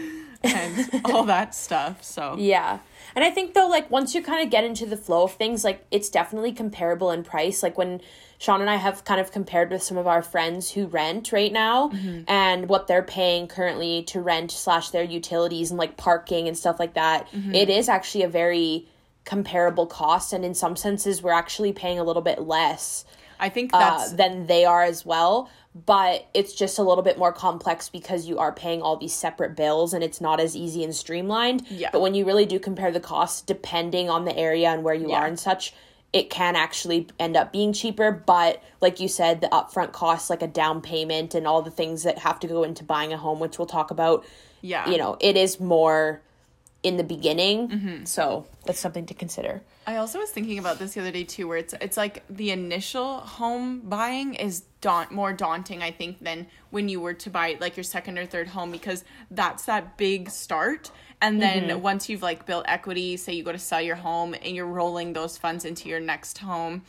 and 0.42 1.00
all 1.04 1.24
that 1.24 1.54
stuff 1.54 2.02
so 2.02 2.36
Yeah. 2.38 2.78
And 3.14 3.24
I 3.24 3.30
think 3.30 3.52
though, 3.52 3.68
like 3.68 3.90
once 3.90 4.14
you 4.14 4.22
kind 4.22 4.42
of 4.42 4.48
get 4.50 4.64
into 4.64 4.86
the 4.86 4.96
flow 4.96 5.24
of 5.24 5.32
things, 5.34 5.64
like 5.64 5.84
it's 5.90 6.08
definitely 6.08 6.52
comparable 6.52 7.10
in 7.10 7.22
price. 7.24 7.62
Like 7.62 7.76
when 7.76 8.00
Sean 8.42 8.60
and 8.60 8.68
I 8.68 8.74
have 8.74 9.04
kind 9.04 9.20
of 9.20 9.30
compared 9.30 9.70
with 9.70 9.84
some 9.84 9.96
of 9.96 10.08
our 10.08 10.20
friends 10.20 10.72
who 10.72 10.86
rent 10.86 11.30
right 11.30 11.52
now 11.52 11.92
and 12.26 12.68
what 12.68 12.88
they're 12.88 13.00
paying 13.04 13.46
currently 13.46 14.02
to 14.08 14.20
rent 14.20 14.50
slash 14.50 14.90
their 14.90 15.04
utilities 15.04 15.70
and 15.70 15.78
like 15.78 15.96
parking 15.96 16.48
and 16.48 16.58
stuff 16.58 16.80
like 16.80 16.94
that, 16.94 17.28
it 17.52 17.70
is 17.70 17.88
actually 17.88 18.24
a 18.24 18.28
very 18.28 18.88
comparable 19.24 19.86
cost. 19.86 20.32
And 20.32 20.44
in 20.44 20.54
some 20.54 20.74
senses, 20.74 21.22
we're 21.22 21.30
actually 21.32 21.72
paying 21.72 22.00
a 22.00 22.04
little 22.04 22.22
bit 22.22 22.42
less 22.42 23.04
i 23.38 23.48
think 23.48 23.72
uh, 23.74 23.78
that's 23.78 24.12
than 24.14 24.46
they 24.46 24.64
are 24.64 24.82
as 24.82 25.06
well. 25.06 25.48
But 25.86 26.28
it's 26.34 26.52
just 26.52 26.78
a 26.80 26.82
little 26.82 27.04
bit 27.04 27.18
more 27.18 27.32
complex 27.32 27.88
because 27.88 28.26
you 28.26 28.38
are 28.40 28.52
paying 28.52 28.82
all 28.82 28.96
these 28.96 29.14
separate 29.14 29.54
bills 29.54 29.94
and 29.94 30.02
it's 30.02 30.20
not 30.20 30.40
as 30.40 30.56
easy 30.56 30.82
and 30.82 30.94
streamlined. 30.94 31.62
Yeah. 31.70 31.90
But 31.92 32.00
when 32.02 32.14
you 32.14 32.24
really 32.26 32.44
do 32.46 32.58
compare 32.58 32.90
the 32.90 33.00
costs, 33.00 33.40
depending 33.40 34.10
on 34.10 34.24
the 34.24 34.36
area 34.36 34.68
and 34.68 34.82
where 34.82 34.94
you 34.94 35.10
Yeah. 35.10 35.20
are 35.20 35.26
and 35.26 35.38
such, 35.38 35.72
it 36.12 36.30
can 36.30 36.56
actually 36.56 37.06
end 37.18 37.36
up 37.36 37.52
being 37.52 37.72
cheaper. 37.72 38.12
But 38.12 38.62
like 38.80 39.00
you 39.00 39.08
said, 39.08 39.40
the 39.40 39.48
upfront 39.48 39.92
costs, 39.92 40.28
like 40.30 40.42
a 40.42 40.46
down 40.46 40.80
payment 40.82 41.34
and 41.34 41.46
all 41.46 41.62
the 41.62 41.70
things 41.70 42.02
that 42.02 42.18
have 42.18 42.38
to 42.40 42.46
go 42.46 42.62
into 42.62 42.84
buying 42.84 43.12
a 43.12 43.16
home, 43.16 43.40
which 43.40 43.58
we'll 43.58 43.66
talk 43.66 43.90
about, 43.90 44.24
yeah 44.60 44.88
you 44.88 44.98
know, 44.98 45.16
it 45.20 45.36
is 45.36 45.58
more 45.58 46.20
in 46.82 46.96
the 46.96 47.04
beginning. 47.04 47.68
Mm-hmm. 47.68 48.04
So 48.04 48.46
that's 48.66 48.80
something 48.80 49.06
to 49.06 49.14
consider. 49.14 49.62
I 49.86 49.96
also 49.96 50.18
was 50.18 50.30
thinking 50.30 50.58
about 50.58 50.78
this 50.78 50.94
the 50.94 51.00
other 51.00 51.10
day 51.10 51.24
too, 51.24 51.48
where 51.48 51.58
it's 51.58 51.74
it's 51.80 51.96
like 51.96 52.24
the 52.28 52.50
initial 52.50 53.18
home 53.18 53.80
buying 53.80 54.34
is 54.34 54.62
daunt 54.80 55.10
more 55.10 55.32
daunting, 55.32 55.82
I 55.82 55.90
think, 55.90 56.20
than 56.20 56.46
when 56.70 56.88
you 56.88 57.00
were 57.00 57.14
to 57.14 57.30
buy 57.30 57.56
like 57.60 57.76
your 57.76 57.84
second 57.84 58.18
or 58.18 58.26
third 58.26 58.48
home 58.48 58.70
because 58.70 59.04
that's 59.30 59.64
that 59.64 59.96
big 59.96 60.30
start. 60.30 60.90
And 61.22 61.40
then 61.40 61.80
once 61.82 62.08
you've 62.08 62.20
like 62.22 62.44
built 62.46 62.64
equity, 62.66 63.16
say 63.16 63.32
you 63.32 63.44
go 63.44 63.52
to 63.52 63.58
sell 63.58 63.80
your 63.80 63.94
home 63.96 64.34
and 64.34 64.56
you're 64.56 64.66
rolling 64.66 65.12
those 65.12 65.38
funds 65.38 65.64
into 65.64 65.88
your 65.88 66.00
next 66.00 66.38
home. 66.38 66.82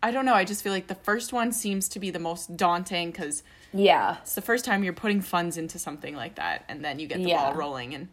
I 0.00 0.12
don't 0.12 0.24
know. 0.24 0.34
I 0.34 0.44
just 0.44 0.62
feel 0.62 0.72
like 0.72 0.86
the 0.86 0.94
first 0.94 1.32
one 1.32 1.50
seems 1.50 1.88
to 1.90 1.98
be 1.98 2.10
the 2.10 2.18
most 2.20 2.56
daunting 2.56 3.10
because 3.10 3.42
Yeah. 3.72 4.18
it's 4.22 4.36
the 4.36 4.42
first 4.42 4.64
time 4.64 4.84
you're 4.84 4.92
putting 4.92 5.20
funds 5.20 5.56
into 5.56 5.78
something 5.80 6.14
like 6.14 6.36
that, 6.36 6.64
and 6.68 6.84
then 6.84 6.98
you 7.00 7.08
get 7.08 7.18
the 7.22 7.30
Yeah. 7.30 7.42
ball 7.42 7.54
rolling. 7.54 7.94
And 7.94 8.08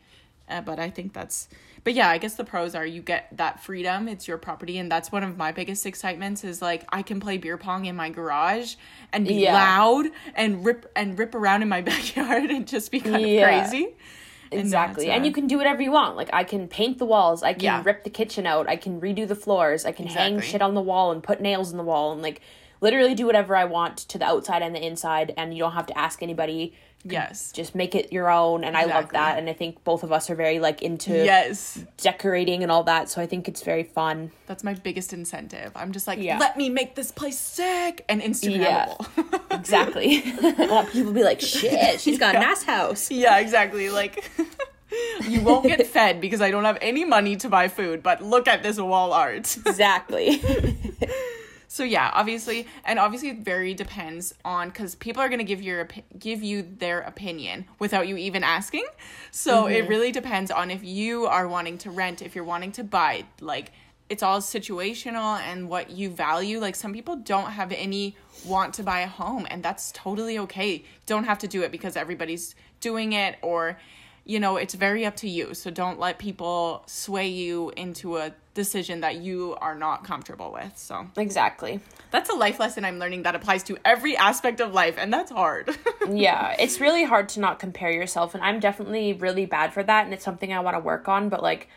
uh, 0.50 0.60
but 0.62 0.80
I 0.80 0.90
think 0.90 1.14
that's, 1.14 1.48
but 1.86 1.94
yeah, 1.94 2.10
I 2.10 2.18
guess 2.18 2.34
the 2.36 2.44
pros 2.44 2.76
are 2.76 2.86
you 2.86 3.02
get 3.02 3.28
that 3.38 3.62
freedom. 3.64 4.08
It's 4.10 4.28
your 4.28 4.38
property, 4.38 4.78
and 4.80 4.92
that's 4.92 5.12
one 5.12 5.24
of 5.24 5.38
my 5.38 5.52
biggest 5.52 5.86
excitements. 5.86 6.44
Is 6.44 6.62
like 6.62 6.86
I 6.92 7.04
can 7.04 7.20
play 7.20 7.38
beer 7.38 7.58
pong 7.58 7.86
in 7.86 7.96
my 7.96 8.10
garage 8.10 8.76
and 9.14 9.28
be 9.28 9.36
Yeah. 9.36 9.54
loud 9.54 10.08
and 10.36 10.66
rip 10.66 10.92
and 10.96 11.20
rip 11.20 11.36
around 11.36 11.62
in 11.62 11.70
my 11.70 11.82
backyard 11.92 12.50
and 12.50 12.68
just 12.68 12.90
be 12.92 13.00
kind 13.00 13.22
Yeah. 13.22 13.48
of 13.48 13.70
crazy. 13.70 13.90
And 14.52 14.60
Exactly. 14.60 15.10
And 15.10 15.26
you 15.26 15.32
can 15.32 15.48
do 15.48 15.58
whatever 15.58 15.82
you 15.82 15.92
want. 15.92 16.18
Like 16.18 16.30
I 16.34 16.44
can 16.44 16.68
paint 16.68 16.98
the 16.98 17.06
walls, 17.06 17.42
I 17.42 17.54
can 17.54 17.64
Yeah. 17.64 17.82
rip 17.86 18.04
the 18.04 18.10
kitchen 18.10 18.46
out, 18.46 18.68
I 18.68 18.76
can 18.76 19.00
redo 19.00 19.28
the 19.28 19.36
floors, 19.36 19.86
I 19.86 19.92
can 19.92 20.08
hang 20.08 20.42
shit 20.42 20.62
on 20.62 20.74
the 20.76 20.82
wall 20.82 21.12
and 21.12 21.24
put 21.24 21.40
nails 21.42 21.72
in 21.72 21.78
the 21.78 21.84
wall 21.84 22.12
and 22.12 22.22
like 22.22 22.42
literally 22.82 23.16
do 23.16 23.26
whatever 23.26 23.56
I 23.56 23.66
want 23.66 23.98
to 24.10 24.18
the 24.18 24.26
outside 24.26 24.62
and 24.62 24.76
the 24.76 24.86
inside 24.86 25.34
and 25.38 25.54
you 25.54 25.60
don't 25.60 25.72
have 25.74 25.86
to 25.88 25.98
ask 25.98 26.22
anybody. 26.22 26.74
yes, 27.04 27.52
Just 27.52 27.74
make 27.74 27.96
it 27.96 28.12
your 28.12 28.30
own 28.30 28.64
and 28.64 28.76
I 28.78 28.84
love 28.86 29.10
that 29.12 29.38
and 29.40 29.50
I 29.50 29.54
think 29.54 29.84
both 29.84 30.04
of 30.04 30.12
us 30.12 30.30
are 30.30 30.36
very 30.36 30.60
like 30.60 30.82
into 30.82 31.12
yes. 31.14 31.84
decorating 31.98 32.62
and 32.64 32.72
all 32.72 32.84
that, 32.84 33.10
so 33.10 33.22
I 33.22 33.26
think 33.28 33.48
it's 33.48 33.64
very 33.64 33.84
fun. 33.84 34.32
That's 34.48 34.64
my 34.64 34.74
biggest 34.74 35.14
incentive. 35.14 35.72
I'm 35.76 35.92
just 35.94 36.06
like, 36.08 36.20
Yeah. 36.20 36.38
let 36.38 36.58
me 36.58 36.70
make 36.70 36.96
this 36.96 37.12
place 37.12 37.40
sick 37.40 38.04
and 38.10 38.22
Yeah. 38.22 38.28
Instagrammable. 38.28 39.38
Exactly. 39.62 40.24
and 40.42 40.88
people 40.90 41.12
be 41.12 41.24
like, 41.24 41.40
"Shit, 41.42 42.00
she's 42.02 42.18
got 42.18 42.34
a 42.36 42.40
Yeah. 42.40 42.46
nice 42.48 42.64
house." 42.64 43.12
Yeah, 43.12 43.38
exactly. 43.40 43.90
Like 43.90 44.24
you 45.28 45.42
won't 45.42 45.66
get 45.68 45.86
fed 45.88 46.20
because 46.22 46.42
I 46.42 46.50
don't 46.52 46.64
have 46.66 46.78
any 46.82 47.06
money 47.06 47.36
to 47.38 47.50
buy 47.50 47.68
food, 47.68 48.02
but 48.02 48.24
look 48.24 48.48
at 48.48 48.64
this 48.64 48.80
wall 48.80 49.14
art. 49.14 49.56
Exactly. 49.66 50.42
So 51.72 51.86
yeah, 51.86 52.12
obviously, 52.14 52.68
and 52.84 53.00
obviously 53.00 53.30
it 53.30 53.38
very 53.38 53.74
depends 53.74 54.34
on 54.44 54.72
cuz 54.72 54.94
people 54.96 55.22
are 55.22 55.30
going 55.30 55.40
to 55.40 55.46
give 55.46 55.62
your 55.62 55.88
give 56.20 56.44
you 56.44 56.64
their 56.64 57.00
opinion 57.00 57.66
without 57.80 58.10
you 58.10 58.18
even 58.18 58.44
asking. 58.44 58.86
So 59.32 59.68
it 59.68 59.84
mm-hmm. 59.84 59.88
really 59.88 60.12
depends 60.12 60.52
on 60.52 60.70
if 60.70 60.84
you 60.84 61.28
are 61.28 61.48
wanting 61.48 61.78
to 61.78 61.90
rent, 61.90 62.22
if 62.22 62.36
you're 62.36 62.44
wanting 62.44 62.74
to 62.74 62.84
buy, 62.84 63.24
like 63.40 63.72
it's 64.10 64.22
all 64.22 64.42
situational 64.42 65.40
and 65.40 65.70
what 65.70 65.90
you 65.92 66.10
value. 66.10 66.60
Like 66.60 66.76
some 66.76 66.92
people 66.92 67.16
don't 67.16 67.52
have 67.52 67.72
any 67.72 68.18
want 68.46 68.74
to 68.74 68.84
buy 68.84 69.00
a 69.00 69.08
home 69.08 69.48
and 69.50 69.64
that's 69.64 69.94
totally 69.94 70.38
okay. 70.40 70.84
Don't 71.06 71.24
have 71.24 71.40
to 71.40 71.48
do 71.48 71.62
it 71.62 71.72
because 71.72 71.96
everybody's 71.96 72.54
doing 72.82 73.14
it 73.14 73.38
or 73.42 73.80
you 74.26 74.42
know, 74.42 74.58
it's 74.58 74.74
very 74.74 75.06
up 75.06 75.16
to 75.16 75.30
you. 75.30 75.54
So 75.54 75.72
don't 75.72 76.00
let 76.00 76.20
people 76.20 76.84
sway 76.86 77.30
you 77.30 77.72
into 77.78 78.18
a 78.18 78.34
decision 78.54 79.02
that 79.02 79.16
you 79.18 79.56
are 79.62 79.76
not 79.76 80.04
comfortable 80.04 80.52
with. 80.52 80.78
So 80.78 81.08
exactly. 81.18 81.80
that's 82.12 82.30
a 82.30 82.36
life 82.36 82.60
lesson 82.60 82.84
I'm 82.84 83.00
learning 83.00 83.24
that 83.24 83.36
applies 83.36 83.64
to 83.64 83.78
every 83.86 84.18
aspect 84.18 84.60
of 84.60 84.74
life, 84.74 84.96
and 84.98 85.14
that's 85.14 85.32
hard. 85.32 85.76
yeah, 86.10 86.56
it's 86.60 86.80
really 86.82 87.04
hard 87.06 87.30
to 87.30 87.40
not 87.40 87.60
compare 87.60 87.92
yourself, 87.92 88.36
and 88.36 88.44
I'm 88.44 88.60
definitely 88.60 89.14
really 89.14 89.46
bad 89.46 89.74
for 89.74 89.84
that, 89.84 90.06
and 90.06 90.14
it's 90.14 90.26
something 90.26 90.52
I 90.52 90.60
want 90.60 90.76
to 90.76 90.80
work 90.82 91.08
on. 91.08 91.30
But 91.30 91.42
like, 91.42 91.70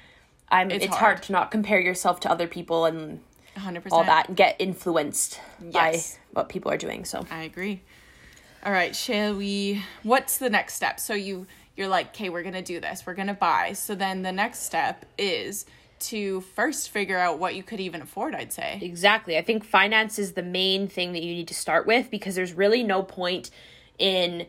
I'm 0.50 0.70
it's, 0.70 0.84
It's 0.86 0.96
hard. 0.96 1.14
hard. 1.16 1.22
to 1.24 1.32
not 1.32 1.50
compare 1.50 1.80
yourself 1.80 2.20
to 2.20 2.30
other 2.30 2.48
people 2.48 2.84
and 2.86 3.20
100%. 3.56 3.86
all 3.92 4.04
that, 4.04 4.28
and 4.28 4.36
get 4.36 4.56
influenced 4.58 5.40
Yes. 5.70 6.18
by 6.32 6.40
what 6.40 6.48
people 6.48 6.72
are 6.72 6.76
doing. 6.76 7.04
So 7.04 7.24
I 7.30 7.42
agree. 7.44 7.82
All 8.66 8.72
right, 8.72 8.96
shall 8.96 9.34
we? 9.36 9.82
What's 10.02 10.38
the 10.38 10.50
next 10.50 10.74
step? 10.74 10.98
So 10.98 11.14
you 11.14 11.46
you're 11.76 11.88
like, 11.88 12.08
okay, 12.08 12.30
we're 12.30 12.42
gonna 12.42 12.62
do 12.62 12.80
this. 12.80 13.04
We're 13.06 13.14
gonna 13.14 13.34
buy. 13.34 13.72
So 13.74 13.94
then 13.94 14.22
the 14.22 14.32
next 14.32 14.60
step 14.62 15.04
is 15.18 15.66
to 16.00 16.40
first 16.42 16.90
figure 16.90 17.18
out 17.18 17.38
what 17.38 17.54
you 17.54 17.62
could 17.62 17.80
even 17.80 18.02
afford. 18.02 18.34
I'd 18.34 18.52
say. 18.52 18.78
exactly, 18.82 19.36
I 19.38 19.42
think 19.42 19.64
finance 19.64 20.18
is 20.18 20.32
the 20.32 20.42
main 20.42 20.88
thing 20.88 21.12
that 21.12 21.22
you 21.22 21.34
need 21.34 21.48
to 21.48 21.54
start 21.54 21.86
with 21.86 22.10
because 22.10 22.34
there's 22.34 22.52
really 22.52 22.82
no 22.82 23.02
point 23.02 23.50
in 23.98 24.46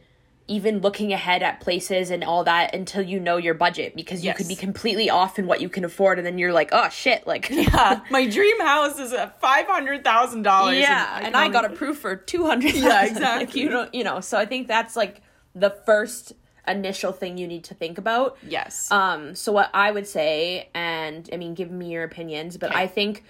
even 0.48 0.80
looking 0.80 1.12
ahead 1.12 1.42
at 1.42 1.60
places 1.60 2.12
and 2.12 2.24
all 2.24 2.44
that 2.44 2.76
until 2.76 3.02
you 3.02 3.20
know 3.20 3.38
your 3.38 3.56
budget 3.56 3.96
because 3.96 4.24
you 4.24 4.32
could 4.36 4.48
be 4.48 4.56
completely 4.56 5.10
off 5.10 5.40
in 5.40 5.48
what 5.48 5.60
you 5.60 5.68
can 5.68 5.84
afford 5.84 6.20
and 6.20 6.26
then 6.26 6.38
you're 6.38 6.54
like 6.54 6.70
oh 6.72 6.88
shit 6.90 7.26
like 7.26 7.50
Yeah, 7.52 8.02
my 8.12 8.28
dream 8.28 8.60
house 8.60 9.00
is 9.00 9.12
at 9.12 9.42
five 9.42 9.66
hundred 9.66 10.04
thousand 10.04 10.44
dollars. 10.44 10.78
yeah 10.78 11.20
and 11.24 11.36
i 11.36 11.48
got 11.50 11.66
approved 11.66 11.98
for 12.00 12.16
200 12.16 12.76
Yeah, 12.76 12.88
like 12.90 13.12
exactly. 13.12 13.62
you 13.62 13.70
know 13.70 13.90
you 13.92 14.04
know 14.04 14.20
so 14.20 14.38
i 14.38 14.46
think 14.46 14.68
that's 14.68 14.96
like 14.96 15.24
the 15.56 15.72
first 15.84 16.34
initial 16.68 17.12
thing 17.12 17.38
you 17.38 17.48
need 17.48 17.64
to 17.64 17.74
think 17.74 17.98
about 17.98 18.38
Yes. 18.48 18.90
um 18.92 19.36
so 19.36 19.52
what 19.52 19.70
i 19.74 19.92
would 19.92 20.08
say 20.08 20.70
and 20.74 21.30
i 21.34 21.38
mean 21.38 21.54
give 21.54 21.72
me 21.72 21.92
your 21.92 22.04
opinions 22.04 22.58
but 22.58 22.72
Okay. 22.72 22.82
i 22.84 22.88
think 22.88 23.24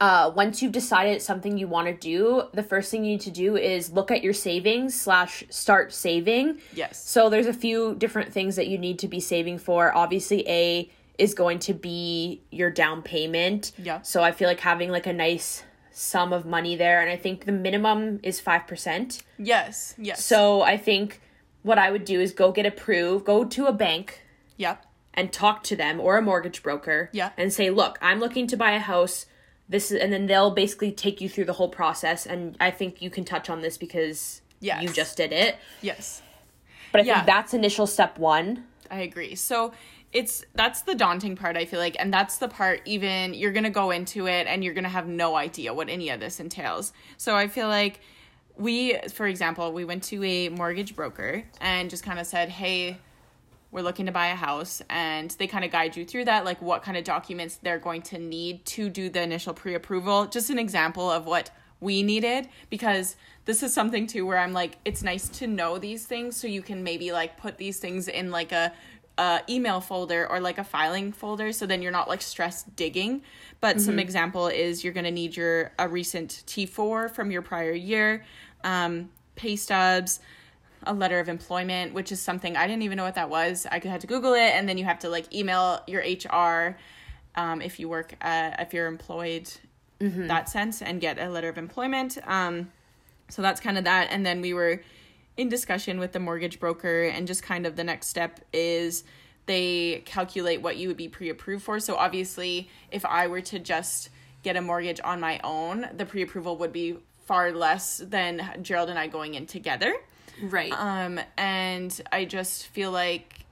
uh, 0.00 0.30
once 0.34 0.60
you've 0.60 0.72
decided 0.72 1.22
something 1.22 1.56
you 1.56 1.68
want 1.68 1.86
to 1.86 1.94
do, 1.94 2.42
the 2.52 2.62
first 2.64 2.90
thing 2.90 3.04
you 3.04 3.12
need 3.12 3.20
to 3.22 3.30
do 3.30 3.56
is 3.56 3.90
look 3.92 4.10
at 4.10 4.22
your 4.22 4.32
savings 4.34 5.00
slash 5.00 5.44
start 5.48 5.92
saving. 5.94 6.58
Yes. 6.74 6.98
So 7.08 7.30
there's 7.30 7.46
a 7.46 7.54
few 7.54 7.94
different 7.94 8.32
things 8.32 8.56
that 8.56 8.66
you 8.66 8.76
need 8.76 8.98
to 8.98 9.08
be 9.08 9.20
saving 9.20 9.58
for. 9.58 9.96
Obviously, 9.96 10.46
A 10.48 10.90
is 11.16 11.32
going 11.32 11.60
to 11.60 11.72
be 11.72 12.42
your 12.50 12.70
down 12.70 13.02
payment. 13.02 13.70
Yeah. 13.78 14.02
So 14.02 14.22
I 14.22 14.32
feel 14.32 14.48
like 14.48 14.60
having 14.60 14.90
like 14.90 15.06
a 15.06 15.12
nice 15.12 15.62
sum 15.92 16.32
of 16.32 16.44
money 16.44 16.74
there, 16.76 17.00
and 17.00 17.08
I 17.08 17.16
think 17.16 17.44
the 17.46 17.52
minimum 17.52 18.18
is 18.24 18.40
five 18.40 18.66
percent. 18.66 19.22
yes. 19.38 19.94
Yes. 19.96 20.22
So 20.24 20.60
I 20.62 20.76
think 20.76 21.20
what 21.64 21.78
I 21.78 21.90
would 21.90 22.04
do 22.04 22.20
is 22.20 22.32
go 22.32 22.52
get 22.52 22.66
approved, 22.66 23.24
go 23.24 23.44
to 23.44 23.66
a 23.66 23.72
bank, 23.72 24.20
Yep. 24.58 24.84
and 25.14 25.32
talk 25.32 25.64
to 25.64 25.74
them 25.74 25.98
or 25.98 26.16
a 26.16 26.22
mortgage 26.22 26.62
broker 26.62 27.08
Yeah. 27.12 27.30
and 27.36 27.52
say, 27.52 27.70
"Look, 27.70 27.98
I'm 28.00 28.20
looking 28.20 28.46
to 28.48 28.56
buy 28.56 28.72
a 28.72 28.78
house. 28.78 29.26
This 29.68 29.90
is," 29.90 29.98
and 29.98 30.12
then 30.12 30.26
they'll 30.26 30.50
basically 30.52 30.92
take 30.92 31.20
you 31.20 31.28
through 31.28 31.46
the 31.46 31.54
whole 31.54 31.70
process. 31.70 32.26
And 32.26 32.56
I 32.60 32.70
think 32.70 33.00
you 33.02 33.10
can 33.10 33.24
touch 33.24 33.48
on 33.50 33.62
this 33.62 33.76
because 33.78 34.42
Yes. 34.60 34.82
you 34.82 34.90
just 34.90 35.16
did 35.16 35.32
it. 35.32 35.56
Yes. 35.80 36.22
But 36.92 37.00
I 37.00 37.04
Yeah. 37.04 37.14
think 37.16 37.26
that's 37.26 37.54
initial 37.54 37.86
step 37.86 38.18
one. 38.18 38.66
I 38.90 39.00
agree. 39.00 39.34
So 39.34 39.72
it's 40.12 40.44
that's 40.54 40.82
the 40.82 40.94
daunting 40.94 41.34
part 41.34 41.56
I 41.56 41.64
feel 41.64 41.80
like 41.80 41.96
and 41.98 42.12
that's 42.14 42.36
the 42.38 42.46
part 42.46 42.80
even 42.84 43.34
you're 43.34 43.50
going 43.50 43.64
to 43.64 43.70
go 43.70 43.90
into 43.90 44.28
it 44.28 44.46
and 44.46 44.62
you're 44.62 44.74
going 44.74 44.84
to 44.84 44.90
have 44.90 45.08
no 45.08 45.34
idea 45.34 45.74
what 45.74 45.88
any 45.88 46.08
of 46.10 46.20
this 46.20 46.38
entails. 46.38 46.92
So 47.16 47.34
I 47.34 47.48
feel 47.48 47.66
like 47.66 47.98
we 48.56 48.98
for 49.12 49.26
example, 49.26 49.72
we 49.72 49.84
went 49.84 50.02
to 50.04 50.22
a 50.24 50.48
mortgage 50.48 50.94
broker 50.94 51.44
and 51.60 51.90
just 51.90 52.04
kind 52.04 52.18
of 52.18 52.26
said, 52.26 52.48
"Hey, 52.48 52.98
we're 53.70 53.82
looking 53.82 54.06
to 54.06 54.12
buy 54.12 54.28
a 54.28 54.34
house." 54.36 54.82
And 54.88 55.30
they 55.32 55.46
kind 55.46 55.64
of 55.64 55.70
guide 55.70 55.96
you 55.96 56.04
through 56.04 56.26
that 56.26 56.44
like 56.44 56.62
what 56.62 56.82
kind 56.82 56.96
of 56.96 57.04
documents 57.04 57.56
they're 57.62 57.78
going 57.78 58.02
to 58.02 58.18
need 58.18 58.64
to 58.66 58.88
do 58.88 59.08
the 59.08 59.22
initial 59.22 59.54
pre-approval. 59.54 60.26
Just 60.26 60.50
an 60.50 60.58
example 60.58 61.10
of 61.10 61.26
what 61.26 61.50
we 61.80 62.02
needed 62.02 62.48
because 62.70 63.16
this 63.44 63.62
is 63.62 63.74
something 63.74 64.06
too 64.06 64.24
where 64.26 64.38
I'm 64.38 64.52
like 64.52 64.78
it's 64.84 65.02
nice 65.02 65.28
to 65.30 65.46
know 65.46 65.78
these 65.78 66.06
things 66.06 66.36
so 66.36 66.46
you 66.46 66.62
can 66.62 66.82
maybe 66.82 67.12
like 67.12 67.36
put 67.36 67.58
these 67.58 67.78
things 67.78 68.08
in 68.08 68.30
like 68.30 68.52
a 68.52 68.72
uh, 69.16 69.40
email 69.48 69.80
folder 69.80 70.28
or 70.28 70.40
like 70.40 70.58
a 70.58 70.64
filing 70.64 71.12
folder 71.12 71.52
so 71.52 71.66
then 71.66 71.82
you're 71.82 71.92
not 71.92 72.08
like 72.08 72.22
stressed 72.22 72.74
digging. 72.76 73.22
But 73.60 73.80
some 73.80 73.98
example 73.98 74.48
is 74.48 74.84
you're 74.84 74.92
going 74.92 75.04
to 75.04 75.10
need 75.10 75.36
your 75.36 75.72
a 75.78 75.88
recent 75.88 76.42
t4 76.46 77.10
from 77.10 77.30
your 77.30 77.40
prior 77.40 77.72
year 77.72 78.24
um, 78.62 79.10
pay 79.36 79.56
stubs 79.56 80.20
a 80.86 80.92
letter 80.92 81.18
of 81.18 81.30
employment 81.30 81.94
which 81.94 82.12
is 82.12 82.20
something 82.20 82.58
i 82.58 82.66
didn't 82.66 82.82
even 82.82 82.98
know 82.98 83.04
what 83.04 83.14
that 83.14 83.30
was. 83.30 83.66
I 83.70 83.78
had 83.78 84.02
to 84.02 84.06
google 84.06 84.34
it 84.34 84.52
and 84.54 84.68
then 84.68 84.76
you 84.76 84.84
have 84.84 84.98
to 84.98 85.08
like 85.08 85.32
email 85.32 85.80
your 85.86 86.02
hr 86.02 86.76
um, 87.36 87.62
if 87.62 87.80
you 87.80 87.88
work 87.88 88.14
uh, 88.20 88.50
if 88.58 88.74
you're 88.74 88.86
employed 88.86 89.50
that 90.28 90.48
sense 90.48 90.82
and 90.82 91.00
get 91.00 91.18
a 91.18 91.28
letter 91.28 91.48
of 91.48 91.58
employment. 91.58 92.18
Um, 92.26 92.70
so 93.28 93.42
that's 93.42 93.60
kind 93.60 93.78
of 93.78 93.84
that. 93.84 94.08
And 94.10 94.24
then 94.24 94.40
we 94.40 94.52
were 94.52 94.82
in 95.36 95.48
discussion 95.48 95.98
with 95.98 96.12
the 96.12 96.20
mortgage 96.20 96.60
broker 96.60 97.04
and 97.04 97.26
just 97.26 97.42
kind 97.42 97.66
of 97.66 97.76
the 97.76 97.84
next 97.84 98.06
step 98.08 98.40
is 98.52 99.04
they 99.46 100.02
calculate 100.06 100.62
what 100.62 100.76
you 100.76 100.88
would 100.88 100.96
be 100.96 101.08
pre-approved 101.08 101.62
for 101.64 101.78
so 101.80 101.96
obviously 101.96 102.68
if 102.90 103.04
i 103.04 103.26
were 103.26 103.40
to 103.40 103.58
just 103.58 104.10
get 104.42 104.56
a 104.56 104.60
mortgage 104.60 105.00
on 105.04 105.20
my 105.20 105.40
own 105.44 105.86
the 105.96 106.06
pre-approval 106.06 106.56
would 106.56 106.72
be 106.72 106.96
far 107.24 107.52
less 107.52 107.98
than 107.98 108.40
gerald 108.62 108.88
and 108.90 108.98
i 108.98 109.06
going 109.06 109.34
in 109.34 109.46
together 109.46 109.94
Right. 110.42 110.72
um 110.72 111.20
and 111.36 112.00
i 112.12 112.24
just 112.24 112.66
feel 112.68 112.90
like 112.90 113.43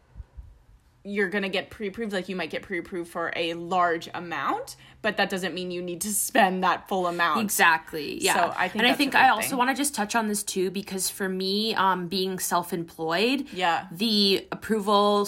you're 1.05 1.29
gonna 1.29 1.49
get 1.49 1.69
pre-approved 1.71 2.13
like 2.13 2.29
you 2.29 2.37
might 2.37 2.51
get 2.51 2.63
pre-approved 2.63 3.11
for 3.11 3.33
a 3.35 3.55
large 3.55 4.09
amount 4.15 4.77
but 5.03 5.17
that 5.17 5.29
doesn't 5.29 5.53
mean 5.53 5.71
you 5.73 5.83
need 5.83 6.01
to 6.01 6.13
spend 6.13 6.63
that 6.63 6.89
full 6.89 7.09
amount 7.09 7.41
Exactly. 7.41 8.23
Yeah. 8.23 8.35
So 8.35 8.55
I 8.57 8.69
think 8.69 8.85
and 8.85 8.93
I 8.93 8.95
think 8.95 9.15
I 9.17 9.31
also 9.31 9.57
want 9.57 9.71
to 9.71 9.75
just 9.77 9.95
touch 9.97 10.15
on 10.15 10.29
this 10.29 10.45
too 10.45 10.71
because 10.71 11.11
for 11.11 11.29
me, 11.29 11.75
um, 11.75 12.07
being 12.07 12.39
self-employed, 12.39 13.49
Yeah. 13.53 13.87
the 13.91 14.47
approval 14.53 15.27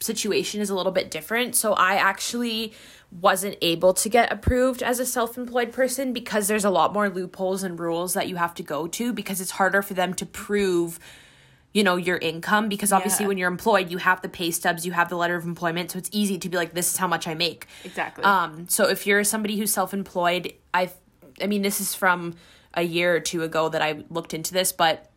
situation 0.00 0.60
is 0.60 0.70
a 0.70 0.74
little 0.76 0.92
bit 0.92 1.10
different. 1.10 1.56
So 1.56 1.72
I 1.72 1.94
actually 1.94 2.72
wasn't 3.10 3.56
able 3.60 3.92
to 3.94 4.08
get 4.08 4.30
approved 4.32 4.82
as 4.82 5.00
a 5.00 5.06
self-employed 5.06 5.72
person 5.72 6.12
because 6.12 6.46
there's 6.46 6.64
a 6.64 6.70
lot 6.70 6.92
more 6.92 7.08
loopholes 7.08 7.62
and 7.64 7.80
rules 7.80 8.14
that 8.14 8.28
you 8.28 8.36
have 8.36 8.54
to 8.54 8.62
go 8.62 8.86
to 8.86 9.12
because 9.12 9.40
it's 9.40 9.52
harder 9.52 9.82
for 9.82 9.94
them 9.94 10.14
to 10.14 10.26
prove 10.26 11.00
you 11.74 11.84
know 11.84 11.96
your 11.96 12.16
income 12.18 12.68
because 12.68 12.92
obviously 12.92 13.24
Yeah. 13.24 13.28
when 13.28 13.38
you're 13.38 13.48
employed 13.50 13.90
you 13.90 13.98
have 13.98 14.22
the 14.22 14.28
pay 14.28 14.50
stubs 14.50 14.86
you 14.86 14.92
have 14.92 15.08
the 15.10 15.16
letter 15.16 15.36
of 15.36 15.44
employment 15.44 15.90
so 15.90 15.98
it's 15.98 16.08
easy 16.12 16.38
to 16.38 16.48
be 16.48 16.56
like 16.56 16.72
this 16.74 16.90
is 16.92 16.96
how 16.96 17.06
much 17.06 17.28
i 17.28 17.34
make 17.34 17.66
Exactly. 17.84 18.24
um 18.24 18.68
so 18.68 18.88
if 18.88 19.06
you're 19.06 19.22
somebody 19.24 19.56
who's 19.58 19.72
self-employed 19.72 20.52
i 20.72 20.90
i 21.42 21.46
mean 21.46 21.62
this 21.62 21.80
is 21.80 21.94
from 21.94 22.34
a 22.74 22.82
year 22.82 23.14
or 23.14 23.20
two 23.20 23.42
ago 23.42 23.68
that 23.68 23.82
i 23.82 24.02
looked 24.10 24.32
into 24.34 24.52
this 24.54 24.72
but 24.72 25.10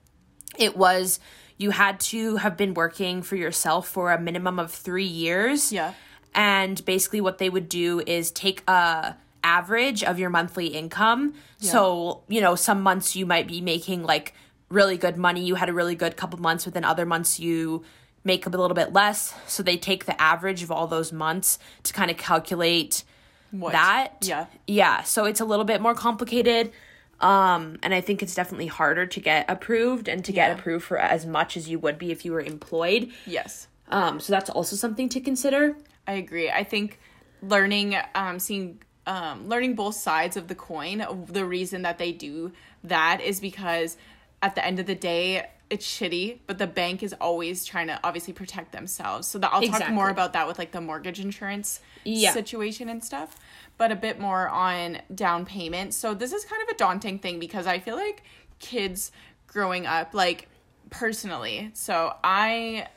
it 0.60 0.76
was 0.76 1.20
you 1.58 1.72
had 1.72 2.00
to 2.00 2.36
have 2.38 2.58
been 2.58 2.74
working 2.74 3.22
for 3.22 3.36
yourself 3.38 3.88
for 3.88 4.12
a 4.12 4.20
minimum 4.20 4.60
of 4.60 4.72
three 4.72 5.06
years 5.06 5.72
Yeah. 5.72 5.94
and 6.36 6.84
basically 6.86 7.22
what 7.22 7.38
they 7.38 7.50
would 7.50 7.70
do 7.70 8.02
is 8.06 8.30
take 8.32 8.62
a 8.70 9.16
average 9.44 10.04
of 10.04 10.20
your 10.20 10.30
monthly 10.30 10.68
income 10.68 11.34
so 11.60 12.22
you 12.28 12.42
know 12.42 12.56
some 12.56 12.82
months 12.82 13.16
you 13.16 13.26
might 13.26 13.48
be 13.48 13.60
making 13.62 14.04
like 14.04 14.34
really 14.72 14.98
good 14.98 15.18
money 15.18 15.44
you 15.44 15.56
had 15.56 15.70
a 15.70 15.74
really 15.74 15.96
good 15.96 16.16
couple 16.18 16.40
months 16.40 16.66
but 16.66 16.74
then 16.74 16.84
other 16.84 17.06
months 17.06 17.40
you 17.40 17.84
make 18.24 18.46
a 18.46 18.50
little 18.50 18.74
bit 18.76 18.94
less 18.94 19.34
so 19.48 19.62
they 19.64 19.78
take 19.78 20.06
the 20.06 20.20
average 20.22 20.64
of 20.64 20.72
all 20.72 20.88
those 20.88 21.12
months 21.12 21.60
to 21.84 21.92
kind 21.94 22.10
of 22.12 22.18
calculate 22.18 23.04
What? 23.52 23.74
that 23.74 24.10
Yeah. 24.22 24.46
yeah 24.68 25.04
so 25.04 25.26
it's 25.26 25.40
a 25.42 25.46
little 25.46 25.66
bit 25.66 25.82
more 25.82 25.94
complicated 25.96 26.72
um 27.20 27.78
and 27.84 27.94
i 27.94 28.02
think 28.02 28.22
it's 28.24 28.34
definitely 28.36 28.68
harder 28.68 29.06
to 29.06 29.20
get 29.20 29.46
approved 29.50 30.08
and 30.08 30.24
to 30.26 30.32
Yeah. 30.34 30.50
get 30.50 30.60
approved 30.60 30.86
for 30.86 30.98
as 30.98 31.26
much 31.26 31.58
as 31.58 31.68
you 31.70 31.78
would 31.80 31.98
be 31.98 32.12
if 32.12 32.24
you 32.26 32.32
were 32.32 32.42
employed 32.42 33.12
Yes. 33.26 33.68
um 33.90 34.20
so 34.20 34.32
that's 34.34 34.50
also 34.50 34.76
something 34.76 35.10
to 35.10 35.20
consider 35.20 35.76
I 36.08 36.14
agree. 36.14 36.50
I 36.50 36.64
think 36.64 37.00
learning, 37.44 37.96
um, 38.16 38.40
seeing, 38.40 38.82
um, 39.06 39.48
learning 39.48 39.76
both 39.76 39.94
sides 39.96 40.36
of 40.36 40.48
the 40.48 40.56
coin. 40.56 41.06
The 41.28 41.46
reason 41.46 41.84
that 41.84 42.00
they 42.00 42.12
do 42.12 42.52
that 42.84 43.22
is 43.22 43.40
because 43.40 43.98
at 44.42 44.56
the 44.56 44.66
end 44.66 44.80
of 44.80 44.86
the 44.86 44.96
day, 44.96 45.48
it's 45.70 45.86
shitty, 45.86 46.40
but 46.48 46.58
the 46.58 46.68
bank 46.68 47.02
is 47.02 47.14
always 47.14 47.64
trying 47.64 47.88
to 47.88 48.00
obviously 48.04 48.34
protect 48.34 48.72
themselves. 48.74 49.28
So 49.28 49.40
that 49.40 49.52
I'll 49.54 49.62
talk 49.62 49.90
more 49.90 50.10
about 50.10 50.34
that 50.34 50.48
with 50.48 50.60
like 50.60 50.72
the 50.72 50.82
mortgage 50.82 51.20
insurance 51.20 51.80
Yeah. 52.04 52.34
situation 52.34 52.90
and 52.90 53.04
stuff, 53.04 53.38
but 53.78 53.92
a 53.92 53.96
bit 53.96 54.20
more 54.20 54.50
on 54.50 55.02
down 55.16 55.46
payment. 55.46 55.94
So 55.94 56.14
this 56.14 56.34
is 56.34 56.44
kind 56.44 56.62
of 56.64 56.70
a 56.70 56.78
daunting 56.78 57.20
thing 57.20 57.40
because 57.40 57.68
I 57.68 57.80
feel 57.80 57.96
like 57.96 58.24
kids 58.60 59.12
growing 59.48 59.86
up, 59.86 60.14
like 60.14 60.50
personally, 60.90 61.72
so 61.74 62.14
I 62.24 62.88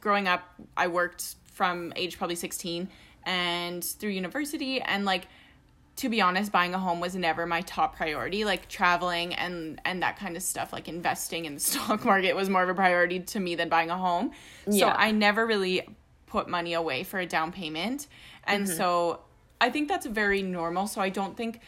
growing 0.00 0.26
up, 0.26 0.42
I 0.76 0.88
worked 0.88 1.36
from 1.52 1.92
age 1.94 2.16
probably 2.18 2.36
16 2.36 2.88
and 3.24 3.84
through 3.84 4.10
university 4.10 4.80
and 4.80 5.04
like 5.04 5.28
to 6.00 6.08
be 6.08 6.22
honest, 6.22 6.50
buying 6.50 6.72
a 6.72 6.78
home 6.78 6.98
was 6.98 7.14
never 7.14 7.44
my 7.44 7.60
top 7.60 7.94
priority. 7.94 8.46
Like 8.46 8.68
traveling 8.68 9.34
and 9.34 9.78
and 9.84 10.02
that 10.02 10.18
kind 10.18 10.34
of 10.34 10.42
stuff, 10.42 10.72
like 10.72 10.88
investing 10.88 11.44
in 11.44 11.54
the 11.54 11.60
stock 11.70 12.06
market 12.06 12.34
was 12.34 12.48
more 12.48 12.62
of 12.62 12.70
a 12.70 12.74
priority 12.74 13.20
to 13.20 13.38
me 13.38 13.54
than 13.54 13.68
buying 13.68 13.90
a 13.90 13.98
home. 13.98 14.30
yeah. 14.66 14.80
So 14.80 14.88
I 14.88 15.10
never 15.10 15.46
really 15.46 15.82
put 16.26 16.48
money 16.48 16.72
away 16.72 17.02
for 17.02 17.20
a 17.20 17.26
down 17.26 17.52
payment. 17.52 18.06
And 18.44 18.64
mm-hmm. 18.64 18.76
so 18.76 19.20
I 19.60 19.68
think 19.68 19.88
that's 19.88 20.06
very 20.06 20.40
normal. 20.40 20.86
So 20.86 21.02
I 21.02 21.10
don't 21.10 21.36
think 21.36 21.60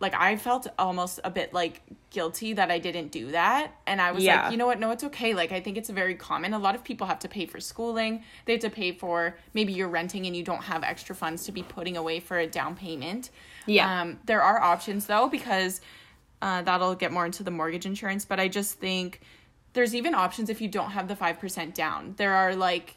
like 0.00 0.14
I 0.14 0.36
felt 0.36 0.66
almost 0.78 1.20
a 1.24 1.30
bit 1.30 1.54
like 1.54 1.80
guilty 2.10 2.52
that 2.52 2.70
I 2.70 2.78
didn't 2.78 3.10
do 3.10 3.30
that. 3.30 3.72
And 3.86 4.02
I 4.02 4.12
was 4.12 4.22
Yeah. 4.22 4.42
like, 4.42 4.52
you 4.52 4.58
know 4.58 4.66
what? 4.66 4.80
No, 4.80 4.90
it's 4.90 5.04
okay. 5.04 5.32
Like 5.32 5.50
I 5.50 5.60
think 5.60 5.78
it's 5.78 5.88
very 5.88 6.14
common. 6.14 6.52
A 6.52 6.58
lot 6.58 6.74
of 6.74 6.84
people 6.84 7.06
have 7.06 7.20
to 7.20 7.28
pay 7.28 7.46
for 7.46 7.58
schooling. 7.58 8.22
They 8.44 8.52
have 8.52 8.62
to 8.62 8.70
pay 8.70 8.92
for 8.92 9.38
maybe 9.54 9.72
you're 9.72 9.88
renting 9.88 10.26
and 10.26 10.36
you 10.36 10.42
don't 10.42 10.64
have 10.64 10.82
extra 10.82 11.14
funds 11.14 11.44
to 11.44 11.52
be 11.52 11.62
putting 11.62 11.96
away 11.96 12.20
for 12.20 12.38
a 12.38 12.46
down 12.46 12.76
payment. 12.76 13.30
Yeah. 13.66 14.02
Um, 14.02 14.18
there 14.26 14.42
are 14.42 14.60
options 14.60 15.06
though 15.06 15.28
because 15.28 15.80
uh, 16.40 16.62
that'll 16.62 16.94
get 16.94 17.12
more 17.12 17.24
into 17.26 17.42
the 17.42 17.50
mortgage 17.50 17.86
insurance. 17.86 18.24
But 18.24 18.40
I 18.40 18.48
just 18.48 18.78
think 18.78 19.20
there's 19.74 19.94
even 19.94 20.14
options 20.14 20.50
if 20.50 20.60
you 20.60 20.68
don't 20.68 20.90
have 20.90 21.08
the 21.08 21.16
five 21.16 21.38
percent 21.38 21.74
down. 21.74 22.14
There 22.16 22.34
are 22.34 22.54
like 22.56 22.96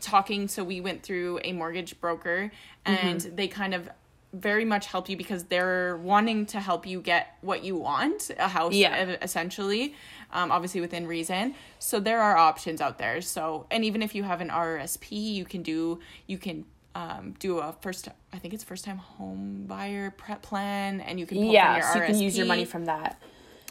talking. 0.00 0.48
So 0.48 0.64
we 0.64 0.80
went 0.80 1.02
through 1.02 1.40
a 1.44 1.52
mortgage 1.52 2.00
broker 2.00 2.50
and 2.84 3.20
Mm-hmm. 3.20 3.36
they 3.36 3.48
kind 3.48 3.74
of 3.74 3.88
very 4.32 4.64
much 4.64 4.86
help 4.86 5.08
you 5.08 5.16
because 5.16 5.44
they're 5.44 5.96
wanting 5.96 6.46
to 6.46 6.60
help 6.60 6.86
you 6.86 7.00
get 7.00 7.36
what 7.40 7.64
you 7.64 7.74
want 7.76 8.30
a 8.38 8.46
house 8.46 8.72
Yeah. 8.72 9.16
essentially 9.20 9.92
um, 10.32 10.52
obviously 10.52 10.80
within 10.80 11.08
reason 11.08 11.56
so 11.80 11.98
there 11.98 12.20
are 12.20 12.36
options 12.36 12.80
out 12.80 12.96
there 12.98 13.20
so 13.22 13.66
and 13.72 13.84
even 13.84 14.02
if 14.02 14.14
you 14.14 14.22
have 14.22 14.40
an 14.40 14.48
rrsp 14.48 15.08
you 15.10 15.44
can 15.44 15.62
do 15.62 15.98
you 16.28 16.38
can 16.38 16.64
um, 16.94 17.34
do 17.38 17.58
a 17.58 17.72
first 17.80 18.08
i 18.32 18.38
think 18.38 18.52
it's 18.52 18.64
first 18.64 18.84
time 18.84 18.98
home 18.98 19.64
buyer 19.66 20.10
prep 20.10 20.42
plan 20.42 21.00
and 21.00 21.20
you 21.20 21.26
can 21.26 21.36
pull 21.38 21.46
from 21.46 21.54
yeah 21.54 21.76
your 21.76 21.86
so 21.92 21.98
you 22.00 22.04
can 22.06 22.18
use 22.18 22.36
your 22.36 22.46
money 22.46 22.64
from 22.64 22.86
that 22.86 23.20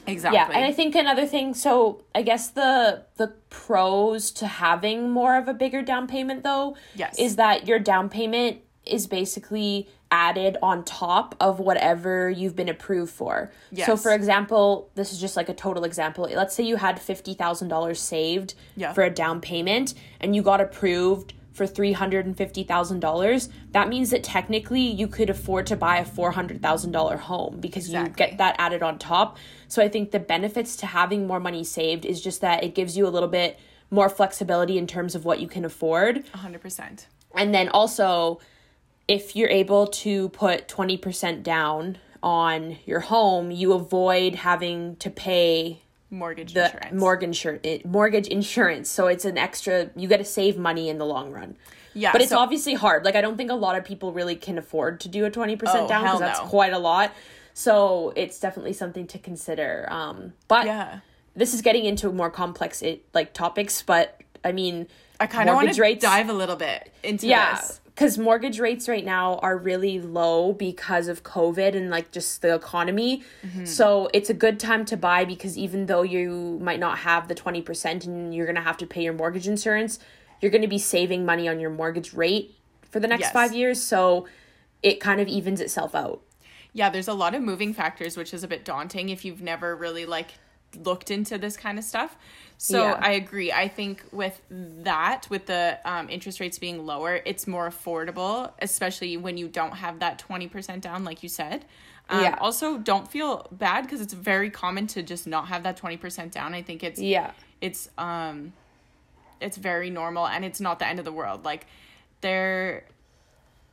exactly 0.08 0.38
Yeah, 0.38 0.50
and 0.54 0.64
I 0.66 0.72
think 0.72 0.96
another 0.96 1.26
thing. 1.28 1.54
So 1.54 2.04
I 2.16 2.22
guess 2.24 2.48
the 2.50 3.04
the 3.18 3.28
pros 3.50 4.32
to 4.32 4.48
having 4.48 5.12
more 5.12 5.36
of 5.38 5.48
a 5.48 5.54
bigger 5.54 5.82
down 5.82 6.08
payment 6.08 6.44
though, 6.44 6.78
Yes. 6.96 7.20
is 7.20 7.36
that 7.36 7.68
your 7.68 7.78
down 7.80 8.10
payment 8.10 8.62
is 8.86 9.06
basically 9.08 9.88
added 10.10 10.58
on 10.64 10.84
top 10.84 11.36
of 11.40 11.60
whatever 11.60 12.30
you've 12.30 12.56
been 12.56 12.70
approved 12.70 13.12
for. 13.12 13.52
Yes. 13.72 13.86
So 13.86 13.98
for 13.98 14.12
example, 14.14 14.90
this 14.96 15.12
is 15.14 15.20
just 15.20 15.36
like 15.36 15.50
a 15.50 15.54
total 15.54 15.84
example. 15.84 16.28
Let's 16.34 16.56
say 16.56 16.64
you 16.64 16.78
had 16.78 17.00
fifty 17.00 17.34
thousand 17.36 17.68
dollars 17.68 18.00
saved 18.02 18.56
Yeah. 18.78 18.94
for 18.94 19.04
a 19.04 19.10
down 19.12 19.42
payment, 19.42 19.94
and 20.22 20.36
you 20.36 20.42
got 20.42 20.62
approved 20.62 21.34
for 21.52 21.68
three 21.68 21.94
hundred 21.94 22.26
and 22.26 22.38
fifty 22.38 22.64
thousand 22.64 23.00
dollars. 23.00 23.50
That 23.72 23.90
means 23.90 24.10
that 24.12 24.24
technically 24.24 24.82
you 24.82 25.08
could 25.08 25.30
afford 25.30 25.68
to 25.68 25.76
buy 25.76 25.98
a 25.98 26.06
four 26.06 26.32
hundred 26.32 26.62
thousand 26.62 26.92
dollar 26.92 27.18
home 27.18 27.60
because 27.60 27.90
you 27.90 28.08
get 28.10 28.38
that 28.38 28.56
added 28.58 28.84
on 28.84 29.00
top. 29.00 29.38
So 29.68 29.82
I 29.84 29.90
think 29.90 30.12
the 30.12 30.20
benefits 30.20 30.76
to 30.78 30.86
having 30.86 31.28
more 31.28 31.40
money 31.40 31.64
saved 31.64 32.06
is 32.06 32.22
just 32.22 32.42
that 32.42 32.64
it 32.64 32.76
gives 32.76 32.98
you 32.98 33.08
a 33.08 33.10
little 33.10 33.30
bit 33.30 33.60
more 33.92 34.10
flexibility 34.10 34.78
in 34.78 34.88
terms 34.88 35.16
of 35.16 35.26
what 35.26 35.40
you 35.40 35.48
can 35.48 35.66
afford. 35.66 36.26
100% 36.34 37.06
And 37.36 37.54
then 37.54 37.70
also, 37.70 38.40
if 39.08 39.36
you're 39.36 39.50
able 39.50 39.88
to 39.88 40.30
put 40.30 40.68
20% 40.68 41.44
down 41.44 41.98
on 42.22 42.78
your 42.86 43.00
home, 43.00 43.52
you 43.52 43.74
avoid 43.74 44.36
having 44.36 44.96
to 44.98 45.10
pay 45.10 45.82
Mortgage 46.12 46.54
the 46.54 46.66
insurance. 46.66 46.94
mortgage 47.00 47.40
insur- 47.44 47.86
mortgage 47.86 48.28
insurance. 48.28 48.90
So 48.90 49.08
it's 49.08 49.26
an 49.26 49.38
extra 49.38 49.90
you 49.96 50.08
got 50.08 50.18
to 50.18 50.26
save 50.26 50.58
money 50.58 50.90
in 50.90 50.98
the 50.98 51.06
long 51.06 51.32
run. 51.32 51.56
Yeah, 51.94 52.12
But 52.12 52.22
it's 52.22 52.32
so- 52.32 52.40
obviously 52.40 52.74
hard. 52.74 53.06
Like 53.06 53.16
I 53.16 53.22
don't 53.22 53.38
think 53.38 53.52
a 53.52 53.56
lot 53.56 53.76
of 53.76 53.84
people 53.86 54.12
really 54.14 54.36
can 54.36 54.58
afford 54.58 55.00
to 55.02 55.08
do 55.08 55.26
a 55.26 55.32
20% 55.32 55.60
Oh, 55.68 55.88
down 55.88 56.04
because 56.04 56.20
that's 56.20 56.40
no. 56.40 56.46
quite 56.48 56.74
a 56.74 56.80
lot. 56.80 57.12
So 57.54 58.14
it's 58.16 58.40
definitely 58.40 58.74
something 58.74 59.06
to 59.08 59.20
consider. 59.20 59.88
Um 59.92 60.34
but 60.48 60.66
Yeah. 60.66 61.00
this 61.36 61.54
is 61.54 61.62
getting 61.62 61.86
into 61.86 62.12
more 62.12 62.30
complex 62.32 62.82
it, 62.82 63.06
like 63.14 63.34
topics, 63.34 63.82
but 63.84 64.20
I 64.44 64.52
mean 64.52 64.88
I 65.20 65.28
kind 65.28 65.50
of 65.50 65.56
want 65.56 65.72
to 65.74 65.96
dive 65.96 66.30
a 66.30 66.34
little 66.34 66.56
bit 66.56 66.92
into 67.04 67.28
yeah, 67.28 67.56
this. 67.56 67.79
Because 68.00 68.18
mortgage 68.18 68.62
rates 68.62 68.88
right 68.88 69.04
now 69.04 69.36
are 69.40 69.58
really 69.58 70.00
low 70.00 70.54
because 70.54 71.10
of 71.10 71.22
COVID 71.24 71.76
and 71.76 71.90
like 71.90 72.12
just 72.12 72.42
the 72.42 72.56
economy. 72.56 73.24
Mm-hmm. 73.46 73.66
So 73.66 74.10
it's 74.14 74.30
a 74.30 74.34
good 74.34 74.58
time 74.58 74.86
to 74.86 74.96
buy 74.96 75.26
because 75.26 75.58
even 75.58 75.88
though 75.88 76.04
you 76.04 76.60
might 76.62 76.80
not 76.80 77.00
have 77.00 77.28
the 77.28 77.36
20% 77.36 78.06
and 78.06 78.34
you're 78.34 78.46
going 78.46 78.56
to 78.56 78.62
have 78.62 78.78
to 78.78 78.88
pay 78.88 79.04
your 79.04 79.12
mortgage 79.12 79.50
insurance, 79.50 80.00
you're 80.40 80.50
going 80.50 80.62
to 80.62 80.68
be 80.70 80.78
saving 80.78 81.26
money 81.26 81.50
on 81.50 81.60
your 81.60 81.72
mortgage 81.72 82.14
rate 82.14 82.56
for 82.90 83.02
the 83.02 83.08
next 83.08 83.24
Yes. 83.24 83.32
five 83.34 83.54
years. 83.54 83.82
So 83.82 84.30
it 84.82 85.02
kind 85.02 85.20
of 85.20 85.28
evens 85.28 85.60
itself 85.60 85.94
out. 85.94 86.22
Yeah, 86.72 86.90
there's 86.90 87.10
a 87.10 87.14
lot 87.14 87.36
of 87.36 87.42
moving 87.42 87.74
factors, 87.74 88.16
which 88.16 88.34
is 88.34 88.46
a 88.46 88.48
bit 88.48 88.64
daunting 88.64 89.10
if 89.10 89.26
you've 89.26 89.42
never 89.42 89.76
really 89.76 90.06
like 90.06 90.36
looked 90.76 91.12
into 91.12 91.38
this 91.38 91.58
kind 91.58 91.78
of 91.78 91.84
stuff. 91.84 92.18
So 92.58 92.82
Yeah. 92.84 93.00
I 93.02 93.12
agree. 93.12 93.52
I 93.52 93.68
think 93.68 94.04
with 94.12 94.40
that, 94.50 95.28
with 95.30 95.46
the 95.46 95.80
um, 95.86 96.10
interest 96.10 96.40
rates 96.40 96.60
being 96.60 96.86
lower, 96.86 97.22
it's 97.26 97.48
more 97.48 97.70
affordable, 97.70 98.52
especially 98.62 99.18
when 99.18 99.38
you 99.38 99.48
don't 99.48 99.76
have 99.78 100.00
that 100.00 100.24
20% 100.28 100.82
down, 100.82 101.04
like 101.04 101.24
you 101.24 101.30
said. 101.30 101.66
Um, 102.10 102.24
Yeah. 102.24 102.38
Also, 102.42 102.78
don't 102.78 103.10
feel 103.10 103.48
bad 103.52 103.84
because 103.84 104.02
it's 104.02 104.14
very 104.14 104.50
common 104.50 104.88
to 104.88 105.04
just 105.04 105.26
not 105.28 105.48
have 105.48 105.64
that 105.64 105.78
20% 105.78 106.32
down. 106.32 106.54
I 106.54 106.62
think 106.62 106.84
it's 106.84 107.00
Yeah. 107.00 107.32
it's 107.62 107.90
um 107.98 108.54
it's 109.42 109.56
very 109.58 109.90
normal 109.90 110.28
and 110.28 110.44
it's 110.44 110.60
not 110.60 110.80
the 110.80 110.88
end 110.88 111.00
of 111.00 111.06
the 111.06 111.12
world 111.14 111.46
like 111.46 111.66
there 112.22 112.84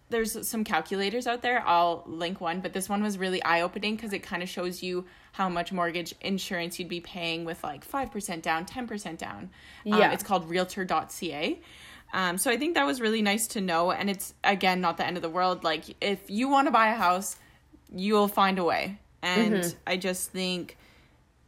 there's 0.08 0.46
some 0.46 0.62
calculators 0.62 1.26
out 1.26 1.42
there. 1.42 1.62
I'll 1.66 2.04
link 2.06 2.40
one 2.40 2.60
but 2.60 2.72
this 2.72 2.88
one 2.88 3.02
was 3.02 3.18
really 3.18 3.42
eye-opening 3.42 3.96
because 3.96 4.12
it 4.12 4.20
kind 4.20 4.42
of 4.42 4.48
shows 4.48 4.82
you 4.82 5.04
how 5.32 5.48
much 5.48 5.72
mortgage 5.72 6.14
insurance 6.20 6.78
you'd 6.78 6.88
be 6.88 7.00
paying 7.00 7.44
with 7.44 7.62
like 7.64 7.86
5% 7.86 8.42
down 8.42 8.64
10% 8.66 9.18
down. 9.18 9.38
Um, 9.38 9.50
Yeah. 9.84 10.12
it's 10.12 10.22
called 10.22 10.48
realtor.ca 10.48 11.60
um, 12.14 12.38
so 12.38 12.52
i 12.52 12.56
think 12.56 12.74
that 12.74 12.86
was 12.86 13.00
really 13.00 13.20
nice 13.20 13.48
to 13.48 13.60
know 13.60 13.90
and 13.90 14.08
it's 14.08 14.32
again 14.44 14.80
not 14.80 14.96
the 14.96 15.04
end 15.04 15.16
of 15.16 15.22
the 15.22 15.28
world. 15.28 15.64
Like 15.64 15.84
if 16.00 16.30
you 16.30 16.48
want 16.48 16.68
to 16.68 16.70
buy 16.70 16.88
a 16.88 16.94
house 16.94 17.36
you'll 17.92 18.28
find 18.28 18.58
a 18.58 18.64
way. 18.64 18.98
And 19.22 19.74
i 19.86 19.96
just 19.96 20.30
think 20.30 20.76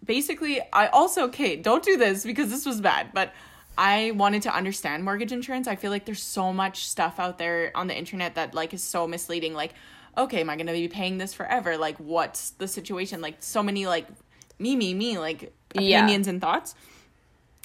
basically 0.04 0.60
i 0.72 0.86
also 0.88 1.24
okay 1.24 1.54
don't 1.56 1.84
do 1.84 1.96
this 1.96 2.24
because 2.24 2.50
this 2.50 2.64
was 2.64 2.80
bad 2.80 3.10
but 3.12 3.32
i 3.78 4.10
wanted 4.10 4.42
to 4.42 4.54
understand 4.54 5.04
mortgage 5.04 5.32
insurance. 5.32 5.66
I 5.68 5.76
feel 5.76 5.90
like 5.90 6.04
there's 6.04 6.22
so 6.22 6.52
much 6.52 6.86
stuff 6.88 7.18
out 7.18 7.38
there 7.38 7.70
on 7.74 7.86
the 7.86 7.96
internet 7.96 8.34
that 8.34 8.52
like 8.54 8.74
is 8.74 8.82
so 8.82 9.06
misleading. 9.06 9.54
Like 9.54 9.72
okay 10.16 10.40
am 10.40 10.50
i 10.50 10.56
gonna 10.56 10.72
be 10.72 10.88
paying 10.88 11.16
this 11.18 11.32
forever? 11.32 11.78
Like 11.78 11.96
what's 11.98 12.50
the 12.50 12.68
situation? 12.68 13.20
Like 13.22 13.36
so 13.38 13.62
many 13.62 13.86
like 13.86 14.06
me 14.58 14.76
me 14.76 14.92
me 14.92 15.16
like 15.18 15.54
Yeah. 15.72 15.98
opinions 16.02 16.26
and 16.26 16.40
thoughts. 16.40 16.74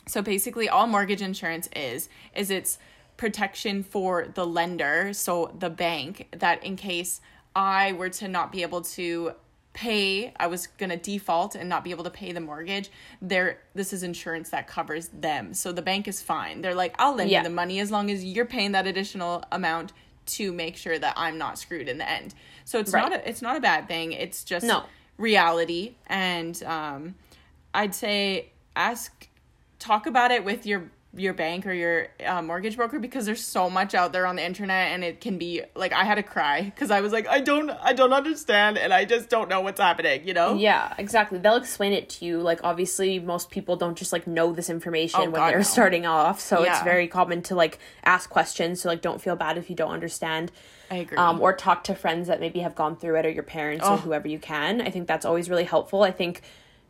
So 0.08 0.22
basically 0.22 0.70
all 0.70 0.86
mortgage 0.88 1.22
insurance 1.22 1.68
is 1.76 2.10
is 2.36 2.52
it's 2.52 2.78
protection 3.18 3.84
for 3.84 4.28
the 4.34 4.46
lender, 4.46 5.14
so 5.14 5.54
the 5.58 5.70
bank, 5.70 6.28
that 6.38 6.64
in 6.64 6.76
case 6.76 7.22
I 7.56 7.94
were 7.94 8.10
to 8.10 8.28
not 8.28 8.52
be 8.52 8.62
able 8.64 8.82
to 8.82 9.34
pay, 9.74 10.32
I 10.40 10.48
was 10.48 10.68
going 10.68 10.92
to 10.92 10.98
default 10.98 11.56
and 11.56 11.68
not 11.68 11.84
be 11.84 11.90
able 11.92 12.04
to 12.04 12.10
pay 12.12 12.32
the 12.32 12.40
mortgage, 12.40 12.90
there 13.22 13.60
this 13.74 13.92
is 13.92 14.04
insurance 14.04 14.50
that 14.52 14.68
covers 14.68 15.10
them. 15.10 15.54
So 15.54 15.72
the 15.72 15.82
bank 15.82 16.08
is 16.08 16.22
fine. 16.22 16.62
They're 16.62 16.76
like, 16.76 16.94
"I'll 17.00 17.16
lend 17.16 17.30
Yeah. 17.32 17.40
you 17.40 17.44
the 17.46 17.50
money 17.50 17.80
as 17.80 17.90
long 17.92 18.12
as 18.12 18.24
you're 18.24 18.46
paying 18.46 18.74
that 18.74 18.86
additional 18.86 19.44
amount 19.52 19.92
to 20.26 20.54
make 20.54 20.78
sure 20.78 20.98
that 21.00 21.16
I'm 21.18 21.38
not 21.40 21.58
screwed 21.58 21.90
in 21.90 21.98
the 21.98 22.08
end." 22.10 22.36
So 22.66 22.80
it's 22.80 22.94
Right. 22.94 23.10
not 23.10 23.14
a, 23.14 23.28
it's 23.28 23.42
not 23.42 23.58
a 23.58 23.60
bad 23.60 23.88
thing. 23.88 24.12
It's 24.14 24.44
just 24.44 24.66
No. 24.66 24.84
reality 25.18 25.96
and 26.08 26.62
um 26.64 27.16
I'd 27.74 27.96
say 27.96 28.50
ask 28.76 29.28
talk 29.80 30.06
about 30.06 30.32
it 30.32 30.46
with 30.46 30.66
your 30.66 30.92
your 31.16 31.34
bank 31.34 31.68
or 31.68 31.74
your 31.74 32.08
uh, 32.26 32.42
mortgage 32.42 32.76
broker 32.76 32.98
because 32.98 33.28
there's 33.28 33.44
so 33.44 33.70
much 33.70 33.94
out 33.94 34.12
there 34.14 34.26
on 34.26 34.36
the 34.36 34.44
internet 34.44 34.92
and 34.94 35.04
it 35.04 35.22
can 35.22 35.38
be 35.38 35.62
like 35.76 35.94
I 35.94 36.06
had 36.06 36.16
to 36.16 36.24
cry 36.24 36.64
because 36.64 36.90
I 36.90 37.02
was 37.02 37.12
like 37.14 37.28
I 37.28 37.40
don't 37.40 37.70
I 37.70 37.94
don't 37.94 38.14
understand 38.14 38.80
and 38.80 38.92
I 38.92 39.06
just 39.06 39.30
don't 39.30 39.48
know 39.48 39.62
what's 39.62 39.80
happening 39.80 40.28
you 40.28 40.34
know 40.34 40.56
Yeah, 40.56 40.92
exactly. 40.98 41.38
They'll 41.38 41.56
explain 41.58 41.94
it 41.94 42.10
to 42.10 42.26
you. 42.26 42.40
Like 42.42 42.62
obviously 42.64 43.20
most 43.20 43.52
people 43.52 43.76
don't 43.76 43.96
just 43.96 44.12
like 44.12 44.26
know 44.26 44.54
this 44.54 44.72
information 44.72 45.20
Oh, 45.20 45.24
when 45.26 45.34
God, 45.34 45.50
they're 45.52 45.58
no. 45.60 45.64
starting 45.64 46.08
off. 46.08 46.40
So 46.42 46.64
it's 46.64 46.82
very 46.82 47.08
common 47.08 47.44
to 47.44 47.56
like 47.56 47.78
ask 48.04 48.28
questions. 48.30 48.82
So 48.82 48.90
like 48.90 49.02
don't 49.02 49.22
feel 49.22 49.36
bad 49.36 49.60
if 49.60 49.70
you 49.70 49.76
don't 49.76 49.92
understand. 49.92 50.52
I 50.90 50.96
agree 50.96 51.18
Um, 51.18 51.40
or 51.42 51.54
talk 51.56 51.84
to 51.86 51.96
friends 51.96 52.28
that 52.28 52.40
maybe 52.40 52.62
have 52.62 52.74
gone 52.74 52.96
through 52.96 53.18
it 53.20 53.26
or 53.28 53.30
your 53.30 53.44
parents 53.44 53.86
Oh. 53.88 53.94
or 53.94 53.98
whoever 53.98 54.28
you 54.28 54.40
can. 54.40 54.82
I 54.82 54.90
think 54.90 55.08
that's 55.08 55.26
always 55.26 55.48
really 55.48 55.66
helpful. 55.66 56.02
I 56.02 56.12
think 56.12 56.42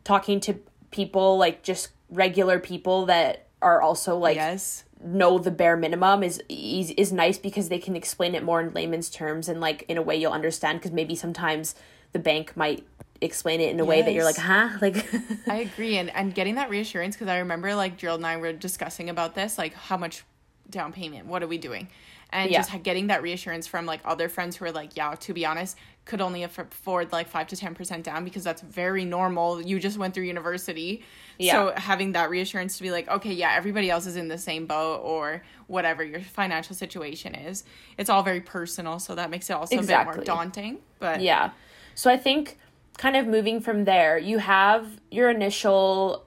talking 0.02 0.40
to 0.40 0.54
people 0.90 1.36
like 1.36 1.62
just 1.62 1.88
regular 2.08 2.58
people 2.58 3.04
that 3.06 3.48
are 3.64 3.80
also 3.82 4.16
like 4.16 4.36
yes. 4.36 4.84
know 5.02 5.38
the 5.38 5.50
bare 5.50 5.76
minimum 5.76 6.22
is 6.22 6.40
is 6.48 6.90
is 6.92 7.12
nice 7.12 7.38
because 7.38 7.68
they 7.68 7.78
can 7.78 7.96
explain 7.96 8.34
it 8.34 8.42
more 8.44 8.60
in 8.60 8.72
layman's 8.74 9.10
terms 9.10 9.48
and 9.48 9.60
like 9.60 9.84
in 9.88 9.96
a 9.96 10.02
way 10.02 10.14
you'll 10.16 10.32
understand 10.32 10.78
because 10.78 10.92
maybe 10.92 11.14
sometimes 11.14 11.74
the 12.12 12.18
bank 12.18 12.56
might 12.56 12.86
explain 13.20 13.60
it 13.60 13.70
in 13.70 13.80
a 13.80 13.84
way 13.84 14.02
that 14.02 14.12
you're 14.12 14.24
like 14.24 14.36
huh? 14.36 14.68
Like 14.82 14.96
I 15.48 15.56
agree 15.68 15.96
and 15.98 16.10
and 16.14 16.34
getting 16.34 16.56
that 16.56 16.68
reassurance 16.70 17.16
because 17.16 17.28
I 17.28 17.38
remember 17.38 17.74
like 17.74 17.96
Gerald 17.96 18.20
and 18.20 18.26
I 18.26 18.36
were 18.36 18.52
discussing 18.52 19.08
about 19.10 19.34
this 19.34 19.56
like 19.58 19.74
how 19.74 19.96
much 19.96 20.24
down 20.70 20.92
payment 20.92 21.26
what 21.26 21.42
are 21.42 21.46
we 21.48 21.58
doing? 21.58 21.88
And 22.30 22.50
Yeah. 22.50 22.58
just 22.58 22.70
getting 22.82 23.06
that 23.08 23.22
reassurance 23.22 23.66
from 23.66 23.86
like 23.86 24.00
other 24.04 24.28
friends 24.28 24.56
who 24.56 24.64
are 24.66 24.72
like 24.72 24.96
yeah 24.96 25.14
to 25.14 25.32
be 25.32 25.46
honest 25.46 25.76
could 26.04 26.20
only 26.20 26.42
afford 26.42 27.12
like 27.12 27.28
5 27.28 27.46
to 27.48 27.56
10% 27.56 28.02
down 28.02 28.24
because 28.24 28.44
that's 28.44 28.60
very 28.60 29.04
normal. 29.04 29.62
You 29.62 29.80
just 29.80 29.96
went 29.96 30.12
through 30.12 30.24
university. 30.24 31.02
Yeah. 31.38 31.52
so 31.52 31.72
having 31.76 32.12
that 32.12 32.30
reassurance 32.30 32.76
to 32.76 32.82
be 32.84 32.92
like 32.92 33.08
okay 33.08 33.32
yeah 33.32 33.54
everybody 33.56 33.90
else 33.90 34.06
is 34.06 34.14
in 34.14 34.28
the 34.28 34.38
same 34.38 34.66
boat 34.66 35.00
or 35.02 35.42
whatever 35.66 36.04
your 36.04 36.20
financial 36.20 36.76
situation 36.76 37.34
is. 37.34 37.64
It's 37.98 38.08
all 38.08 38.22
very 38.22 38.40
personal 38.40 39.00
so 39.00 39.16
that 39.16 39.30
makes 39.30 39.50
it 39.50 39.54
also 39.54 39.78
a 39.78 39.82
bit 39.82 40.04
more 40.04 40.18
daunting 40.18 40.78
but 41.00 41.20
yeah. 41.20 41.50
So 41.96 42.10
i 42.10 42.16
think 42.16 42.58
kind 42.98 43.16
of 43.16 43.26
moving 43.26 43.60
from 43.60 43.84
there 43.84 44.16
you 44.16 44.38
have 44.38 45.00
your 45.10 45.28
initial 45.28 46.24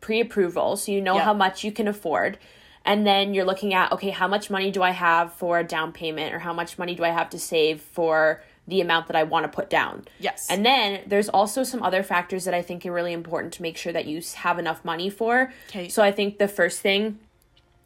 pre-approval 0.00 0.76
so 0.76 0.90
you 0.90 1.00
know 1.00 1.18
how 1.18 1.34
much 1.34 1.62
you 1.62 1.70
can 1.70 1.86
afford 1.86 2.38
and 2.84 3.06
then 3.06 3.34
you're 3.34 3.44
looking 3.44 3.74
at 3.74 3.92
okay 3.92 4.10
how 4.10 4.26
much 4.26 4.50
money 4.50 4.70
do 4.70 4.82
i 4.82 4.90
have 4.90 5.32
for 5.34 5.58
a 5.58 5.64
down 5.64 5.92
payment 5.92 6.34
or 6.34 6.38
how 6.40 6.52
much 6.52 6.78
money 6.78 6.94
do 6.94 7.04
i 7.04 7.10
have 7.10 7.30
to 7.30 7.38
save 7.38 7.80
for 7.80 8.42
the 8.70 8.80
amount 8.80 9.06
that 9.08 9.16
i 9.16 9.22
want 9.22 9.44
to 9.44 9.48
put 9.48 9.68
down 9.68 10.04
Yes. 10.18 10.46
and 10.48 10.64
then 10.64 11.02
there's 11.06 11.28
also 11.28 11.62
some 11.64 11.82
other 11.82 12.02
factors 12.02 12.44
that 12.46 12.54
i 12.54 12.62
think 12.62 12.86
are 12.86 12.92
really 12.92 13.12
important 13.12 13.52
to 13.54 13.62
make 13.62 13.76
sure 13.76 13.92
that 13.92 14.06
you 14.06 14.22
have 14.36 14.58
enough 14.58 14.84
money 14.84 15.10
for 15.10 15.52
Okay. 15.68 15.88
so 15.88 16.02
i 16.02 16.10
think 16.12 16.38
the 16.38 16.48
first 16.48 16.80
thing 16.80 17.18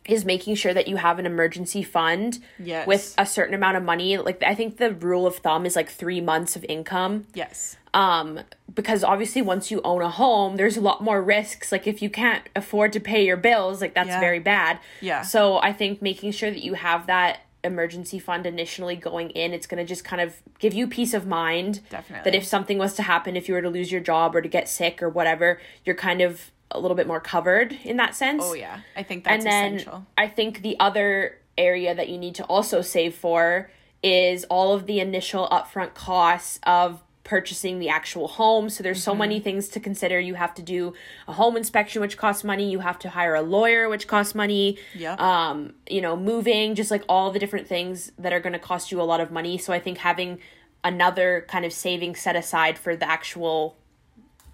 is 0.07 0.27
making 0.27 0.55
sure 0.55 0.75
that 0.75 0.87
you 0.87 0.97
have 0.97 1.18
an 1.18 1.25
emergency 1.25 1.83
fund 1.83 2.38
Yes. 2.59 2.87
with 2.87 3.14
a 3.16 3.25
certain 3.25 3.55
amount 3.55 3.77
of 3.79 3.83
money 3.83 4.18
like 4.18 4.42
i 4.42 4.55
think 4.55 4.77
the 4.77 4.92
rule 4.92 5.27
of 5.27 5.37
thumb 5.37 5.64
is 5.66 5.75
like 5.75 5.88
three 5.88 6.20
months 6.20 6.55
of 6.57 6.64
income 6.68 7.27
yes 7.35 7.77
um 7.94 8.40
because 8.75 9.03
obviously 9.05 9.40
once 9.40 9.70
you 9.70 9.81
own 9.83 10.03
a 10.03 10.11
home 10.11 10.57
there's 10.57 10.77
a 10.77 10.81
lot 10.81 11.03
more 11.03 11.23
risks 11.23 11.73
like 11.73 11.87
if 11.87 12.03
you 12.03 12.11
can't 12.11 12.42
afford 12.55 12.92
to 12.92 13.01
pay 13.01 13.25
your 13.25 13.37
bills 13.38 13.81
like 13.81 13.94
that's 13.94 14.09
Yeah. 14.09 14.20
very 14.20 14.40
bad 14.40 14.79
Yeah. 15.01 15.23
so 15.23 15.59
i 15.62 15.73
think 15.73 16.03
making 16.03 16.33
sure 16.33 16.51
that 16.51 16.62
you 16.62 16.75
have 16.75 17.07
that 17.07 17.38
emergency 17.64 18.18
fund 18.18 18.46
initially 18.46 18.94
going 18.94 19.31
in 19.31 19.53
it's 19.53 19.66
going 19.66 19.79
to 19.79 19.85
just 19.85 20.05
kind 20.05 20.22
of 20.22 20.37
give 20.59 20.74
you 20.74 20.87
peace 20.87 21.14
of 21.14 21.27
mind 21.27 21.81
Definitely. 21.90 22.31
that 22.31 22.37
if 22.37 22.44
something 22.44 22.79
was 22.79 22.94
to 22.94 23.03
happen 23.03 23.37
if 23.37 23.48
you 23.48 23.55
were 23.55 23.62
to 23.62 23.70
lose 23.70 23.90
your 23.90 24.00
job 24.00 24.37
or 24.37 24.42
to 24.42 24.48
get 24.48 24.68
sick 24.68 25.03
or 25.03 25.09
whatever 25.09 25.61
you're 25.85 25.96
kind 25.96 26.20
of 26.20 26.50
a 26.70 26.81
little 26.81 26.96
bit 26.96 27.07
more 27.07 27.20
covered 27.20 27.72
in 27.85 27.96
that 27.96 28.14
sense. 28.14 28.42
Oh 28.44 28.55
yeah. 28.55 28.81
I 28.96 29.03
think 29.03 29.24
that's 29.24 29.44
and 29.44 29.53
then 29.53 29.74
essential. 29.77 30.07
I 30.18 30.29
think 30.29 30.62
the 30.62 30.79
other 30.81 31.38
area 31.57 31.94
that 31.94 32.09
you 32.09 32.18
need 32.18 32.35
to 32.37 32.44
also 32.44 32.83
save 32.83 33.14
for 33.14 33.70
is 34.03 34.44
all 34.44 34.74
of 34.74 34.87
the 34.87 35.00
initial 35.00 35.48
upfront 35.48 35.94
costs 35.94 36.59
of 36.64 37.00
purchasing 37.24 37.78
the 37.78 37.88
actual 37.88 38.28
home. 38.28 38.68
So 38.68 38.82
there's 38.82 38.98
Mm-hmm. 38.98 39.04
so 39.04 39.14
many 39.14 39.40
things 39.40 39.68
to 39.70 39.80
consider. 39.80 40.20
You 40.20 40.34
have 40.34 40.54
to 40.54 40.62
do 40.62 40.92
a 41.26 41.32
home 41.32 41.56
inspection, 41.56 42.00
which 42.02 42.16
costs 42.16 42.44
money. 42.44 42.70
You 42.70 42.80
have 42.80 42.98
to 43.00 43.08
hire 43.10 43.34
a 43.34 43.42
lawyer, 43.42 43.88
which 43.88 44.06
costs 44.06 44.34
money. 44.34 44.78
Yep. 44.94 45.18
Um, 45.20 45.72
you 45.88 46.00
know, 46.02 46.16
moving, 46.16 46.74
just 46.74 46.90
like 46.90 47.02
all 47.08 47.30
the 47.30 47.38
different 47.38 47.66
things 47.66 48.12
that 48.18 48.32
are 48.32 48.40
going 48.40 48.52
to 48.52 48.58
cost 48.58 48.92
you 48.92 49.00
a 49.00 49.02
lot 49.02 49.20
of 49.20 49.30
money. 49.30 49.56
So 49.58 49.72
I 49.72 49.80
think 49.80 49.98
having 49.98 50.38
another 50.84 51.46
kind 51.48 51.64
of 51.64 51.72
saving 51.72 52.14
set 52.14 52.37
aside 52.37 52.78
for 52.78 52.94
the 52.94 53.08
actual 53.08 53.76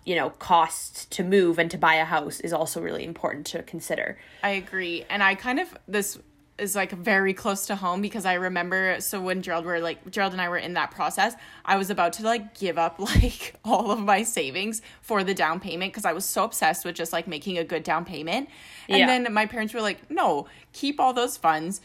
you 0.07 0.15
know 0.17 0.31
costs 0.31 1.05
to 1.07 1.23
move 1.23 1.59
and 1.59 1.71
to 1.71 1.77
buy 1.77 1.97
a 1.97 2.05
house 2.07 2.41
is 2.41 2.53
also 2.55 2.81
really 2.81 3.05
important 3.05 3.45
to 3.47 3.63
consider 3.65 4.17
I 4.43 4.51
agree. 4.51 5.05
And 5.11 5.23
I 5.23 5.35
kind 5.35 5.61
of 5.61 5.77
this 5.87 6.19
is 6.61 6.77
like 6.77 6.93
very 6.93 7.33
close 7.35 7.67
to 7.67 7.77
home 7.77 8.01
because 8.03 8.25
I 8.27 8.35
remember 8.35 9.01
so 9.01 9.21
when 9.21 9.43
Gerald 9.43 9.65
were 9.65 9.81
like 9.81 10.11
Gerald 10.11 10.33
and 10.33 10.41
I 10.41 10.49
were 10.49 10.59
in 10.59 10.75
that 10.75 10.91
process, 10.91 11.35
I 11.65 11.77
was 11.77 11.91
about 11.91 12.13
to 12.15 12.23
like 12.25 12.59
give 12.59 12.79
up 12.79 12.99
like 13.15 13.55
all 13.65 13.91
of 13.91 13.99
my 14.01 14.23
savings 14.23 14.83
for 15.01 15.25
the 15.25 15.35
down 15.35 15.59
payment 15.61 15.93
because 15.93 16.05
I 16.05 16.13
was 16.13 16.25
so 16.25 16.45
obsessed 16.45 16.85
with 16.85 16.95
just 16.95 17.13
like 17.13 17.27
making 17.27 17.59
a 17.59 17.65
good 17.65 17.83
down 17.83 18.05
payment. 18.05 18.49
And 18.89 18.99
Yeah. 18.99 19.07
then 19.07 19.33
my 19.33 19.47
parents 19.47 19.73
were 19.75 19.81
like, 19.81 20.11
"No, 20.11 20.47
keep 20.73 21.01
all 21.01 21.13
those 21.13 21.37
funds. 21.37 21.81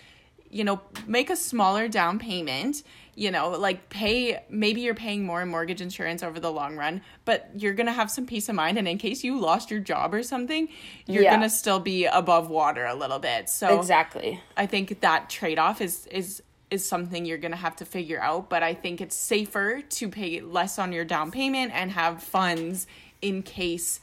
You 0.50 0.64
know, 0.64 0.82
make 1.08 1.30
a 1.30 1.36
smaller 1.36 1.88
down 1.88 2.20
payment." 2.20 2.84
You 3.18 3.32
know, 3.32 3.52
like 3.52 3.88
pay 3.90 4.44
maybe 4.50 4.82
you're 4.82 4.94
paying 4.94 5.26
more 5.26 5.42
in 5.42 5.48
mortgage 5.48 5.80
insurance 5.80 6.22
over 6.22 6.38
the 6.38 6.52
long 6.52 6.76
run, 6.76 7.02
but 7.24 7.50
you're 7.56 7.74
gonna 7.74 7.94
have 7.94 8.12
some 8.12 8.26
peace 8.26 8.50
of 8.50 8.56
mind. 8.56 8.78
And 8.78 8.88
in 8.90 8.98
case 8.98 9.24
you 9.24 9.40
lost 9.40 9.72
your 9.72 9.80
job 9.80 10.14
or 10.14 10.22
something, 10.22 10.68
you're 11.08 11.24
Yeah. 11.24 11.32
gonna 11.36 11.50
still 11.50 11.80
be 11.80 12.06
above 12.06 12.50
water 12.50 12.86
a 12.86 12.94
little 12.94 13.20
bit. 13.20 13.48
So 13.50 13.80
Exactly. 13.80 14.42
I 14.58 14.66
think 14.66 15.00
that 15.00 15.30
trade 15.30 15.58
off 15.60 15.80
is 15.80 16.08
is 16.08 16.44
is 16.72 16.86
something 16.86 17.26
you're 17.26 17.38
gonna 17.38 17.56
have 17.56 17.76
to 17.78 17.86
figure 17.86 18.22
out. 18.22 18.50
But 18.50 18.64
I 18.64 18.74
think 18.74 19.00
it's 19.00 19.16
safer 19.16 19.82
to 19.82 20.10
pay 20.10 20.42
less 20.42 20.78
on 20.78 20.92
your 20.92 21.06
down 21.06 21.32
payment 21.32 21.72
and 21.74 21.92
have 21.92 22.22
funds 22.22 22.86
in 23.22 23.44
case 23.44 24.02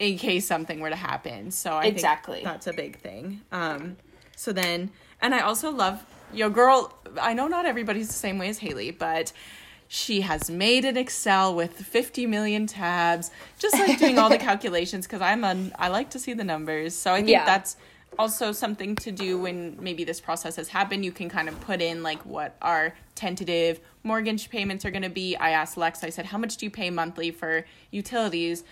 in 0.00 0.18
case 0.18 0.46
something 0.48 0.80
were 0.80 0.90
to 0.90 0.96
happen. 0.96 1.50
So 1.52 1.72
I 1.74 1.84
Exactly. 1.86 2.36
think 2.38 2.46
that's 2.46 2.66
a 2.66 2.72
big 2.72 2.98
thing. 2.98 3.42
Um 3.52 3.98
so 4.34 4.52
then 4.52 4.90
and 5.22 5.32
I 5.32 5.40
also 5.40 5.70
love 5.70 6.04
your 6.32 6.50
girl 6.50 6.92
I 7.20 7.32
know 7.34 7.46
not 7.48 7.66
everybody's 7.66 8.08
the 8.08 8.14
same 8.14 8.38
way 8.38 8.48
as 8.48 8.58
Haley, 8.58 8.90
but 8.90 9.32
she 9.88 10.22
has 10.22 10.50
made 10.50 10.84
an 10.84 10.96
Excel 10.96 11.54
with 11.54 11.72
50 11.74 12.26
million 12.26 12.66
tabs, 12.66 13.30
just 13.58 13.78
like 13.78 13.98
doing 13.98 14.18
all 14.18 14.28
the 14.28 14.38
calculations 14.50 15.06
because 15.06 15.20
I'm 15.20 15.44
on 15.44 15.72
I 15.78 15.88
like 15.88 16.10
to 16.10 16.18
see 16.18 16.32
the 16.32 16.44
numbers. 16.44 16.94
So 16.94 17.12
I 17.12 17.18
think 17.18 17.28
Yeah. 17.30 17.44
that's 17.44 17.76
also 18.18 18.50
something 18.50 18.96
to 18.96 19.12
do 19.12 19.38
when 19.38 19.76
maybe 19.78 20.02
this 20.02 20.20
process 20.20 20.56
has 20.56 20.68
happened. 20.68 21.04
You 21.04 21.12
can 21.12 21.28
kind 21.28 21.48
of 21.48 21.60
put 21.60 21.80
in 21.82 22.02
like 22.02 22.24
what 22.24 22.56
our 22.62 22.94
tentative 23.14 23.78
mortgage 24.02 24.48
payments 24.50 24.84
are 24.84 24.90
going 24.90 25.02
to 25.02 25.10
be. 25.10 25.36
I 25.36 25.50
asked 25.50 25.76
Lex, 25.76 26.02
I 26.02 26.08
said, 26.10 26.26
how 26.26 26.38
much 26.38 26.56
do 26.56 26.64
you 26.66 26.70
pay 26.70 26.88
monthly 26.90 27.30
for 27.30 27.66
utilities, 27.90 28.64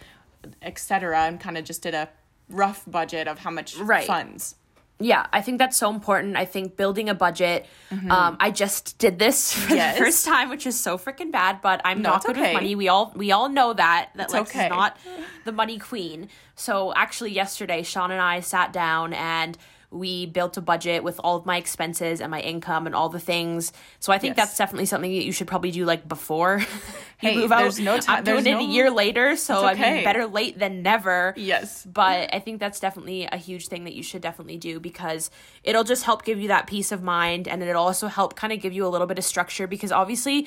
etc., 0.63 1.27
and 1.27 1.39
kind 1.41 1.59
of 1.59 1.65
just 1.65 1.83
did 1.83 1.95
a 1.95 2.09
rough 2.49 2.85
budget 2.87 3.29
of 3.29 3.39
how 3.41 3.51
much 3.51 3.77
Right. 3.77 4.07
funds. 4.07 4.55
Yeah, 5.01 5.27
I 5.33 5.41
think 5.43 5.59
that's 5.59 5.77
so 5.77 5.91
important. 5.91 6.37
I 6.37 6.45
think 6.45 6.77
building 6.77 7.09
a 7.09 7.15
budget. 7.15 7.67
Um, 7.91 8.37
I 8.41 8.51
just 8.51 8.97
did 8.99 9.19
this 9.19 9.53
for 9.55 9.61
Mm-hmm. 9.67 9.75
Yes. 9.77 9.99
the 9.99 10.05
first 10.05 10.25
time, 10.25 10.49
which 10.51 10.67
is 10.67 10.79
so 10.79 10.97
freaking 10.99 11.33
bad. 11.33 11.61
But 11.63 11.81
I'm 11.85 12.01
No, 12.01 12.11
not 12.11 12.25
good 12.25 12.37
okay. 12.37 12.49
with 12.49 12.55
money. 12.55 12.75
We 12.77 12.89
all 12.89 13.13
we 13.17 13.33
all 13.33 13.49
know 13.49 13.73
that 13.73 14.11
that 14.15 14.31
Lex 14.33 14.51
okay. 14.51 14.65
is 14.67 14.71
not 14.71 14.97
the 15.45 15.53
money 15.53 15.79
queen. 15.79 16.29
So 16.55 16.93
actually, 16.95 17.33
yesterday, 17.33 17.83
Sean 17.83 18.11
and 18.13 18.21
I 18.21 18.41
sat 18.41 18.73
down 18.73 19.13
and 19.15 19.59
we 19.95 20.27
built 20.27 20.57
a 20.57 20.61
budget 20.61 21.05
with 21.05 21.21
all 21.23 21.37
of 21.37 21.47
my 21.47 21.57
expenses 21.57 22.21
and 22.21 22.31
my 22.31 22.41
income 22.41 22.87
and 22.87 22.95
all 22.95 23.09
the 23.09 23.21
things. 23.21 23.73
So 24.01 24.13
I 24.13 24.19
think 24.19 24.37
Yes. 24.37 24.49
that's 24.49 24.59
definitely 24.59 24.87
something 24.87 25.11
that 25.11 25.25
you 25.25 25.31
should 25.33 25.47
probably 25.47 25.71
do 25.71 25.85
like 25.85 26.09
before 26.09 26.59
you 27.23 27.29
Hey, 27.31 27.37
move 27.37 27.53
out. 27.53 27.61
there's 27.61 27.79
no 27.79 27.97
ti- 27.99 28.07
I'm 28.09 28.25
doing 28.25 28.45
there's 28.45 28.61
it 28.61 28.65
a 28.65 28.67
year 28.67 28.91
later, 28.91 29.37
so 29.37 29.67
It's 29.69 29.79
I 29.79 29.93
mean, 29.95 30.05
better 30.05 30.27
late 30.27 30.59
than 30.59 30.83
never 30.83 31.33
Yes. 31.37 31.87
but 31.87 32.35
I 32.35 32.41
think 32.41 32.59
that's 32.61 32.81
definitely 32.81 33.29
a 33.31 33.37
huge 33.37 33.69
thing 33.69 33.85
that 33.85 33.95
you 33.95 34.03
should 34.03 34.21
definitely 34.21 34.57
do 34.59 34.81
because 34.81 35.31
it'll 35.63 35.85
just 35.85 36.03
help 36.05 36.25
give 36.25 36.41
you 36.41 36.49
that 36.49 36.67
peace 36.67 36.91
of 36.93 37.03
mind 37.03 37.47
and 37.47 37.63
it'll 37.63 37.83
also 37.85 38.09
help 38.09 38.35
kind 38.35 38.53
of 38.53 38.61
give 38.61 38.73
you 38.73 38.85
a 38.87 38.89
little 38.91 39.07
bit 39.07 39.19
of 39.19 39.25
structure 39.25 39.67
because 39.69 39.93
obviously 39.93 40.47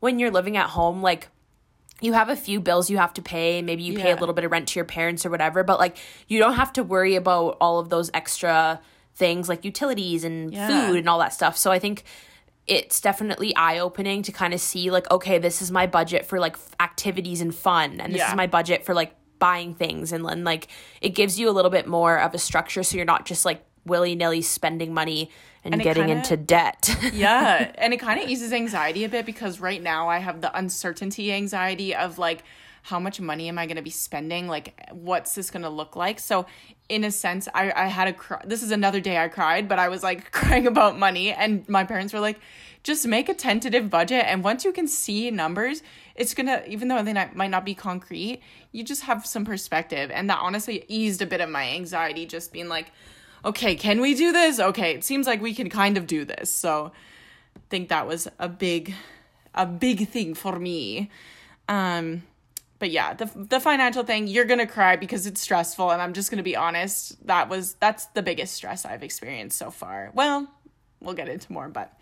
when 0.00 0.18
you're 0.18 0.30
living 0.32 0.56
at 0.56 0.70
home 0.70 1.02
like 1.02 1.28
you 2.00 2.12
have 2.12 2.28
a 2.28 2.36
few 2.36 2.60
bills 2.60 2.88
you 2.90 2.96
have 2.98 3.12
to 3.14 3.22
pay 3.22 3.60
maybe 3.62 3.82
you 3.82 3.94
pay 3.98 4.12
a 4.12 4.16
little 4.16 4.34
bit 4.34 4.44
of 4.44 4.50
rent 4.52 4.68
to 4.68 4.78
your 4.78 4.84
parents 4.84 5.26
or 5.26 5.30
whatever 5.30 5.64
but 5.64 5.78
like 5.78 5.96
you 6.28 6.38
don't 6.38 6.54
have 6.54 6.72
to 6.72 6.82
worry 6.82 7.14
about 7.16 7.56
all 7.60 7.78
of 7.78 7.88
those 7.88 8.10
extra 8.14 8.80
things 9.14 9.48
like 9.48 9.64
utilities 9.64 10.22
and 10.24 10.52
Yeah. 10.52 10.68
food 10.88 10.98
and 10.98 11.08
all 11.08 11.18
that 11.18 11.32
stuff 11.32 11.56
so 11.56 11.70
i 11.72 11.78
think 11.78 12.04
it's 12.66 13.00
definitely 13.00 13.56
eye 13.56 13.78
opening 13.78 14.22
to 14.22 14.30
kind 14.32 14.52
of 14.54 14.60
see 14.60 14.90
like 14.90 15.10
okay 15.10 15.38
this 15.38 15.60
is 15.62 15.70
my 15.70 15.86
budget 15.86 16.26
for 16.26 16.38
like 16.38 16.54
f- 16.54 16.70
activities 16.80 17.40
and 17.40 17.54
fun 17.54 18.00
and 18.00 18.12
this 18.12 18.20
Yeah. 18.20 18.30
is 18.30 18.36
my 18.36 18.46
budget 18.46 18.84
for 18.84 18.94
like 18.94 19.14
buying 19.38 19.74
things 19.74 20.12
and 20.12 20.24
then 20.24 20.44
like 20.44 20.68
it 21.00 21.10
gives 21.10 21.38
you 21.38 21.48
a 21.48 21.52
little 21.52 21.70
bit 21.70 21.86
more 21.86 22.18
of 22.20 22.34
a 22.34 22.38
structure 22.38 22.82
so 22.82 22.96
you're 22.96 23.06
not 23.06 23.24
just 23.24 23.44
like 23.44 23.64
willy-nilly 23.86 24.42
spending 24.42 24.92
money 24.92 25.30
and, 25.72 25.74
And 25.74 25.82
getting 25.82 26.06
kinda- 26.06 26.16
into 26.22 26.36
debt. 26.36 26.96
Yeah 27.12 27.72
and 27.76 27.92
it 27.94 27.98
kind 27.98 28.20
of 28.20 28.28
eases 28.28 28.52
anxiety 28.52 29.04
a 29.04 29.08
bit 29.08 29.24
because 29.26 29.60
right 29.60 29.82
now 29.82 30.08
i 30.08 30.18
have 30.18 30.40
the 30.40 30.56
uncertainty 30.56 31.32
anxiety 31.32 31.94
of 31.94 32.18
like 32.18 32.42
how 32.82 32.98
much 32.98 33.20
money 33.20 33.48
am 33.48 33.58
i 33.58 33.66
going 33.66 33.76
to 33.76 33.82
be 33.82 33.90
spending? 33.90 34.48
Like 34.48 34.66
what's 34.92 35.34
this 35.34 35.50
going 35.50 35.62
to 35.62 35.68
look 35.68 35.94
like? 35.94 36.18
So 36.20 36.46
in 36.88 37.04
a 37.04 37.10
sense 37.10 37.48
i 37.54 37.70
i 37.84 37.86
had 37.86 38.08
a 38.08 38.14
cry 38.14 38.40
this 38.46 38.62
is 38.62 38.70
another 38.70 39.00
day 39.08 39.18
i 39.18 39.28
cried 39.28 39.68
but 39.68 39.78
i 39.78 39.88
was 39.90 40.02
like 40.02 40.32
crying 40.38 40.66
about 40.66 40.98
money 40.98 41.32
and 41.32 41.68
my 41.68 41.84
parents 41.84 42.14
were 42.14 42.20
like 42.28 42.38
just 42.82 43.06
make 43.06 43.28
a 43.28 43.34
tentative 43.34 43.90
budget 43.90 44.24
and 44.26 44.42
once 44.42 44.64
you 44.64 44.72
can 44.72 44.88
see 44.88 45.30
numbers 45.30 45.82
it's 46.14 46.32
gonna 46.32 46.62
even 46.66 46.88
though 46.88 47.02
they 47.02 47.12
not, 47.12 47.36
might 47.36 47.50
not 47.50 47.62
be 47.66 47.74
concrete 47.74 48.40
you 48.72 48.82
just 48.84 49.02
have 49.02 49.26
some 49.26 49.44
perspective. 49.44 50.10
And 50.10 50.28
that 50.30 50.38
honestly 50.40 50.84
eased 50.88 51.22
a 51.22 51.26
bit 51.26 51.40
of 51.40 51.48
my 51.48 51.68
anxiety 51.70 52.26
just 52.26 52.52
being 52.52 52.68
like 52.68 52.92
okay 53.44 53.74
can 53.74 54.00
we 54.00 54.14
do 54.14 54.32
this? 54.32 54.60
Okay 54.60 54.92
it 54.92 55.04
seems 55.04 55.26
like 55.26 55.40
we 55.40 55.54
can 55.54 55.68
kind 55.70 55.96
of 55.96 56.06
do 56.06 56.24
this. 56.24 56.52
So 56.52 56.92
I 57.56 57.60
think 57.70 57.88
that 57.88 58.06
was 58.06 58.28
a 58.38 58.48
big 58.48 58.94
a 59.54 59.66
big 59.66 60.08
thing 60.08 60.34
for 60.34 60.58
me. 60.58 61.10
Um 61.68 62.22
but 62.78 62.90
yeah 62.90 63.14
the 63.14 63.30
the 63.34 63.60
financial 63.60 64.04
thing 64.04 64.26
you're 64.26 64.44
going 64.44 64.60
to 64.60 64.66
cry 64.66 64.96
because 64.96 65.26
it's 65.26 65.40
stressful 65.40 65.90
and 65.90 66.00
I'm 66.00 66.12
just 66.12 66.30
going 66.30 66.38
to 66.38 66.44
be 66.44 66.56
honest 66.56 67.26
that 67.26 67.48
was 67.48 67.74
that's 67.74 68.06
the 68.06 68.22
biggest 68.22 68.54
stress 68.54 68.84
I've 68.84 69.02
experienced 69.02 69.58
so 69.58 69.70
far. 69.70 70.10
Well 70.14 70.48
we'll 71.00 71.14
get 71.14 71.28
into 71.28 71.52
more 71.52 71.68
but 71.68 71.92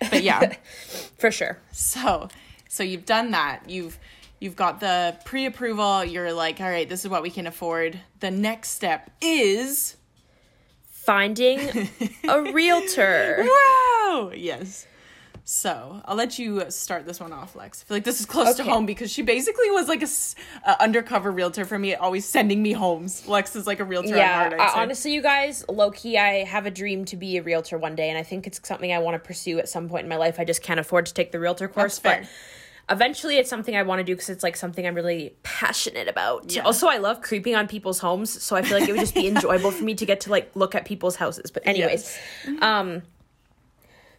but 0.00 0.22
yeah. 0.22 0.54
For 1.18 1.30
sure. 1.30 1.58
So 1.72 2.28
so 2.68 2.82
you've 2.82 3.06
done 3.06 3.30
that. 3.32 3.68
You've 3.68 3.98
you've 4.40 4.56
got 4.56 4.80
the 4.80 5.16
pre-approval. 5.24 6.04
You're 6.04 6.32
like 6.32 6.60
all 6.60 6.70
right 6.70 6.88
this 6.88 7.04
is 7.04 7.10
what 7.10 7.22
we 7.22 7.30
can 7.30 7.46
afford. 7.46 8.00
The 8.20 8.30
next 8.30 8.70
step 8.70 9.10
is 9.20 9.96
finding 11.08 11.88
a 12.28 12.42
realtor 12.52 13.38
Wow! 13.48 14.30
Yes. 14.34 14.86
So 15.50 16.02
I'll 16.04 16.16
let 16.16 16.38
you 16.38 16.70
start 16.70 17.06
this 17.06 17.18
one 17.20 17.32
off, 17.32 17.56
Lex. 17.56 17.80
I 17.82 17.84
feel 17.88 17.96
like 17.96 18.04
this 18.04 18.20
is 18.20 18.26
close 18.26 18.56
to 18.56 18.64
home 18.64 18.84
because 18.84 19.10
she 19.10 19.22
basically 19.22 19.70
was 19.70 19.88
like 19.88 20.02
a, 20.02 20.82
undercover 20.82 21.30
realtor 21.30 21.64
for 21.64 21.78
me, 21.78 21.94
always 21.94 22.26
sending 22.26 22.62
me 22.62 22.72
homes. 22.72 23.26
Lex 23.26 23.56
is 23.56 23.66
like 23.66 23.80
a 23.80 23.84
realtor 23.84 24.12
at 24.12 24.18
yeah 24.18 24.34
heart. 24.34 24.52
I- 24.60 24.66
uh, 24.66 24.74
say. 24.74 24.80
honestly 24.80 25.14
you 25.14 25.22
guys 25.22 25.64
low-key 25.70 26.18
i 26.18 26.44
have 26.44 26.66
a 26.66 26.70
dream 26.70 27.06
to 27.06 27.16
be 27.16 27.38
a 27.38 27.42
realtor 27.42 27.78
one 27.78 27.94
day 27.94 28.10
and 28.10 28.18
i 28.18 28.22
think 28.22 28.46
it's 28.46 28.60
something 28.62 28.92
i 28.92 28.98
want 28.98 29.14
to 29.14 29.26
pursue 29.26 29.58
at 29.58 29.70
some 29.70 29.88
point 29.88 30.02
in 30.02 30.08
my 30.10 30.16
life 30.16 30.38
i 30.38 30.44
just 30.44 30.62
can't 30.62 30.78
afford 30.78 31.06
to 31.06 31.14
take 31.14 31.32
the 31.32 31.40
realtor 31.40 31.68
course 31.68 31.98
but 31.98 32.24
eventually 32.90 33.36
it's 33.36 33.50
something 33.50 33.76
i 33.76 33.82
want 33.82 33.98
to 33.98 34.04
do 34.04 34.14
because 34.14 34.30
it's 34.30 34.42
like 34.42 34.56
something 34.56 34.86
i'm 34.86 34.94
really 34.94 35.34
passionate 35.42 36.08
about. 36.08 36.54
Yeah. 36.54 36.62
also 36.62 36.86
i 36.88 36.98
love 36.98 37.20
creeping 37.20 37.54
on 37.54 37.68
people's 37.68 37.98
homes 37.98 38.42
so 38.42 38.56
i 38.56 38.62
feel 38.62 38.78
like 38.78 38.88
it 38.88 38.92
would 38.92 39.00
just 39.00 39.14
be 39.14 39.26
enjoyable 39.34 39.70
for 39.70 39.84
me 39.84 39.94
to 39.94 40.06
get 40.06 40.20
to 40.20 40.30
like 40.30 40.50
look 40.54 40.74
at 40.74 40.84
people's 40.84 41.16
houses 41.16 41.50
but 41.50 41.66
anyways. 41.66 42.18
Um 42.60 43.02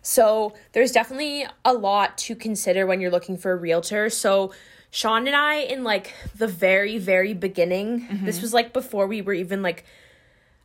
so 0.02 0.54
there's 0.72 0.92
definitely 0.92 1.46
a 1.66 1.74
lot 1.74 2.18
to 2.20 2.36
consider 2.36 2.86
when 2.86 3.02
you're 3.02 3.12
looking 3.12 3.38
for 3.38 3.52
a 3.52 3.56
realtor. 3.56 4.10
So 4.10 4.54
Sean 4.92 5.28
and 5.28 5.36
I 5.36 5.56
in 5.56 5.84
like 5.84 6.14
the 6.38 6.48
very 6.48 6.98
very 6.98 7.34
beginning, 7.34 8.08
this 8.24 8.42
was 8.42 8.54
like 8.54 8.72
before 8.74 9.08
we 9.08 9.22
were 9.22 9.34
even 9.34 9.62
like 9.62 9.84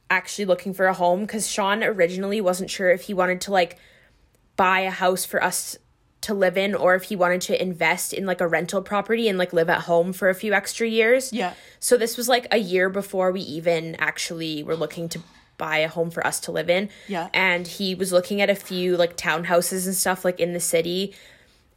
actually 0.09 0.45
looking 0.45 0.73
for 0.73 0.87
a 0.87 0.95
home 0.95 1.27
cuz 1.27 1.49
Sean 1.49 1.83
originally 1.83 2.41
wasn't 2.41 2.71
sure 2.71 2.91
if 2.91 3.03
he 3.03 3.15
wanted 3.15 3.41
to 3.43 3.51
like 3.51 3.77
buy 4.57 4.81
a 4.81 4.91
house 4.91 5.25
for 5.25 5.43
us 5.43 5.77
to 6.25 6.35
live 6.35 6.57
in 6.57 6.75
or 6.75 6.95
if 6.95 7.05
he 7.05 7.17
wanted 7.17 7.41
to 7.43 7.63
invest 7.63 8.13
in 8.13 8.27
like 8.27 8.41
a 8.41 8.49
rental 8.49 8.83
property 8.83 9.29
and 9.29 9.39
like 9.39 9.53
live 9.53 9.69
at 9.69 9.83
home 9.83 10.13
for 10.13 10.29
a 10.29 10.35
few 10.35 10.53
extra 10.53 10.87
years. 10.87 11.33
Yeah. 11.33 11.55
So 11.81 11.97
this 11.97 12.17
was 12.17 12.29
like 12.29 12.47
a 12.51 12.59
year 12.59 12.89
before 12.89 13.33
we 13.33 13.41
even 13.43 13.95
actually 13.97 14.63
were 14.63 14.77
looking 14.77 15.09
to 15.11 15.21
buy 15.57 15.79
a 15.79 15.89
home 15.89 16.11
for 16.11 16.27
us 16.27 16.41
to 16.41 16.53
live 16.53 16.69
in. 16.69 16.91
Yeah. 17.09 17.29
And 17.33 17.67
he 17.67 17.95
was 17.95 18.13
looking 18.13 18.41
at 18.41 18.51
a 18.51 18.55
few 18.55 18.97
like 18.97 19.17
townhouses 19.17 19.87
and 19.87 19.95
stuff 19.95 20.25
like 20.25 20.41
in 20.41 20.53
the 20.53 20.61
city 20.61 21.15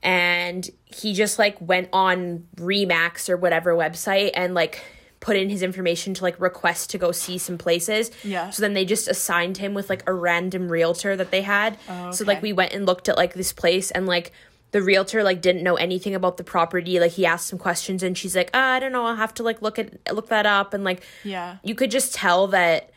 and 0.03 0.69
he 0.85 1.13
just 1.13 1.39
like 1.39 1.59
went 1.59 1.89
on 1.91 2.47
Remax 2.55 3.29
or 3.29 3.37
whatever 3.37 3.73
website 3.73 4.31
and 4.33 4.53
like 4.53 4.81
put 5.19 5.35
in 5.35 5.49
his 5.49 5.63
information 5.63 6.13
to 6.13 6.23
like 6.23 6.39
request 6.39 6.89
to 6.91 6.97
go 6.97 7.11
see 7.11 7.37
some 7.37 7.57
places. 7.57 8.11
Yeah. 8.23 8.49
So 8.51 8.61
then 8.61 8.73
they 8.73 8.85
just 8.85 9.07
assigned 9.07 9.57
him 9.57 9.73
with 9.73 9.89
like 9.89 10.03
a 10.07 10.13
random 10.13 10.69
realtor 10.69 11.15
that 11.15 11.31
they 11.31 11.41
had. 11.41 11.77
Oh. 11.89 12.11
So 12.11 12.23
like 12.23 12.41
we 12.41 12.53
went 12.53 12.73
and 12.73 12.85
looked 12.85 13.09
at 13.09 13.17
like 13.17 13.33
this 13.33 13.51
place 13.51 13.89
and 13.91 14.05
like 14.05 14.31
the 14.71 14.81
realtor 14.81 15.23
like 15.23 15.41
didn't 15.41 15.63
know 15.63 15.75
anything 15.75 16.13
about 16.13 16.37
the 16.37 16.43
property. 16.43 16.99
Like 16.99 17.13
he 17.13 17.25
asked 17.25 17.47
some 17.47 17.57
questions 17.57 18.03
and 18.03 18.17
she's 18.17 18.35
like, 18.35 18.51
ah, 18.53 18.73
I 18.73 18.79
don't 18.79 18.91
know, 18.91 19.05
I'll 19.05 19.15
have 19.15 19.33
to 19.35 19.43
like 19.43 19.61
look 19.61 19.79
at 19.79 20.13
look 20.13 20.27
that 20.29 20.45
up 20.45 20.73
and 20.73 20.83
like 20.83 21.01
Yeah. 21.23 21.57
you 21.63 21.73
could 21.73 21.89
just 21.89 22.13
tell 22.13 22.47
that 22.47 22.91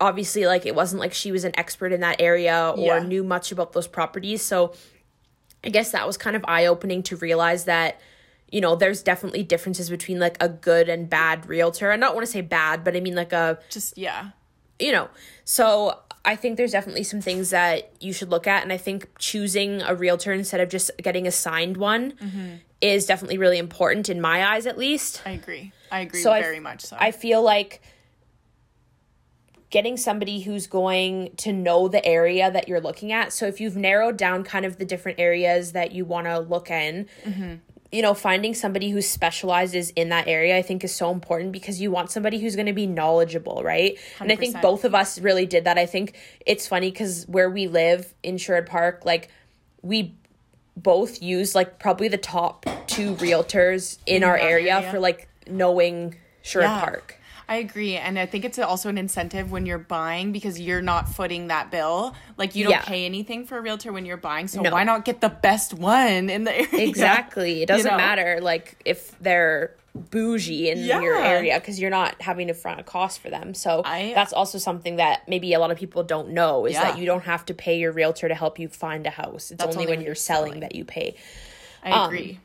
obviously 0.00 0.46
like 0.46 0.64
it 0.64 0.74
wasn't 0.74 1.00
like 1.00 1.12
she 1.12 1.30
was 1.30 1.44
an 1.44 1.52
expert 1.58 1.92
in 1.92 2.00
that 2.00 2.20
area 2.20 2.72
or 2.74 2.78
Yeah. 2.86 2.98
knew 3.00 3.22
much 3.22 3.52
about 3.52 3.72
those 3.74 3.86
properties. 3.86 4.40
So 4.40 4.72
I 5.62 5.68
guess 5.68 5.90
that 5.92 6.06
was 6.06 6.16
kind 6.16 6.36
of 6.36 6.44
eye 6.48 6.64
opening 6.64 7.02
to 7.04 7.16
realize 7.16 7.64
that, 7.66 8.00
you 8.50 8.60
know, 8.60 8.74
there's 8.74 9.02
definitely 9.02 9.42
differences 9.42 9.90
between 9.90 10.18
like 10.18 10.36
a 10.40 10.48
good 10.48 10.88
and 10.88 11.08
bad 11.08 11.46
realtor. 11.46 11.92
I 11.92 11.96
don't 11.96 12.14
want 12.14 12.26
to 12.26 12.32
say 12.32 12.40
bad, 12.40 12.84
but 12.84 12.96
I 12.96 13.00
mean 13.00 13.14
like 13.14 13.32
a 13.32 13.58
Just 13.70 13.96
yeah. 13.96 14.30
you 14.78 14.92
know, 14.92 15.08
so 15.44 16.00
I 16.24 16.36
think 16.36 16.56
there's 16.56 16.72
definitely 16.72 17.04
some 17.04 17.20
things 17.20 17.50
that 17.50 17.92
you 18.00 18.12
should 18.12 18.30
look 18.30 18.46
at. 18.46 18.62
And 18.62 18.72
I 18.72 18.76
think 18.76 19.08
choosing 19.18 19.82
a 19.82 19.94
realtor 19.94 20.32
instead 20.32 20.60
of 20.60 20.68
just 20.68 20.90
getting 20.98 21.26
assigned 21.26 21.76
one 21.76 22.12
mm-hmm. 22.12 22.54
is 22.80 23.06
definitely 23.06 23.38
really 23.38 23.58
important 23.58 24.08
in 24.08 24.20
my 24.20 24.44
eyes, 24.54 24.66
at 24.66 24.76
least. 24.76 25.22
I 25.24 25.30
agree. 25.30 25.72
I 25.90 26.00
agree 26.00 26.20
So 26.20 26.32
I- 26.32 26.42
very 26.42 26.60
much 26.60 26.82
so. 26.82 26.96
I 26.98 27.12
feel 27.12 27.42
like 27.42 27.80
getting 29.70 29.96
somebody 29.96 30.40
who's 30.40 30.66
going 30.66 31.30
to 31.36 31.52
know 31.52 31.86
the 31.86 32.04
area 32.04 32.50
that 32.50 32.68
you're 32.68 32.80
looking 32.80 33.12
at. 33.12 33.32
So 33.32 33.46
if 33.46 33.60
you've 33.60 33.76
narrowed 33.76 34.16
down 34.16 34.42
kind 34.42 34.66
of 34.66 34.78
the 34.78 34.84
different 34.84 35.20
areas 35.20 35.72
that 35.72 35.92
you 35.92 36.04
want 36.04 36.26
to 36.26 36.40
look 36.40 36.70
in, 36.72 37.06
mm-hmm. 37.24 37.54
You 37.92 38.02
know, 38.02 38.14
finding 38.14 38.54
somebody 38.54 38.90
who 38.90 39.02
specializes 39.02 39.90
in 39.90 40.10
that 40.10 40.28
area, 40.28 40.56
I 40.56 40.62
think 40.62 40.84
is 40.84 40.94
so 40.94 41.10
important 41.10 41.50
because 41.52 41.80
you 41.80 41.90
want 41.90 42.10
somebody 42.10 42.38
who's 42.38 42.54
going 42.54 42.66
to 42.66 42.72
be 42.72 42.86
knowledgeable, 42.86 43.62
right? 43.64 43.98
And 44.20 44.30
I 44.30 44.36
think 44.36 44.60
both 44.62 44.84
of 44.84 44.94
us 44.94 45.18
really 45.18 45.44
did 45.46 45.64
that. 45.64 45.76
I 45.76 45.86
think 45.86 46.16
it's 46.46 46.68
funny 46.68 46.90
because 46.90 47.24
where 47.26 47.50
we 47.50 47.66
live 47.66 48.14
in 48.22 48.38
Sherwood 48.38 48.66
Park, 48.66 49.04
like 49.04 49.28
we 49.82 50.14
both 50.76 51.20
use 51.20 51.54
like 51.54 51.78
probably 51.80 52.06
the 52.08 52.18
top 52.18 52.64
two 52.86 53.14
realtors 53.16 53.98
in 54.06 54.22
our 54.22 54.30
our 54.30 54.38
area, 54.38 54.76
area. 54.76 54.90
for 54.90 55.00
like 55.00 55.28
knowing 55.48 56.14
Sherwood 56.42 56.70
Yeah. 56.70 56.80
Park. 56.80 57.16
I 57.50 57.56
agree. 57.56 57.96
And 57.96 58.16
I 58.16 58.26
think 58.26 58.44
it's 58.44 58.60
also 58.60 58.88
an 58.88 58.96
incentive 58.96 59.50
when 59.50 59.66
you're 59.66 59.76
buying 59.78 60.30
because 60.30 60.60
you're 60.60 60.80
not 60.80 61.08
footing 61.08 61.48
that 61.48 61.72
bill. 61.72 62.14
Like 62.36 62.54
you 62.54 62.62
don't 62.62 62.70
Yeah. 62.70 62.82
pay 62.82 63.04
anything 63.04 63.44
for 63.44 63.58
a 63.58 63.60
realtor 63.60 63.92
when 63.92 64.06
you're 64.06 64.16
buying. 64.16 64.46
So 64.46 64.62
No. 64.62 64.70
why 64.70 64.84
not 64.84 65.04
get 65.04 65.20
the 65.20 65.28
best 65.30 65.74
one 65.74 66.30
in 66.30 66.44
the 66.44 66.54
area? 66.56 66.68
Exactly. 66.88 67.62
It 67.62 67.66
doesn't 67.66 67.90
know? 67.90 67.96
matter 67.96 68.38
like 68.40 68.80
if 68.84 69.18
they're 69.20 69.74
bougie 69.96 70.70
in 70.70 70.78
your 70.78 71.16
area 71.20 71.58
because 71.58 71.80
you're 71.80 71.90
not 71.90 72.22
having 72.22 72.46
to 72.46 72.54
front 72.54 72.78
a 72.78 72.84
cost 72.84 73.18
for 73.20 73.28
them. 73.28 73.52
So 73.54 73.82
I- 73.84 74.12
that's 74.14 74.32
also 74.32 74.58
something 74.58 74.96
that 74.96 75.28
maybe 75.28 75.52
a 75.52 75.58
lot 75.58 75.72
of 75.72 75.76
people 75.78 76.04
don't 76.04 76.28
know 76.28 76.66
is 76.66 76.76
that 76.76 76.98
you 76.98 77.04
don't 77.06 77.24
have 77.24 77.44
to 77.46 77.54
pay 77.54 77.80
your 77.80 77.90
realtor 77.90 78.28
to 78.28 78.34
help 78.36 78.60
you 78.60 78.68
find 78.68 79.04
a 79.08 79.10
house. 79.10 79.50
It's 79.50 79.60
only, 79.64 79.74
only 79.74 79.86
when 79.86 79.88
when 79.96 80.00
you're 80.02 80.10
you're 80.10 80.14
selling, 80.14 80.50
selling. 80.52 80.60
that 80.60 80.76
you 80.76 80.84
pay. 80.84 81.16
I 81.82 81.90
um, 81.90 82.06
agree. 82.06 82.38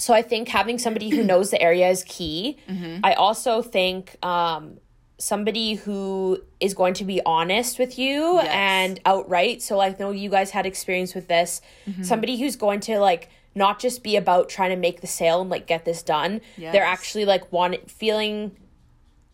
So 0.00 0.14
I 0.14 0.22
think 0.22 0.48
having 0.48 0.78
somebody 0.78 1.10
who 1.10 1.22
knows 1.22 1.50
the 1.50 1.60
area 1.60 1.88
is 1.88 2.04
key. 2.04 2.56
Mm-hmm. 2.68 3.00
I 3.04 3.12
also 3.14 3.62
think 3.62 4.16
um, 4.24 4.78
somebody 5.18 5.74
who 5.74 6.40
is 6.58 6.74
going 6.74 6.94
to 6.94 7.04
be 7.04 7.20
honest 7.24 7.78
with 7.78 7.98
you 7.98 8.36
Yes. 8.36 8.48
and 8.50 9.00
outright. 9.04 9.62
So 9.62 9.76
like, 9.76 10.00
I 10.00 10.02
know 10.04 10.10
you 10.10 10.30
guys 10.30 10.50
had 10.50 10.66
experience 10.66 11.14
with 11.14 11.28
this. 11.28 11.60
Mm-hmm. 11.86 12.02
Somebody 12.02 12.38
who's 12.40 12.56
going 12.56 12.80
to 12.80 12.98
like 12.98 13.28
not 13.54 13.78
just 13.78 14.02
be 14.02 14.16
about 14.16 14.48
trying 14.48 14.70
to 14.70 14.76
make 14.76 15.00
the 15.00 15.06
sale 15.06 15.40
and 15.42 15.50
like 15.50 15.66
get 15.66 15.84
this 15.84 16.02
done. 16.02 16.40
They're 16.72 16.84
actually 16.84 17.24
like 17.26 17.52
want 17.52 17.90
feeling 17.90 18.56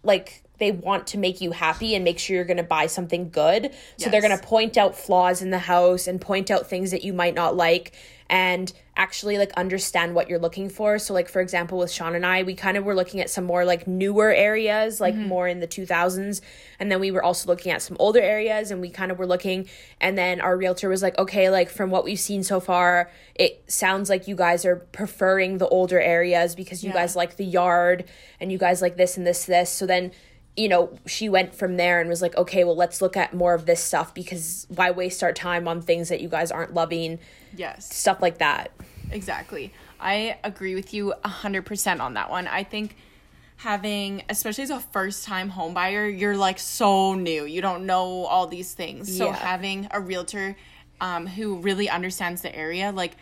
like 0.03 0.43
they 0.59 0.73
want 0.73 1.07
to 1.09 1.19
make 1.19 1.41
you 1.43 1.53
happy 1.53 1.95
and 1.95 2.03
make 2.03 2.19
sure 2.19 2.35
you're 2.35 2.45
going 2.47 2.57
to 2.57 2.63
buy 2.63 2.87
something 2.87 3.29
good. 3.29 3.73
So 3.99 4.09
they're 4.09 4.23
going 4.23 4.37
to 4.37 4.43
point 4.43 4.79
out 4.79 4.97
flaws 4.97 5.43
in 5.43 5.51
the 5.51 5.59
house 5.59 6.07
and 6.07 6.19
point 6.21 6.51
out 6.51 6.67
things 6.67 6.91
that 6.93 7.05
you 7.05 7.13
might 7.13 7.35
not 7.35 7.57
like 7.57 7.93
and 8.31 8.73
actually 8.97 9.37
like 9.37 9.53
understand 9.53 10.15
what 10.15 10.29
you're 10.29 10.39
looking 10.39 10.69
for. 10.69 10.99
So 10.99 11.13
like 11.13 11.29
for 11.29 11.41
example 11.41 11.79
with 11.79 11.91
Sean 11.91 12.15
and 12.15 12.25
I, 12.25 12.43
we 12.43 12.55
kind 12.55 12.77
of 12.77 12.85
were 12.85 12.95
looking 12.95 13.21
at 13.21 13.29
some 13.29 13.45
more 13.45 13.65
like 13.65 13.87
newer 13.87 14.33
areas, 14.33 15.01
like 15.01 15.15
mm-hmm. 15.15 15.29
more 15.29 15.47
in 15.49 15.61
the 15.61 15.69
2000s, 15.69 16.41
and 16.81 16.91
then 16.91 17.01
we 17.01 17.11
were 17.11 17.23
also 17.23 17.49
looking 17.49 17.73
at 17.73 17.83
some 17.83 17.97
older 18.01 18.21
areas 18.21 18.71
and 18.71 18.81
we 18.81 18.89
kind 18.91 19.13
of 19.13 19.19
were 19.19 19.27
looking 19.27 19.69
and 20.01 20.17
then 20.17 20.41
our 20.41 20.57
realtor 20.57 20.89
was 20.89 21.03
like, 21.03 21.17
"Okay, 21.19 21.51
like 21.51 21.69
from 21.69 21.91
what 21.91 22.05
we've 22.05 22.19
seen 22.19 22.43
so 22.43 22.59
far, 22.59 23.11
it 23.35 23.63
sounds 23.67 24.09
like 24.09 24.27
you 24.27 24.35
guys 24.35 24.65
are 24.65 24.77
preferring 24.77 25.59
the 25.59 25.69
older 25.69 26.01
areas 26.01 26.55
because 26.55 26.83
you 26.83 26.91
Yeah. 26.91 26.95
guys 26.95 27.17
like 27.17 27.37
the 27.37 27.45
yard 27.45 28.05
and 28.41 28.51
you 28.51 28.59
guys 28.59 28.81
like 28.81 28.97
this 28.97 29.17
and 29.17 29.27
this 29.27 29.45
this." 29.45 29.71
So 29.71 29.87
then 29.87 30.13
you 30.57 30.69
know, 30.71 30.99
she 31.07 31.29
went 31.29 31.55
from 31.55 31.77
there 31.77 32.01
and 32.01 32.09
was 32.09 32.23
like, 32.23 32.35
okay, 32.37 32.65
well, 32.65 32.75
let's 32.77 33.03
look 33.03 33.15
at 33.17 33.35
more 33.35 33.53
of 33.53 33.67
this 33.67 33.83
stuff 33.83 34.15
because 34.15 34.67
why 34.71 34.91
waste 34.91 35.23
our 35.23 35.33
time 35.33 35.69
on 35.69 35.83
things 35.83 36.09
that 36.09 36.21
you 36.21 36.29
guys 36.29 36.51
aren't 36.51 36.73
loving? 36.73 37.19
Yes. 37.55 37.95
Stuff 37.95 38.23
like 38.23 38.39
that. 38.39 38.71
Exactly. 39.11 39.73
I 40.01 40.39
agree 40.45 40.75
with 40.75 40.93
you 40.93 41.15
100% 41.25 42.01
on 42.01 42.15
that 42.15 42.31
one. 42.31 42.47
I 42.47 42.65
think 42.65 42.97
having, 43.57 44.23
especially 44.29 44.65
as 44.65 44.71
a 44.71 44.81
first 44.81 45.25
time 45.25 45.49
home 45.49 45.73
buyer, 45.75 46.07
you're 46.07 46.37
like 46.37 46.59
so 46.59 47.15
new. 47.15 47.45
You 47.45 47.63
don't 47.63 47.87
know 47.87 48.25
all 48.27 48.47
these 48.47 48.75
things. 48.75 49.17
So 49.17 49.27
Yeah. 49.27 49.37
having 49.37 49.89
a 49.91 50.01
realtor 50.01 50.57
um, 51.01 51.27
who 51.27 51.57
really 51.57 51.89
understands 51.89 52.43
the 52.43 52.55
area, 52.55 52.93
like 52.93 53.17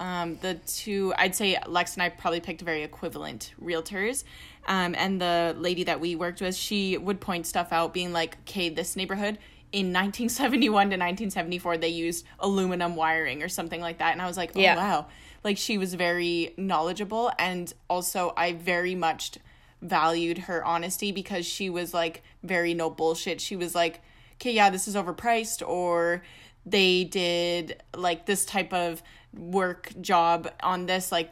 um, 0.00 0.36
the 0.42 0.54
two, 0.66 1.12
I'd 1.18 1.34
say 1.34 1.58
Lex 1.66 1.94
and 1.94 2.02
I 2.02 2.08
probably 2.10 2.40
picked 2.40 2.60
very 2.60 2.82
equivalent 2.82 3.52
realtors. 3.62 4.24
Um, 4.66 4.94
and 4.96 5.20
the 5.20 5.54
lady 5.58 5.84
that 5.84 5.98
we 6.00 6.14
worked 6.14 6.40
with, 6.40 6.54
she 6.54 6.96
would 6.98 7.20
point 7.20 7.46
stuff 7.46 7.72
out, 7.72 7.92
being 7.94 8.12
like, 8.12 8.36
okay, 8.40 8.68
this 8.68 8.94
neighborhood 8.96 9.38
in 9.72 9.92
1971 9.92 10.70
to 10.90 10.96
1974, 10.96 11.78
they 11.78 11.88
used 11.88 12.24
aluminum 12.40 12.96
wiring 12.96 13.42
or 13.42 13.48
something 13.48 13.80
like 13.80 13.98
that. 13.98 14.12
And 14.12 14.22
I 14.22 14.26
was 14.26 14.36
like, 14.36 14.52
oh, 14.54 14.60
Yeah. 14.60 14.76
wow. 14.76 15.06
Like 15.44 15.56
she 15.56 15.78
was 15.78 15.94
very 15.94 16.54
knowledgeable. 16.56 17.30
And 17.38 17.72
also, 17.88 18.32
I 18.36 18.52
very 18.52 18.94
much 18.94 19.38
valued 19.80 20.38
her 20.38 20.64
honesty 20.64 21.12
because 21.12 21.46
she 21.46 21.70
was 21.70 21.94
like 21.94 22.22
very 22.42 22.74
no 22.74 22.90
bullshit. 22.90 23.40
She 23.40 23.56
was 23.56 23.74
like, 23.74 24.00
okay, 24.34 24.52
yeah, 24.52 24.70
this 24.70 24.88
is 24.88 24.94
overpriced, 24.94 25.66
or 25.66 26.22
they 26.66 27.04
did 27.04 27.82
like 27.96 28.26
this 28.26 28.44
type 28.44 28.72
of 28.72 29.02
work 29.36 29.92
job 30.00 30.50
on 30.62 30.86
this, 30.86 31.10
like 31.12 31.30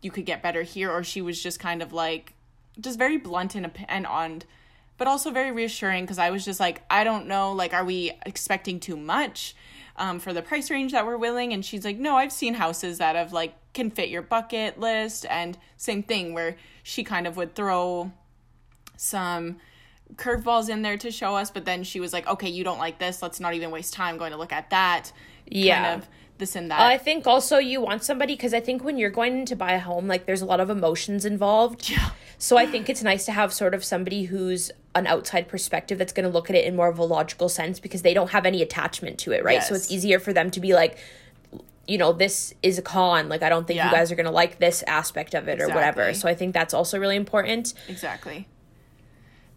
you 0.00 0.10
could 0.10 0.26
get 0.26 0.42
better 0.42 0.62
here, 0.62 0.90
or 0.90 1.04
she 1.04 1.22
was 1.22 1.42
just 1.42 1.60
kind 1.60 1.82
of 1.82 1.92
like, 1.92 2.34
just 2.80 2.98
very 2.98 3.16
blunt 3.16 3.54
and, 3.54 3.70
and 3.88 4.06
on, 4.06 4.42
but 4.98 5.06
also 5.06 5.30
very 5.30 5.52
reassuring 5.52 6.04
because 6.04 6.18
I 6.18 6.30
was 6.30 6.44
just 6.44 6.60
like, 6.60 6.82
I 6.90 7.04
don't 7.04 7.26
know, 7.26 7.52
like, 7.52 7.72
are 7.74 7.84
we 7.84 8.12
expecting 8.26 8.80
too 8.80 8.96
much? 8.96 9.54
Um, 9.96 10.18
for 10.20 10.32
the 10.32 10.40
price 10.40 10.70
range 10.70 10.92
that 10.92 11.04
we're 11.04 11.18
willing 11.18 11.52
and 11.52 11.62
she's 11.62 11.84
like 11.84 11.98
no 11.98 12.16
i've 12.16 12.32
seen 12.32 12.54
houses 12.54 12.96
that 12.96 13.14
have 13.14 13.34
like 13.34 13.54
can 13.74 13.90
fit 13.90 14.08
your 14.08 14.22
bucket 14.22 14.80
list 14.80 15.26
and 15.28 15.58
same 15.76 16.02
thing 16.02 16.32
where 16.32 16.56
she 16.82 17.04
kind 17.04 17.26
of 17.26 17.36
would 17.36 17.54
throw 17.54 18.10
some 18.96 19.58
curveballs 20.16 20.68
in 20.68 20.82
there 20.82 20.96
to 20.96 21.10
show 21.10 21.34
us, 21.36 21.50
but 21.50 21.64
then 21.64 21.84
she 21.84 22.00
was 22.00 22.12
like, 22.12 22.26
okay, 22.26 22.48
you 22.48 22.64
don't 22.64 22.78
like 22.78 22.98
this. 22.98 23.22
Let's 23.22 23.40
not 23.40 23.54
even 23.54 23.70
waste 23.70 23.94
time 23.94 24.18
going 24.18 24.32
to 24.32 24.38
look 24.38 24.52
at 24.52 24.70
that. 24.70 25.12
Yeah. 25.46 25.82
Kind 25.82 26.02
of 26.02 26.08
this 26.38 26.56
and 26.56 26.70
that. 26.70 26.80
I 26.80 26.98
think 26.98 27.26
also 27.26 27.58
you 27.58 27.80
want 27.80 28.02
somebody 28.02 28.34
because 28.34 28.52
I 28.54 28.60
think 28.60 28.82
when 28.82 28.98
you're 28.98 29.10
going 29.10 29.44
to 29.46 29.54
buy 29.56 29.72
a 29.72 29.78
home, 29.80 30.08
like 30.08 30.26
there's 30.26 30.42
a 30.42 30.46
lot 30.46 30.60
of 30.60 30.70
emotions 30.70 31.24
involved. 31.24 31.88
Yeah. 31.90 32.10
So 32.38 32.56
I 32.56 32.66
think 32.66 32.88
it's 32.88 33.02
nice 33.04 33.24
to 33.26 33.32
have 33.32 33.52
sort 33.52 33.72
of 33.74 33.84
somebody 33.84 34.24
who's 34.24 34.70
an 34.96 35.06
outside 35.06 35.46
perspective 35.46 35.98
that's 35.98 36.12
going 36.12 36.24
to 36.24 36.30
look 36.30 36.50
at 36.50 36.56
it 36.56 36.64
in 36.64 36.74
more 36.74 36.88
of 36.88 36.98
a 36.98 37.04
logical 37.04 37.48
sense 37.48 37.78
because 37.78 38.02
they 38.02 38.14
don't 38.14 38.30
have 38.30 38.44
any 38.46 38.62
attachment 38.62 39.18
to 39.20 39.32
it, 39.32 39.44
right? 39.44 39.62
So 39.62 39.74
it's 39.76 39.92
easier 39.92 40.18
for 40.18 40.32
them 40.32 40.50
to 40.50 40.58
be 40.60 40.74
like, 40.74 40.98
you 41.86 41.98
know, 41.98 42.12
this 42.12 42.52
is 42.62 42.78
a 42.78 42.82
con. 42.82 43.28
Like 43.28 43.42
I 43.44 43.48
don't 43.48 43.66
think 43.66 43.76
Yeah. 43.76 43.86
you 43.86 43.92
guys 43.92 44.10
are 44.10 44.16
going 44.16 44.26
to 44.26 44.32
like 44.32 44.58
this 44.58 44.82
aspect 44.88 45.34
of 45.34 45.46
it 45.48 45.60
or 45.60 45.68
whatever. 45.68 46.12
So 46.14 46.28
I 46.28 46.34
think 46.34 46.52
that's 46.54 46.74
also 46.74 46.98
really 46.98 47.16
important. 47.16 47.74
exactly. 47.88 48.48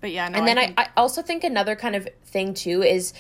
But 0.01 0.11
yeah, 0.11 0.27
no, 0.29 0.37
and 0.37 0.47
then 0.47 0.57
I, 0.59 0.65
think- 0.67 0.79
I 0.79 0.89
also 0.97 1.23
think 1.23 1.43
another 1.43 1.75
kind 1.75 1.95
of 1.95 2.07
thing 2.25 2.53
too 2.53 2.83
is 2.83 3.13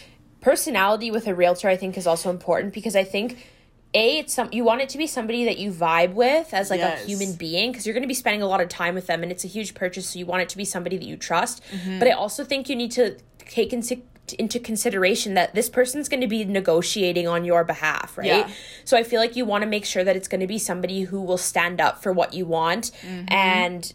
personality 0.49 1.09
with 1.09 1.25
a 1.27 1.33
realtor 1.33 1.67
i 1.67 1.75
think 1.75 1.97
is 1.97 2.05
also 2.05 2.29
important 2.29 2.71
because 2.71 2.95
i 2.95 3.03
think 3.03 3.47
a 3.95 4.19
it's 4.19 4.33
some 4.35 4.47
you 4.51 4.63
want 4.63 4.79
it 4.79 4.89
to 4.89 4.97
be 4.99 5.07
somebody 5.07 5.45
that 5.45 5.57
you 5.57 5.71
vibe 5.71 6.13
with 6.13 6.53
as 6.53 6.69
like 6.69 6.79
Yes. 6.79 7.03
a 7.03 7.07
human 7.07 7.33
being 7.33 7.71
because 7.71 7.85
you're 7.87 7.95
going 7.99 8.03
to 8.09 8.13
be 8.15 8.21
spending 8.23 8.43
a 8.43 8.47
lot 8.53 8.61
of 8.61 8.69
time 8.69 8.93
with 8.93 9.07
them 9.07 9.23
and 9.23 9.31
it's 9.31 9.43
a 9.43 9.47
huge 9.47 9.73
purchase 9.73 10.09
so 10.09 10.19
you 10.19 10.27
want 10.27 10.43
it 10.43 10.49
to 10.49 10.57
be 10.57 10.65
somebody 10.65 10.97
that 10.97 11.05
you 11.11 11.17
trust 11.17 11.63
Mm-hmm. 11.71 11.97
but 11.99 12.07
i 12.07 12.11
also 12.11 12.43
think 12.43 12.69
you 12.69 12.75
need 12.75 12.91
to 12.91 13.17
take 13.39 13.73
into 13.73 13.93
into 14.37 14.59
consideration 14.59 15.33
that 15.35 15.53
this 15.55 15.69
person's 15.69 16.09
going 16.09 16.21
to 16.21 16.27
be 16.27 16.43
negotiating 16.45 17.27
on 17.27 17.43
your 17.45 17.63
behalf 17.63 18.15
right 18.17 18.27
Yeah. 18.27 18.49
so 18.83 18.95
i 18.97 19.03
feel 19.03 19.19
like 19.19 19.35
you 19.35 19.45
want 19.45 19.63
to 19.63 19.69
make 19.75 19.85
sure 19.93 20.03
that 20.03 20.15
it's 20.15 20.27
going 20.27 20.41
to 20.41 20.47
be 20.47 20.59
somebody 20.59 20.99
who 21.09 21.19
will 21.21 21.37
stand 21.53 21.81
up 21.81 21.95
for 22.03 22.11
what 22.19 22.33
you 22.37 22.45
want 22.45 22.91
Mm-hmm. 23.01 23.25
and 23.33 23.93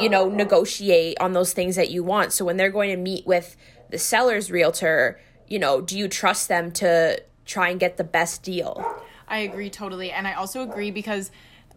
you 0.00 0.08
know, 0.08 0.26
negotiate 0.30 1.18
on 1.20 1.34
those 1.34 1.52
things 1.52 1.76
that 1.76 1.90
you 1.90 2.02
want. 2.02 2.32
So 2.32 2.46
when 2.46 2.56
they're 2.56 2.70
going 2.70 2.88
to 2.88 2.96
meet 2.96 3.26
with 3.26 3.58
the 3.90 3.98
seller's 3.98 4.50
realtor, 4.50 5.20
you 5.52 5.58
know, 5.58 5.82
do 5.82 5.98
you 5.98 6.08
trust 6.08 6.48
them 6.48 6.72
to 6.72 7.22
try 7.44 7.68
and 7.68 7.78
get 7.78 7.98
the 7.98 8.04
best 8.04 8.42
deal? 8.42 8.82
I 9.28 9.40
agree 9.40 9.68
totally. 9.68 10.10
And 10.10 10.26
I 10.26 10.32
also 10.32 10.62
agree 10.62 10.90
because 10.90 11.30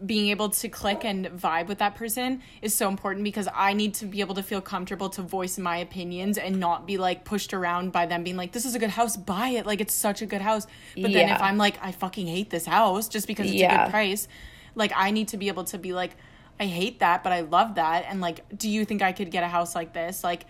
being 0.04 0.28
able 0.28 0.48
to 0.48 0.68
click 0.70 1.04
and 1.04 1.26
vibe 1.26 1.66
with 1.66 1.76
that 1.78 1.94
person 1.94 2.40
is 2.62 2.74
so 2.74 2.88
important 2.88 3.22
because 3.22 3.48
I 3.54 3.74
need 3.74 3.92
to 3.94 4.06
be 4.06 4.20
able 4.20 4.34
to 4.36 4.42
feel 4.42 4.62
comfortable 4.62 5.10
to 5.10 5.20
voice 5.20 5.58
my 5.58 5.76
opinions 5.76 6.38
and 6.38 6.58
not 6.58 6.86
be 6.86 6.96
like 6.96 7.26
pushed 7.26 7.52
around 7.52 7.92
by 7.92 8.06
them 8.06 8.24
being 8.24 8.38
like, 8.38 8.52
this 8.52 8.64
is 8.64 8.74
a 8.74 8.78
good 8.78 8.90
house, 8.90 9.14
buy 9.14 9.48
it. 9.48 9.66
Like, 9.66 9.82
it's 9.82 9.94
such 9.94 10.22
a 10.22 10.26
good 10.26 10.40
house. 10.40 10.66
But 10.94 11.12
then 11.12 11.28
if 11.28 11.42
I'm 11.42 11.58
like, 11.58 11.78
I 11.82 11.92
fucking 11.92 12.26
hate 12.26 12.48
this 12.48 12.64
house 12.64 13.08
just 13.08 13.26
because 13.26 13.50
it's 13.50 13.60
a 13.60 13.68
good 13.68 13.90
price, 13.90 14.26
like, 14.74 14.92
I 14.96 15.10
need 15.10 15.28
to 15.28 15.36
be 15.36 15.48
able 15.48 15.64
to 15.64 15.76
be 15.76 15.92
like, 15.92 16.16
I 16.58 16.64
hate 16.64 17.00
that, 17.00 17.22
but 17.22 17.34
I 17.34 17.40
love 17.40 17.74
that. 17.74 18.06
And 18.08 18.22
like, 18.22 18.56
do 18.56 18.70
you 18.70 18.86
think 18.86 19.02
I 19.02 19.12
could 19.12 19.30
get 19.30 19.44
a 19.44 19.48
house 19.48 19.74
like 19.74 19.92
this? 19.92 20.24
Like, 20.24 20.46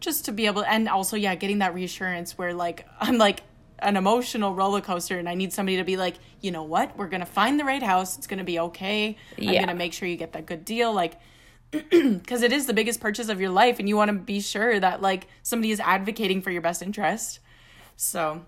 just 0.00 0.24
to 0.24 0.32
be 0.32 0.46
able 0.46 0.64
and 0.64 0.88
also 0.88 1.16
yeah 1.16 1.34
getting 1.34 1.58
that 1.58 1.74
reassurance 1.74 2.36
where 2.36 2.54
like 2.54 2.86
i'm 3.00 3.18
like 3.18 3.42
an 3.80 3.96
emotional 3.96 4.54
roller 4.54 4.80
coaster 4.80 5.18
and 5.18 5.28
i 5.28 5.34
need 5.34 5.52
somebody 5.52 5.76
to 5.76 5.84
be 5.84 5.96
like 5.96 6.16
you 6.40 6.50
know 6.50 6.62
what? 6.62 6.96
We're 6.96 7.08
gonna 7.08 7.26
find 7.26 7.58
the 7.58 7.64
right 7.64 7.82
house. 7.82 8.16
It's 8.16 8.26
gonna 8.26 8.44
be 8.44 8.58
okay. 8.60 9.16
I'm 9.60 9.66
gonna 9.66 9.74
make 9.74 9.92
sure 9.92 10.08
you 10.08 10.16
get 10.16 10.32
that 10.32 10.46
good 10.46 10.64
deal. 10.64 10.92
Like 10.92 11.14
because 11.70 12.42
it 12.42 12.52
is 12.52 12.66
the 12.66 12.72
biggest 12.72 13.00
purchase 13.00 13.28
of 13.28 13.40
your 13.40 13.50
life 13.50 13.78
and 13.78 13.88
you 13.88 13.96
want 13.96 14.08
to 14.08 14.16
be 14.16 14.40
sure 14.40 14.80
that 14.80 15.02
like 15.02 15.26
somebody 15.42 15.70
is 15.70 15.80
advocating 15.80 16.40
for 16.40 16.50
your 16.50 16.62
best 16.62 16.82
interest. 16.82 17.40
So 17.96 18.44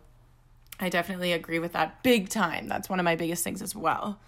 i 0.79 0.89
definitely 0.89 1.33
agree 1.33 1.59
with 1.59 1.73
that 1.73 2.03
big 2.03 2.29
time. 2.29 2.69
That's 2.69 2.89
one 2.89 2.99
of 2.99 3.05
my 3.05 3.17
biggest 3.17 3.45
things 3.45 3.61
as 3.61 3.75
well 3.75 4.21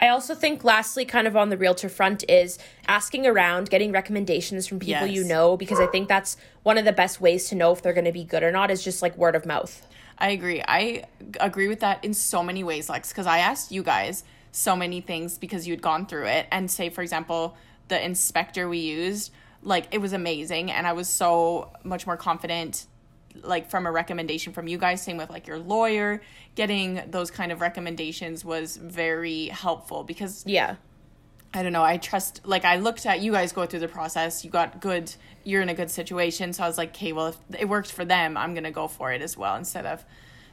I 0.00 0.08
also 0.08 0.34
think, 0.34 0.64
lastly, 0.64 1.04
kind 1.04 1.26
of 1.26 1.36
on 1.36 1.48
the 1.48 1.56
realtor 1.56 1.88
front, 1.88 2.24
is 2.28 2.58
asking 2.88 3.26
around, 3.26 3.70
getting 3.70 3.92
recommendations 3.92 4.66
from 4.66 4.78
people 4.78 5.06
Yes. 5.06 5.14
you 5.14 5.24
know, 5.24 5.56
because 5.56 5.80
I 5.80 5.86
think 5.86 6.08
that's 6.08 6.36
one 6.62 6.76
of 6.78 6.84
the 6.84 6.92
best 6.92 7.20
ways 7.20 7.48
to 7.48 7.54
know 7.54 7.72
if 7.72 7.80
they're 7.80 7.92
going 7.92 8.04
to 8.04 8.12
be 8.12 8.24
good 8.24 8.42
or 8.42 8.50
not, 8.50 8.70
is 8.70 8.82
just 8.82 9.02
like 9.02 9.16
word 9.16 9.34
of 9.34 9.46
mouth. 9.46 9.86
I 10.18 10.30
agree. 10.30 10.62
I 10.66 11.04
agree 11.40 11.68
with 11.68 11.80
that 11.80 12.04
in 12.04 12.12
so 12.14 12.42
many 12.42 12.62
ways, 12.62 12.88
Lex, 12.88 13.10
because 13.10 13.26
I 13.26 13.38
asked 13.38 13.72
you 13.72 13.82
guys 13.82 14.24
so 14.52 14.76
many 14.76 15.00
things 15.00 15.38
because 15.38 15.66
you'd 15.66 15.82
gone 15.82 16.06
through 16.06 16.26
it. 16.26 16.46
And 16.52 16.70
say, 16.70 16.88
for 16.90 17.02
example, 17.02 17.56
the 17.88 18.04
inspector 18.04 18.68
we 18.68 18.78
used, 18.78 19.32
like, 19.62 19.86
it 19.90 19.98
was 19.98 20.12
amazing. 20.12 20.70
And 20.70 20.86
I 20.86 20.92
was 20.92 21.08
so 21.08 21.72
much 21.82 22.06
more 22.06 22.16
confident, 22.16 22.86
like, 23.42 23.70
from 23.70 23.86
a 23.86 23.92
recommendation 23.92 24.52
from 24.52 24.68
you 24.68 24.78
guys. 24.78 25.02
Same 25.02 25.16
with, 25.16 25.30
like, 25.30 25.46
your 25.46 25.58
lawyer. 25.58 26.22
Getting 26.54 27.02
those 27.10 27.30
kind 27.30 27.50
of 27.52 27.60
recommendations 27.60 28.44
was 28.44 28.76
very 28.76 29.46
helpful 29.48 30.04
because 30.04 30.44
Yeah. 30.46 30.76
I 31.52 31.62
don't 31.62 31.72
know. 31.72 31.84
I 31.84 31.98
trust, 31.98 32.40
like, 32.44 32.64
I 32.64 32.76
looked 32.76 33.06
at 33.06 33.20
you 33.20 33.30
guys 33.32 33.52
go 33.52 33.64
through 33.64 33.78
the 33.80 33.88
process. 33.88 34.44
You 34.44 34.50
got 34.50 34.80
good, 34.80 35.14
you're 35.44 35.62
in 35.62 35.68
a 35.68 35.74
good 35.74 35.90
situation. 35.90 36.52
So 36.52 36.64
I 36.64 36.66
was 36.66 36.76
like, 36.78 36.90
okay, 36.90 37.12
well, 37.12 37.28
if 37.28 37.36
it 37.60 37.68
worked 37.68 37.92
for 37.92 38.04
them, 38.04 38.36
I'm 38.36 38.54
going 38.54 38.64
to 38.64 38.72
go 38.72 38.88
for 38.88 39.12
it 39.12 39.22
as 39.22 39.36
well 39.36 39.54
instead 39.56 39.86
of. 39.86 40.04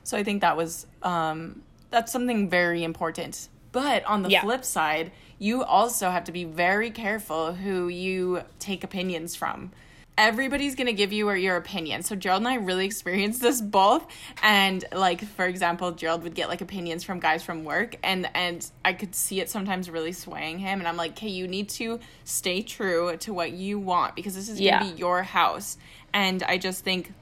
So 0.03 0.17
I 0.17 0.23
think 0.23 0.41
that 0.41 0.55
was, 0.57 0.85
um, 1.01 1.63
that's 1.89 2.11
something 2.11 2.49
very 2.49 2.83
important. 2.83 3.49
But 3.71 4.03
on 4.05 4.21
the 4.21 4.29
Yeah. 4.29 4.41
flip 4.41 4.63
side, 4.65 5.11
you 5.39 5.63
also 5.63 6.11
have 6.11 6.23
to 6.25 6.31
be 6.31 6.43
very 6.43 6.91
careful 6.91 7.53
who 7.53 7.87
you 7.87 8.43
take 8.59 8.83
opinions 8.83 9.35
from. 9.35 9.71
Everybody's 10.21 10.75
gonna 10.75 10.93
give 10.93 11.11
you 11.11 11.27
or 11.27 11.35
your 11.35 11.55
opinion. 11.55 12.03
So 12.03 12.15
Gerald 12.15 12.41
and 12.41 12.47
I 12.47 12.55
really 12.55 12.85
experienced 12.85 13.41
this 13.41 13.59
both. 13.59 14.05
And 14.43 14.85
like 14.93 15.25
for 15.25 15.45
example, 15.45 15.91
Gerald 15.93 16.21
would 16.21 16.35
get 16.35 16.47
like 16.47 16.61
opinions 16.61 17.03
from 17.03 17.19
guys 17.19 17.41
from 17.41 17.63
work 17.63 17.95
and 18.03 18.29
and 18.35 18.63
I 18.85 18.93
could 18.93 19.15
see 19.15 19.39
it 19.41 19.49
sometimes 19.49 19.89
really 19.89 20.11
swaying 20.11 20.59
him 20.59 20.77
and 20.77 20.87
I'm 20.87 20.95
like, 20.95 21.13
"Okay, 21.13 21.29
you 21.29 21.47
need 21.47 21.69
to 21.69 21.99
stay 22.23 22.61
true 22.61 23.17
to 23.17 23.33
what 23.33 23.53
you 23.53 23.79
want 23.79 24.15
because 24.15 24.35
this 24.35 24.47
is 24.47 24.59
to 24.59 24.63
Yeah. 24.63 24.83
be 24.83 24.89
your 24.95 25.23
house." 25.23 25.79
And 26.13 26.43
I 26.43 26.59
just 26.59 26.83
think 26.83 27.13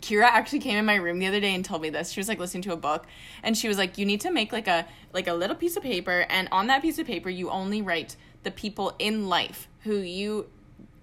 Kira 0.00 0.24
actually 0.24 0.58
came 0.58 0.76
in 0.76 0.84
my 0.84 0.96
room 0.96 1.20
the 1.20 1.28
other 1.28 1.40
day 1.40 1.54
and 1.54 1.64
told 1.64 1.82
me 1.82 1.88
this. 1.90 2.10
She 2.10 2.18
was 2.18 2.26
like 2.28 2.40
listening 2.40 2.62
to 2.64 2.72
a 2.72 2.76
book 2.76 3.06
and 3.44 3.56
she 3.56 3.68
was 3.68 3.78
like, 3.78 3.96
"You 3.96 4.06
need 4.06 4.22
to 4.22 4.32
make 4.32 4.52
like 4.52 4.66
a 4.66 4.86
like 5.12 5.28
a 5.28 5.34
little 5.34 5.54
piece 5.54 5.76
of 5.76 5.84
paper 5.84 6.26
and 6.28 6.48
on 6.50 6.66
that 6.66 6.82
piece 6.82 6.98
of 6.98 7.06
paper 7.06 7.30
you 7.30 7.48
only 7.48 7.80
write 7.80 8.16
the 8.42 8.50
people 8.50 8.92
in 8.98 9.28
life 9.28 9.68
who 9.84 9.98
you 9.98 10.46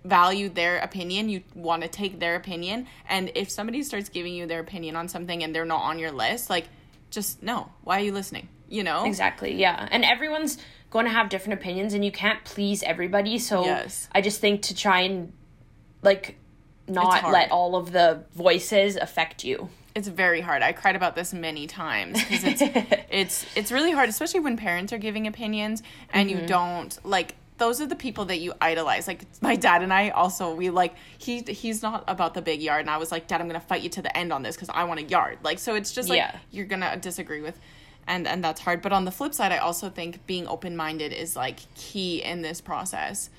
value 0.04 0.49
their 0.49 0.78
opinion, 0.80 1.30
you 1.30 1.43
want 1.54 1.84
to 1.84 1.88
take 1.88 2.20
their 2.20 2.36
opinion, 2.36 2.88
and 3.08 3.32
if 3.36 3.49
somebody 3.49 3.84
starts 3.84 4.10
giving 4.10 4.34
you 4.34 4.45
their 4.47 4.60
opinion 4.60 4.95
on 4.95 5.08
something 5.08 5.43
and 5.43 5.54
they're 5.56 5.66
not 5.66 5.82
on 5.82 5.99
your 5.99 6.12
list, 6.12 6.49
like 6.49 6.66
just 7.12 7.43
no. 7.43 7.70
Why 7.84 7.97
are 7.99 8.04
you 8.04 8.14
listening? 8.14 8.47
You 8.70 8.84
know? 8.84 9.06
Exactly. 9.06 9.54
Yeah. 9.56 9.88
And 9.91 10.04
everyone's 10.06 10.58
going 10.89 11.06
to 11.06 11.12
have 11.12 11.30
different 11.30 11.60
opinions 11.60 11.93
and 11.93 12.04
you 12.04 12.12
can't 12.12 12.43
please 12.45 12.84
everybody. 12.84 13.38
So 13.38 13.64
Yes. 13.66 14.08
I 14.14 14.22
just 14.22 14.39
think 14.41 14.62
to 14.64 14.76
try 14.76 15.02
and 15.02 15.34
like 16.02 16.38
not 16.88 17.30
let 17.32 17.52
all 17.52 17.76
of 17.76 17.91
the 17.91 18.24
voices 18.34 18.95
affect 18.95 19.43
you. 19.43 19.70
it's 19.93 20.08
very 20.08 20.41
hard. 20.41 20.62
I 20.64 20.72
cried 20.72 20.95
about 20.95 21.16
this 21.16 21.34
many 21.34 21.68
times 21.68 22.20
because 22.24 22.43
it's 22.45 22.62
it's 23.10 23.45
it's 23.56 23.72
really 23.72 23.91
hard, 23.91 24.10
especially 24.10 24.39
when 24.39 24.58
parents 24.58 24.91
are 24.93 24.97
giving 24.97 25.28
opinions 25.28 25.84
and 26.12 26.30
Mm-hmm. 26.30 26.39
you 26.41 26.47
don't 26.47 26.97
like. 27.06 27.36
Those 27.62 27.80
are 27.80 27.86
the 27.86 27.95
people 27.95 28.26
that 28.26 28.39
you 28.39 28.53
idolize. 28.59 29.05
Like 29.07 29.22
my 29.39 29.55
dad 29.55 29.84
and 29.84 29.93
I 29.93 30.09
also 30.09 30.55
we 30.55 30.72
like 30.72 30.95
he 31.20 31.41
he's 31.41 31.84
not 31.84 32.03
about 32.07 32.34
the 32.34 32.41
big 32.41 32.59
yard, 32.59 32.82
and 32.82 32.89
I 32.89 32.97
was 32.97 33.12
like, 33.12 33.28
Dad, 33.28 33.39
I'm 33.39 33.45
gonna 33.45 33.59
fight 33.59 33.84
you 33.84 33.89
to 33.89 34.01
the 34.01 34.18
end 34.18 34.34
on 34.34 34.41
this 34.41 34.55
because 34.55 34.70
I 34.70 34.84
want 34.86 34.99
a 34.99 35.03
yard. 35.03 35.38
Like 35.43 35.59
so, 35.59 35.76
it's 35.76 35.91
just 35.91 36.09
like 36.09 36.18
Yeah. 36.18 36.36
you're 36.49 36.66
gonna 36.66 36.97
disagree 36.97 37.39
with. 37.39 37.59
And, 38.07 38.28
and 38.28 38.43
that's 38.43 38.62
hard. 38.62 38.82
But 38.82 38.93
on 38.93 39.05
the 39.05 39.12
flip 39.12 39.36
side, 39.36 39.51
I 39.51 39.59
also 39.59 39.91
think 39.91 40.26
being 40.26 40.47
open 40.47 40.76
minded 40.76 41.14
is 41.14 41.36
like 41.36 41.59
key 41.76 42.24
in 42.24 42.41
this 42.41 42.62
process 42.62 43.30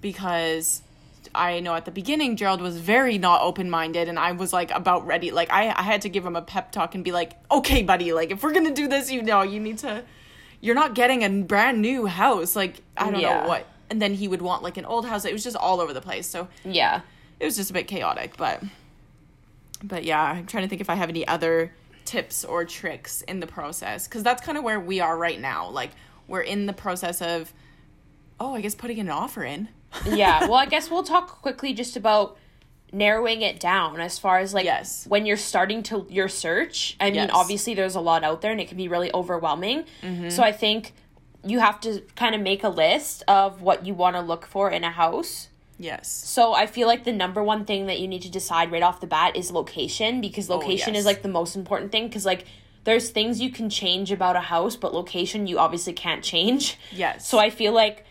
because 0.00 0.82
I 1.34 1.58
know 1.58 1.74
at 1.74 1.86
the 1.86 1.90
beginning 1.90 2.36
Gerald 2.36 2.60
was 2.60 2.78
very 2.78 3.18
not 3.18 3.42
open 3.42 3.68
minded 3.68 4.08
and 4.08 4.16
I 4.16 4.30
was 4.30 4.52
like 4.52 4.70
about 4.70 5.08
ready 5.08 5.32
like 5.32 5.52
I, 5.52 5.70
I 5.70 5.82
had 5.82 6.02
to 6.02 6.08
give 6.08 6.24
him 6.24 6.36
a 6.36 6.42
pep 6.42 6.70
talk 6.70 6.94
and 6.94 7.02
be 7.02 7.10
like, 7.10 7.32
Okay, 7.50 7.82
buddy, 7.82 8.12
like 8.12 8.30
if 8.30 8.44
we're 8.44 8.52
gonna 8.52 8.72
do 8.72 8.86
this, 8.86 9.10
you 9.10 9.22
know, 9.22 9.42
you 9.42 9.58
need 9.58 9.78
to 9.78 10.04
you're 10.60 10.74
not 10.74 10.94
getting 10.94 11.22
a 11.22 11.28
brand 11.44 11.80
new 11.80 12.06
house. 12.06 12.56
Like 12.56 12.82
I 12.96 13.10
don't 13.10 13.20
Yeah. 13.20 13.42
know 13.42 13.48
what 13.48 13.66
and 13.90 14.02
then 14.02 14.14
he 14.14 14.26
would 14.28 14.42
want 14.42 14.62
like 14.62 14.76
an 14.76 14.84
old 14.84 15.06
house. 15.06 15.24
It 15.24 15.32
was 15.32 15.44
just 15.44 15.56
all 15.56 15.80
over 15.80 15.92
the 15.92 16.00
place. 16.00 16.26
So 16.26 16.48
Yeah. 16.64 17.00
it 17.40 17.44
was 17.44 17.56
just 17.56 17.70
a 17.70 17.72
bit 17.72 17.86
chaotic, 17.86 18.36
but 18.36 18.62
but 19.82 20.04
yeah, 20.04 20.22
I'm 20.22 20.46
trying 20.46 20.64
to 20.64 20.68
think 20.68 20.80
if 20.80 20.88
I 20.90 20.94
have 20.94 21.08
any 21.08 21.26
other 21.28 21.72
tips 22.04 22.44
or 22.44 22.64
tricks 22.64 23.22
in 23.22 23.40
the 23.40 23.46
process 23.46 24.06
cuz 24.08 24.22
that's 24.22 24.42
kind 24.42 24.56
of 24.56 24.64
where 24.64 24.80
we 24.80 25.00
are 25.00 25.16
right 25.16 25.40
now. 25.40 25.68
Like 25.68 25.90
we're 26.28 26.40
in 26.40 26.66
the 26.66 26.72
process 26.72 27.20
of 27.22 27.52
oh, 28.38 28.54
I 28.54 28.60
guess 28.60 28.74
putting 28.74 28.98
an 29.00 29.08
offer 29.08 29.44
in. 29.44 29.68
yeah. 30.04 30.40
Well, 30.48 30.54
I 30.56 30.66
guess 30.66 30.90
we'll 30.90 31.02
talk 31.04 31.40
quickly 31.42 31.72
just 31.72 31.96
about 31.96 32.36
narrowing 32.96 33.42
it 33.42 33.60
down 33.60 34.00
as 34.00 34.18
far 34.18 34.38
as 34.38 34.54
like 34.54 34.64
Yes. 34.64 35.06
when 35.06 35.26
you're 35.26 35.36
starting 35.36 35.82
to 35.84 36.06
your 36.08 36.28
search. 36.28 36.96
I 36.98 37.06
mean, 37.06 37.14
Yes. 37.14 37.30
obviously 37.32 37.74
there's 37.74 37.94
a 37.94 38.00
lot 38.00 38.24
out 38.24 38.40
there 38.40 38.52
and 38.52 38.60
it 38.60 38.68
can 38.68 38.76
be 38.76 38.88
really 38.88 39.12
overwhelming. 39.12 39.84
Mm-hmm. 40.02 40.30
So 40.30 40.42
I 40.42 40.52
think 40.52 40.94
you 41.44 41.58
have 41.60 41.80
to 41.80 42.00
kind 42.16 42.34
of 42.34 42.40
make 42.40 42.64
a 42.64 42.68
list 42.68 43.22
of 43.28 43.60
what 43.60 43.86
you 43.86 43.94
want 43.94 44.16
to 44.16 44.22
look 44.22 44.46
for 44.46 44.70
in 44.70 44.82
a 44.82 44.90
house. 44.90 45.48
Yes. 45.78 46.10
So 46.10 46.54
I 46.54 46.66
feel 46.66 46.88
like 46.88 47.04
the 47.04 47.12
number 47.12 47.42
one 47.42 47.66
thing 47.66 47.86
that 47.86 48.00
you 48.00 48.08
need 48.08 48.22
to 48.22 48.30
decide 48.30 48.72
right 48.72 48.82
off 48.82 49.00
the 49.00 49.06
bat 49.06 49.36
is 49.36 49.50
location 49.50 50.22
because 50.22 50.48
oh, 50.48 50.56
location 50.56 50.94
yes. 50.94 51.00
is 51.00 51.06
like 51.06 51.20
the 51.22 51.28
most 51.28 51.54
important 51.54 51.92
thing 51.92 52.08
because 52.08 52.24
like 52.24 52.46
there's 52.84 53.10
things 53.10 53.40
you 53.42 53.50
can 53.50 53.68
change 53.68 54.10
about 54.10 54.36
a 54.36 54.40
house 54.40 54.74
but 54.76 54.94
location 54.94 55.46
you 55.46 55.58
obviously 55.58 55.92
can't 55.92 56.24
change. 56.24 56.78
Yes. 56.92 57.28
So 57.28 57.38
I 57.38 57.50
feel 57.50 57.72
like 57.74 58.05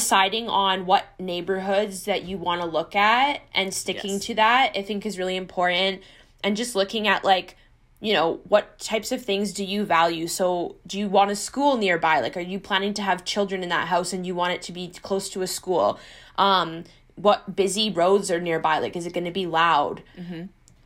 deciding 0.00 0.46
on 0.48 0.84
what 0.84 1.04
neighborhoods 1.18 2.04
that 2.04 2.24
you 2.24 2.36
want 2.36 2.60
to 2.60 2.66
look 2.66 2.94
at 2.94 3.40
and 3.54 3.72
sticking 3.72 4.14
Yes. 4.14 4.24
to 4.26 4.34
that 4.34 4.72
I 4.74 4.82
think 4.82 5.06
is 5.06 5.18
really 5.18 5.36
important. 5.36 6.02
And 6.44 6.54
just 6.56 6.74
looking 6.74 7.08
at 7.08 7.24
like 7.24 7.56
you 7.98 8.12
know 8.12 8.40
what 8.46 8.78
types 8.78 9.10
of 9.10 9.24
things 9.24 9.52
do 9.54 9.64
you 9.64 9.82
value? 9.84 10.26
So 10.28 10.76
do 10.86 10.98
you 10.98 11.08
want 11.08 11.30
a 11.30 11.36
school 11.36 11.78
nearby? 11.78 12.20
Like 12.20 12.36
are 12.36 12.40
you 12.52 12.60
planning 12.60 12.92
to 12.94 13.02
have 13.02 13.24
children 13.24 13.62
in 13.62 13.70
that 13.70 13.88
house 13.88 14.12
and 14.12 14.26
you 14.26 14.34
want 14.34 14.52
it 14.52 14.60
to 14.68 14.72
be 14.72 14.88
close 15.08 15.30
to 15.30 15.40
a 15.40 15.46
school? 15.46 15.98
Um 16.36 16.84
what 17.14 17.56
busy 17.56 17.88
roads 17.90 18.30
are 18.30 18.40
nearby? 18.40 18.78
Like 18.80 18.96
is 18.96 19.06
it 19.06 19.14
going 19.14 19.24
to 19.24 19.30
be 19.42 19.46
loud? 19.46 20.02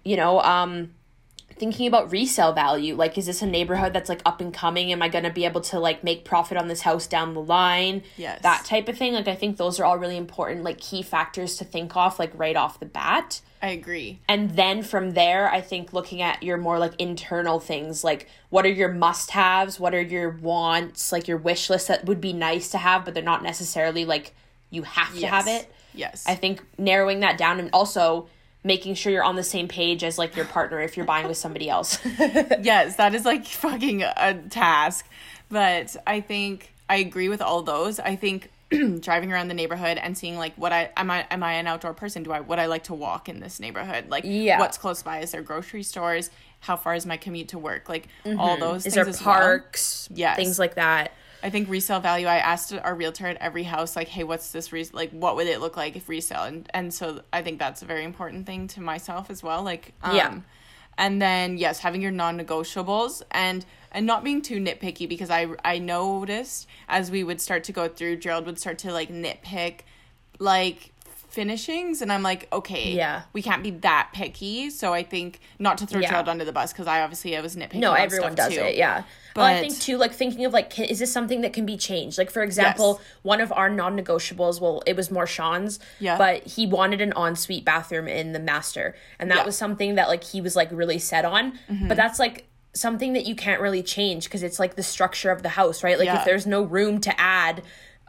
You 0.04 0.16
know 0.16 0.40
um 0.40 0.92
thinking 1.60 1.86
about 1.86 2.10
resale 2.10 2.52
value 2.54 2.96
like 2.96 3.18
is 3.18 3.26
this 3.26 3.42
a 3.42 3.46
neighborhood 3.46 3.92
that's 3.92 4.08
like 4.08 4.22
up 4.24 4.40
and 4.40 4.52
coming? 4.52 4.90
Am 4.90 5.02
i 5.02 5.08
going 5.08 5.24
to 5.24 5.30
be 5.30 5.44
able 5.44 5.60
to 5.60 5.78
like 5.78 6.02
make 6.02 6.24
profit 6.24 6.56
on 6.56 6.66
this 6.68 6.80
house 6.80 7.06
down 7.06 7.34
the 7.34 7.42
line? 7.42 8.02
Yes. 8.16 8.40
that 8.42 8.64
type 8.64 8.88
of 8.88 8.96
thing. 8.96 9.12
Like 9.12 9.28
i 9.28 9.36
think 9.36 9.58
those 9.58 9.78
are 9.78 9.84
all 9.84 9.98
really 9.98 10.16
important 10.16 10.64
like 10.64 10.80
key 10.80 11.02
factors 11.02 11.56
to 11.58 11.64
think 11.64 11.94
off 11.96 12.18
like 12.18 12.32
right 12.34 12.56
off 12.56 12.80
the 12.80 12.86
bat. 12.86 13.42
I 13.62 13.68
agree. 13.72 14.20
and 14.26 14.56
then 14.56 14.82
from 14.82 15.10
there 15.10 15.52
i 15.52 15.60
think 15.60 15.92
looking 15.92 16.22
at 16.22 16.42
your 16.42 16.56
more 16.56 16.78
like 16.78 16.94
internal 16.98 17.60
things 17.60 18.02
like 18.02 18.26
what 18.48 18.64
are 18.64 18.70
your 18.72 18.90
must 18.90 19.32
haves 19.32 19.78
what 19.78 19.94
are 19.94 20.00
your 20.00 20.30
wants? 20.30 21.12
Like 21.12 21.28
your 21.28 21.36
wish 21.36 21.68
list 21.68 21.88
that 21.88 22.06
would 22.06 22.22
be 22.22 22.32
nice 22.32 22.70
to 22.70 22.78
have 22.78 23.04
but 23.04 23.12
they're 23.12 23.22
not 23.22 23.42
necessarily 23.42 24.06
like 24.06 24.34
you 24.70 24.84
have 24.84 25.14
to 25.18 25.26
have 25.26 25.46
it. 25.46 25.70
Yes. 25.92 26.24
I 26.26 26.36
think 26.36 26.62
narrowing 26.78 27.20
that 27.20 27.36
down 27.36 27.58
and 27.60 27.68
also 27.72 28.28
making 28.62 28.94
sure 28.94 29.10
you're 29.12 29.24
on 29.24 29.36
the 29.36 29.42
same 29.42 29.68
page 29.68 30.04
as 30.04 30.18
like 30.18 30.36
your 30.36 30.44
partner 30.44 30.80
if 30.80 30.96
you're 30.96 31.06
buying 31.06 31.26
with 31.26 31.36
somebody 31.36 31.68
else. 31.70 31.98
yes, 32.60 32.96
that 32.96 33.14
is 33.14 33.24
like 33.24 33.46
fucking 33.46 34.02
a 34.02 34.34
task. 34.50 35.08
But 35.48 35.96
I 36.06 36.20
think 36.20 36.72
I 36.88 36.96
agree 36.96 37.28
with 37.28 37.40
all 37.42 37.62
those. 37.62 37.98
I 37.98 38.16
think 38.16 38.50
driving 39.00 39.32
around 39.32 39.48
the 39.48 39.54
neighborhood 39.54 39.98
and 39.98 40.16
seeing 40.16 40.36
like 40.36 40.54
what 40.56 40.72
I 40.72 40.90
am 40.96 41.10
I 41.10 41.26
am 41.30 41.42
I 41.42 41.54
an 41.54 41.66
outdoor 41.66 41.94
person? 41.94 42.22
Do 42.22 42.32
I 42.32 42.40
would 42.40 42.58
I 42.58 42.66
like 42.66 42.84
to 42.84 42.94
walk 42.94 43.28
in 43.28 43.40
this 43.40 43.58
neighborhood? 43.60 44.08
Like 44.10 44.24
Yeah. 44.26 44.58
what's 44.60 44.78
close 44.78 45.02
by? 45.02 45.20
Is 45.20 45.32
there 45.32 45.42
grocery 45.42 45.82
stores? 45.82 46.30
How 46.60 46.76
far 46.76 46.94
is 46.94 47.06
my 47.06 47.16
commute 47.16 47.48
to 47.48 47.58
work? 47.58 47.88
Like 47.88 48.08
all 48.38 48.56
those 48.58 48.80
Mm-hmm. 48.82 48.88
Is 48.88 48.94
there 48.94 49.08
as 49.08 49.24
well. 49.24 49.34
parks? 49.34 50.08
Yes. 50.14 50.36
Things 50.36 50.58
like 50.58 50.74
that. 50.74 51.12
I 51.42 51.50
think 51.50 51.68
resale 51.68 52.00
value. 52.00 52.26
I 52.26 52.36
asked 52.38 52.72
our 52.72 52.94
realtor 52.94 53.26
at 53.26 53.36
every 53.38 53.62
house, 53.62 53.96
like, 53.96 54.08
"Hey, 54.08 54.24
what's 54.24 54.52
this? 54.52 54.72
Like, 54.92 55.10
what 55.10 55.36
would 55.36 55.46
it 55.46 55.60
look 55.60 55.76
like 55.76 55.96
if 55.96 56.08
resale?" 56.08 56.42
And 56.44 56.68
and 56.74 56.92
so 56.92 57.22
I 57.32 57.42
think 57.42 57.58
that's 57.58 57.82
a 57.82 57.86
very 57.86 58.04
important 58.04 58.46
thing 58.46 58.68
to 58.68 58.80
myself 58.80 59.30
as 59.30 59.42
well. 59.42 59.62
Like, 59.62 59.92
um, 60.02 60.16
Yeah. 60.16 60.38
And 60.98 61.20
then 61.22 61.56
yes, 61.56 61.78
having 61.78 62.02
your 62.02 62.10
non-negotiables 62.10 63.22
and 63.30 63.64
and 63.92 64.04
not 64.06 64.22
being 64.22 64.42
too 64.42 64.60
nitpicky 64.60 65.08
because 65.08 65.30
I 65.30 65.46
I 65.64 65.78
noticed 65.78 66.66
as 66.88 67.10
we 67.10 67.24
would 67.24 67.40
start 67.40 67.64
to 67.64 67.72
go 67.72 67.88
through, 67.88 68.16
Gerald 68.16 68.44
would 68.46 68.58
start 68.58 68.78
to 68.80 68.92
like 68.92 69.08
nitpick, 69.08 69.80
like 70.38 70.92
finishings 71.30 72.02
and 72.02 72.12
I'm 72.12 72.22
like, 72.24 72.48
okay, 72.52 72.92
Yeah. 72.92 73.22
we 73.32 73.40
can't 73.40 73.62
be 73.62 73.70
that 73.70 74.10
picky. 74.12 74.68
So 74.68 74.92
I 74.92 75.04
think 75.04 75.38
not 75.60 75.78
to 75.78 75.86
throw 75.86 76.00
Yeah. 76.00 76.10
Gerald 76.10 76.28
under 76.28 76.44
the 76.44 76.52
bus 76.52 76.72
because 76.72 76.88
I 76.88 77.00
obviously 77.02 77.36
I 77.36 77.40
was 77.40 77.54
nitpicking. 77.56 77.74
No, 77.76 77.92
on 77.92 77.98
everyone 77.98 78.32
stuff 78.32 78.48
does 78.48 78.56
too. 78.58 78.64
it. 78.64 78.76
Yeah. 78.76 79.04
But 79.34 79.42
I 79.42 79.60
think 79.60 79.78
too, 79.78 79.96
like 79.96 80.12
thinking 80.12 80.44
of 80.44 80.52
like, 80.52 80.70
can, 80.70 80.86
is 80.86 80.98
this 80.98 81.12
something 81.12 81.40
that 81.42 81.52
can 81.52 81.64
be 81.66 81.76
changed? 81.76 82.18
Like 82.18 82.30
for 82.30 82.42
example, 82.42 82.98
Yes. 83.00 83.08
one 83.22 83.40
of 83.40 83.52
our 83.52 83.68
non-negotiables. 83.70 84.60
Well, 84.60 84.82
it 84.86 84.96
was 84.96 85.10
more 85.10 85.26
Sean's. 85.26 85.78
Yeah. 85.98 86.16
But 86.18 86.44
he 86.46 86.66
wanted 86.66 87.00
an 87.00 87.12
ensuite 87.16 87.64
bathroom 87.64 88.08
in 88.08 88.32
the 88.32 88.40
master, 88.40 88.94
and 89.18 89.30
that 89.30 89.34
Yeah. 89.34 89.40
Mm-hmm. 89.40 89.46
was 89.46 89.56
something 89.56 89.94
that 89.96 90.08
like 90.08 90.24
he 90.24 90.40
was 90.40 90.56
like 90.56 90.68
really 90.72 90.98
set 90.98 91.24
on. 91.24 91.58
But 91.88 91.96
that's 91.96 92.18
like 92.18 92.46
something 92.72 93.14
that 93.14 93.26
you 93.26 93.34
can't 93.34 93.60
really 93.60 93.82
change 93.82 94.24
because 94.24 94.42
it's 94.42 94.58
like 94.60 94.76
the 94.76 94.82
structure 94.82 95.30
of 95.30 95.42
the 95.42 95.48
house, 95.50 95.82
right? 95.82 95.98
Like 95.98 96.06
Yeah. 96.06 96.18
if 96.20 96.24
there's 96.24 96.46
no 96.46 96.62
room 96.62 97.00
to 97.00 97.20
add 97.20 97.62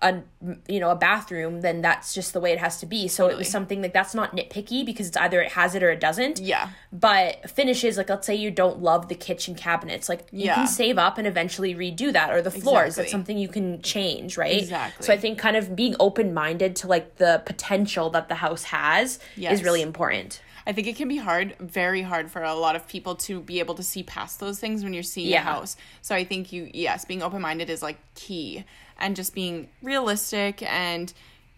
a 0.04 0.22
you 0.68 0.80
know 0.80 0.90
a 0.90 0.96
bathroom 0.96 1.62
then 1.62 1.82
that's 1.82 2.14
just 2.14 2.34
the 2.34 2.40
way 2.40 2.52
it 2.52 2.58
has 2.58 2.80
to 2.80 2.86
be 2.88 3.08
so 3.08 3.28
it 3.28 3.38
was 3.38 3.48
something 3.48 3.82
like 3.84 3.94
that's 3.94 4.16
not 4.16 4.36
nitpicky 4.36 4.84
because 4.84 5.08
it's 5.08 5.18
either 5.18 5.40
it 5.42 5.52
has 5.52 5.76
it 5.76 5.84
or 5.84 5.92
it 5.92 6.00
doesn't 6.00 6.40
Yeah. 6.40 6.70
but 6.92 7.50
finishes 7.50 7.98
like 7.98 8.10
let's 8.10 8.26
say 8.26 8.34
you 8.34 8.50
don't 8.50 8.82
love 8.82 9.10
the 9.10 9.16
kitchen 9.16 9.54
cabinets 9.54 10.10
like 10.10 10.28
you 10.32 10.46
Yeah. 10.46 10.56
can 10.56 10.68
save 10.68 10.98
up 10.98 11.20
and 11.20 11.28
eventually 11.28 11.76
redo 11.76 12.12
that 12.14 12.32
or 12.32 12.42
the 12.42 12.50
floors 12.50 12.88
Exactly. 12.88 13.04
that's 13.04 13.12
something 13.12 13.38
you 13.38 13.48
can 13.48 13.82
change 13.84 14.38
right 14.38 14.58
Exactly. 14.60 15.06
so 15.06 15.14
i 15.14 15.18
think 15.18 15.38
kind 15.38 15.56
of 15.56 15.76
being 15.76 15.96
open-minded 16.00 16.76
to 16.78 16.88
like 16.88 17.18
the 17.18 17.44
potential 17.46 18.10
that 18.10 18.28
the 18.28 18.36
house 18.36 18.64
has 18.64 19.20
Yes. 19.36 19.54
is 19.60 19.64
really 19.64 19.82
important 19.84 20.42
I 20.66 20.74
think 20.74 20.88
it 20.88 20.96
can 20.96 21.08
be 21.08 21.18
hard, 21.18 21.56
very 21.60 22.02
hard 22.02 22.30
for 22.30 22.44
a 22.44 22.54
lot 22.54 22.76
of 22.76 22.88
people 22.88 23.16
to 23.16 23.40
be 23.40 23.60
able 23.60 23.76
to 23.76 23.84
see 23.84 24.04
past 24.04 24.40
those 24.40 24.60
things 24.60 24.84
when 24.84 24.94
you're 24.94 25.04
seeing 25.04 25.30
Yeah. 25.30 25.42
a 25.42 25.44
house. 25.54 25.76
So 26.02 26.14
I 26.16 26.24
think 26.24 26.52
you, 26.54 26.70
yes, 26.74 27.06
being 27.06 27.24
open 27.24 27.42
minded 27.42 27.70
is 27.70 27.82
like 27.82 27.98
key 28.16 28.64
and 29.00 29.16
just 29.16 29.34
being 29.34 29.70
realistic 29.82 30.62
and 30.64 31.12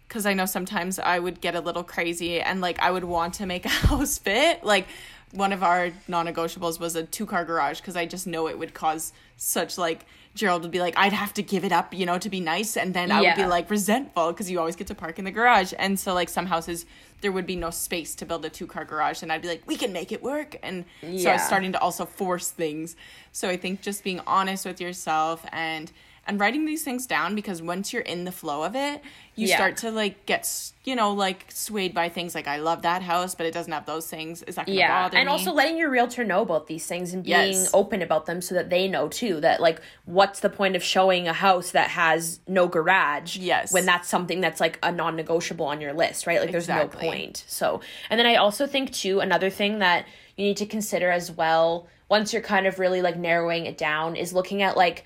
because 0.08 0.26
I 0.26 0.34
know 0.34 0.46
sometimes 0.46 0.98
I 0.98 1.18
would 1.18 1.40
get 1.40 1.54
a 1.54 1.60
little 1.60 1.82
crazy 1.84 2.40
and 2.40 2.60
like 2.60 2.78
I 2.80 2.90
would 2.90 3.04
want 3.04 3.34
to 3.34 3.46
make 3.46 3.64
a 3.64 3.68
house 3.88 4.18
fit. 4.18 4.62
Like 4.64 4.86
one 5.32 5.52
of 5.52 5.62
our 5.62 5.90
non 6.08 6.26
negotiables 6.26 6.78
was 6.78 6.94
a 6.94 7.02
two 7.02 7.26
car 7.26 7.44
garage 7.44 7.80
because 7.80 7.96
I 7.96 8.06
just 8.06 8.26
know 8.26 8.48
it 8.48 8.58
would 8.58 8.74
cause 8.74 9.12
such 9.36 9.76
like. 9.78 10.06
Gerald 10.36 10.62
would 10.62 10.72
be 10.72 10.80
like, 10.80 10.94
I'd 10.98 11.12
have 11.12 11.32
to 11.34 11.44
give 11.44 11.64
it 11.64 11.70
up, 11.70 11.94
you 11.94 12.04
know, 12.06 12.18
to 12.18 12.28
be 12.28 12.40
nice. 12.40 12.76
And 12.76 12.92
then 12.92 13.12
I 13.12 13.20
would 13.20 13.36
be 13.36 13.46
like 13.46 13.70
resentful 13.70 14.32
because 14.32 14.50
you 14.50 14.58
always 14.58 14.74
get 14.74 14.88
to 14.88 14.94
park 14.96 15.20
in 15.20 15.24
the 15.24 15.30
garage. 15.30 15.72
And 15.78 15.96
so, 15.96 16.12
like, 16.12 16.28
some 16.28 16.46
houses, 16.46 16.86
there 17.24 17.32
would 17.32 17.46
be 17.46 17.56
no 17.56 17.70
space 17.70 18.14
to 18.16 18.26
build 18.26 18.44
a 18.44 18.50
two 18.50 18.66
car 18.66 18.84
garage. 18.84 19.22
And 19.22 19.32
I'd 19.32 19.40
be 19.40 19.48
like, 19.48 19.62
we 19.66 19.76
can 19.76 19.94
make 19.94 20.12
it 20.12 20.22
work. 20.22 20.56
And 20.62 20.84
so 21.00 21.08
I 21.08 21.10
Yeah. 21.16 21.32
was 21.32 21.42
starting 21.42 21.72
to 21.72 21.80
also 21.80 22.04
force 22.04 22.50
things. 22.50 22.96
So 23.32 23.48
I 23.48 23.56
think 23.56 23.80
just 23.80 24.04
being 24.04 24.20
honest 24.26 24.66
with 24.66 24.78
yourself 24.78 25.42
and 25.50 25.90
and 26.26 26.40
writing 26.40 26.64
these 26.64 26.82
things 26.82 27.06
down 27.06 27.34
because 27.34 27.60
once 27.60 27.92
you're 27.92 28.02
in 28.02 28.24
the 28.24 28.32
flow 28.32 28.62
of 28.62 28.74
it, 28.74 29.02
you 29.36 29.48
Yeah. 29.48 29.56
start 29.56 29.76
to 29.78 29.90
like 29.90 30.26
get, 30.26 30.48
you 30.84 30.94
know, 30.96 31.12
like 31.12 31.46
swayed 31.50 31.92
by 31.92 32.08
things 32.08 32.34
like 32.34 32.46
I 32.46 32.58
love 32.58 32.82
that 32.82 33.02
house, 33.02 33.34
but 33.34 33.46
it 33.46 33.52
doesn't 33.52 33.72
have 33.72 33.84
those 33.84 34.06
things. 34.06 34.42
Is 34.44 34.54
that 34.54 34.68
yeah 34.68 35.06
and 35.12 35.26
me? 35.26 35.30
also 35.32 35.52
letting 35.52 35.76
your 35.76 35.90
realtor 35.90 36.24
know 36.24 36.40
about 36.42 36.66
these 36.66 36.86
things 36.86 37.12
and 37.12 37.22
being 37.24 37.34
Yes. 37.34 37.70
open 37.74 38.00
about 38.00 38.26
them 38.26 38.40
so 38.40 38.54
that 38.54 38.70
they 38.70 38.88
know 38.88 39.08
too 39.08 39.40
that 39.40 39.60
like 39.60 39.80
what's 40.04 40.40
the 40.40 40.50
point 40.50 40.76
of 40.76 40.82
showing 40.82 41.26
a 41.28 41.32
house 41.32 41.72
that 41.72 41.90
has 41.90 42.40
no 42.46 42.68
garage 42.68 43.36
Yes. 43.36 43.72
when 43.72 43.84
that's 43.84 44.08
something 44.08 44.40
that's 44.40 44.60
like 44.60 44.78
a 44.82 44.92
non-negotiable 44.92 45.66
on 45.66 45.80
your 45.80 45.92
list 45.92 46.26
right 46.26 46.40
like 46.40 46.52
there's 46.52 46.64
Exactly. 46.64 47.06
no 47.06 47.12
point 47.12 47.44
so 47.46 47.80
and 48.10 48.18
then 48.18 48.26
i 48.26 48.36
also 48.36 48.66
think 48.66 48.92
too 48.92 49.20
another 49.20 49.50
thing 49.50 49.78
that 49.80 50.06
you 50.36 50.44
need 50.44 50.56
to 50.58 50.66
consider 50.66 51.10
as 51.10 51.30
well 51.30 51.86
once 52.08 52.32
you're 52.32 52.42
kind 52.42 52.66
of 52.66 52.78
really 52.78 53.02
like 53.02 53.16
narrowing 53.16 53.66
it 53.66 53.78
down 53.78 54.14
is 54.16 54.32
looking 54.32 54.62
at 54.62 54.76
like 54.76 55.04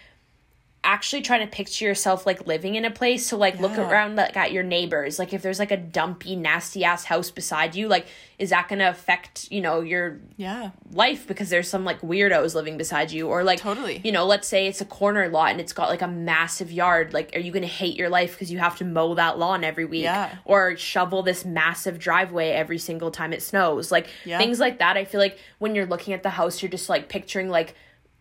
actually 0.84 1.20
trying 1.20 1.40
to 1.40 1.46
picture 1.46 1.84
yourself 1.84 2.24
like 2.24 2.46
living 2.46 2.76
in 2.76 2.84
a 2.84 2.90
place 2.90 3.26
so 3.26 3.36
like 3.36 3.58
look 3.58 3.76
around 3.76 4.14
like 4.14 4.36
at 4.36 4.52
your 4.52 4.62
neighbors 4.62 5.18
like 5.18 5.32
if 5.34 5.42
there's 5.42 5.58
like 5.58 5.72
a 5.72 5.76
dumpy 5.76 6.36
nasty 6.36 6.84
ass 6.84 7.04
house 7.04 7.30
beside 7.32 7.74
you 7.74 7.88
like 7.88 8.06
is 8.38 8.50
that 8.50 8.68
going 8.68 8.78
to 8.78 8.88
affect 8.88 9.50
you 9.50 9.60
know 9.60 9.80
your 9.80 10.20
yeah. 10.36 10.70
life 10.92 11.26
because 11.26 11.50
there's 11.50 11.68
some 11.68 11.84
like 11.84 12.00
weirdos 12.00 12.54
living 12.54 12.78
beside 12.78 13.10
you 13.10 13.26
or 13.28 13.42
like 13.42 13.58
Totally. 13.58 14.00
you 14.04 14.12
know 14.12 14.24
let's 14.24 14.46
say 14.46 14.68
it's 14.68 14.80
a 14.80 14.84
corner 14.84 15.28
lot 15.28 15.50
and 15.50 15.60
it's 15.60 15.72
got 15.72 15.88
like 15.88 16.00
a 16.00 16.06
massive 16.08 16.70
yard 16.70 17.12
like 17.12 17.32
are 17.34 17.40
you 17.40 17.50
going 17.50 17.62
to 17.62 17.68
hate 17.68 17.96
your 17.96 18.08
life 18.08 18.32
because 18.32 18.50
you 18.52 18.58
have 18.60 18.76
to 18.78 18.84
mow 18.84 19.14
that 19.14 19.36
lawn 19.36 19.64
every 19.64 19.84
week 19.84 20.04
Yeah. 20.04 20.36
or 20.44 20.76
shovel 20.76 21.22
this 21.24 21.44
massive 21.44 21.98
driveway 21.98 22.50
every 22.50 22.78
single 22.78 23.10
time 23.10 23.32
it 23.32 23.42
snows 23.42 23.90
like 23.90 24.06
Yeah. 24.24 24.38
things 24.38 24.60
like 24.60 24.78
that 24.78 24.96
i 24.96 25.04
feel 25.04 25.20
like 25.20 25.38
when 25.58 25.74
you're 25.74 25.86
looking 25.86 26.14
at 26.14 26.22
the 26.22 26.30
house 26.30 26.62
you're 26.62 26.70
just 26.70 26.88
like 26.88 27.08
picturing 27.08 27.48
like 27.50 27.74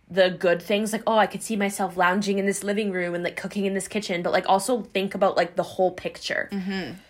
the 0.09 0.29
good 0.29 0.61
things 0.61 0.93
like 0.93 1.03
oh 1.05 1.17
i 1.17 1.25
could 1.27 1.43
see 1.43 1.55
myself 1.57 1.97
lounging 1.97 2.39
in 2.39 2.45
this 2.45 2.63
living 2.63 2.91
room 2.91 3.13
and 3.13 3.23
like 3.25 3.35
cooking 3.35 3.65
in 3.65 3.73
this 3.73 3.87
kitchen 3.89 4.21
but 4.23 4.31
like 4.31 4.47
also 4.47 4.81
think 4.81 5.13
about 5.13 5.35
like 5.35 5.55
the 5.55 5.63
whole 5.63 5.91
picture 5.91 6.49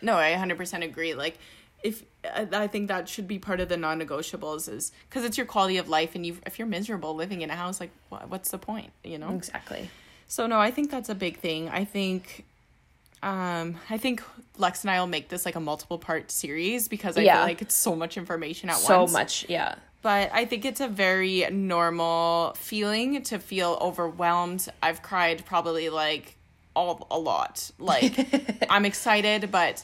No, 0.01 0.15
I 0.17 0.31
100% 0.33 0.83
agree. 0.83 1.13
Like, 1.13 1.37
if 1.83 2.03
I 2.33 2.65
think 2.67 2.87
that 2.87 3.07
should 3.07 3.27
be 3.27 3.37
part 3.39 3.59
of 3.59 3.69
the 3.69 3.77
non-negotiables 3.77 4.67
is 4.67 4.91
because 5.07 5.23
it's 5.23 5.37
your 5.37 5.45
quality 5.45 5.77
of 5.77 5.87
life, 5.87 6.15
and 6.15 6.25
you 6.25 6.37
if 6.45 6.57
you're 6.57 6.67
miserable 6.67 7.13
living 7.15 7.41
in 7.41 7.49
a 7.51 7.55
house, 7.55 7.79
like 7.79 7.91
what, 8.09 8.29
what's 8.29 8.49
the 8.49 8.57
point, 8.57 8.91
you 9.03 9.17
know? 9.19 9.29
exactly 9.35 9.89
So 10.27 10.47
no, 10.47 10.59
I 10.59 10.71
think 10.71 10.89
that's 10.89 11.09
a 11.09 11.15
big 11.15 11.37
thing. 11.37 11.69
I 11.69 11.85
think, 11.85 12.45
um, 13.23 13.77
I 13.89 13.97
think 13.97 14.23
Lex 14.57 14.83
and 14.83 14.91
I 14.91 14.99
will 14.99 15.07
make 15.07 15.29
this 15.29 15.45
like 15.45 15.55
a 15.55 15.59
multiple 15.59 15.97
part 15.99 16.31
series 16.31 16.87
because 16.87 17.15
I 17.17 17.21
Yeah. 17.21 17.35
feel 17.37 17.43
like 17.43 17.61
it's 17.61 17.75
so 17.75 17.95
much 17.95 18.17
information 18.17 18.69
at 18.69 18.75
once. 18.75 18.87
so 18.87 19.07
much 19.07 19.45
yeah 19.49 19.75
But 20.01 20.29
I 20.33 20.45
think 20.45 20.63
it's 20.63 20.79
a 20.79 20.87
very 20.87 21.45
normal 21.51 22.53
feeling 22.55 23.21
to 23.23 23.39
feel 23.39 23.77
overwhelmed. 23.81 24.67
I've 24.81 25.01
cried 25.01 25.45
probably 25.45 25.89
like 25.89 26.35
all 26.75 27.07
a 27.11 27.17
lot. 27.19 27.71
Like 27.79 28.65
I'm 28.69 28.85
excited, 28.85 29.51
but 29.51 29.83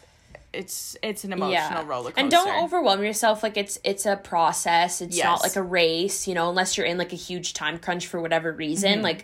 it's 0.53 0.95
it's 1.01 1.23
an 1.23 1.33
emotional 1.33 1.83
roller 1.83 2.11
coaster. 2.11 2.21
And 2.21 2.29
don't 2.29 2.63
overwhelm 2.63 3.03
yourself. 3.03 3.41
Like 3.43 3.57
it's 3.57 3.79
it's 3.83 4.05
a 4.05 4.15
process. 4.15 5.01
It's 5.01 5.17
Yes. 5.17 5.25
not 5.25 5.41
like 5.41 5.55
a 5.55 5.63
race, 5.63 6.27
you 6.27 6.35
know, 6.35 6.49
unless 6.49 6.77
you're 6.77 6.85
in 6.85 6.97
like 6.97 7.11
a 7.11 7.17
huge 7.17 7.53
time 7.53 7.79
crunch 7.79 8.05
for 8.07 8.21
whatever 8.21 8.51
reason. 8.51 8.93
Mm-hmm. 8.93 9.03
Like 9.03 9.23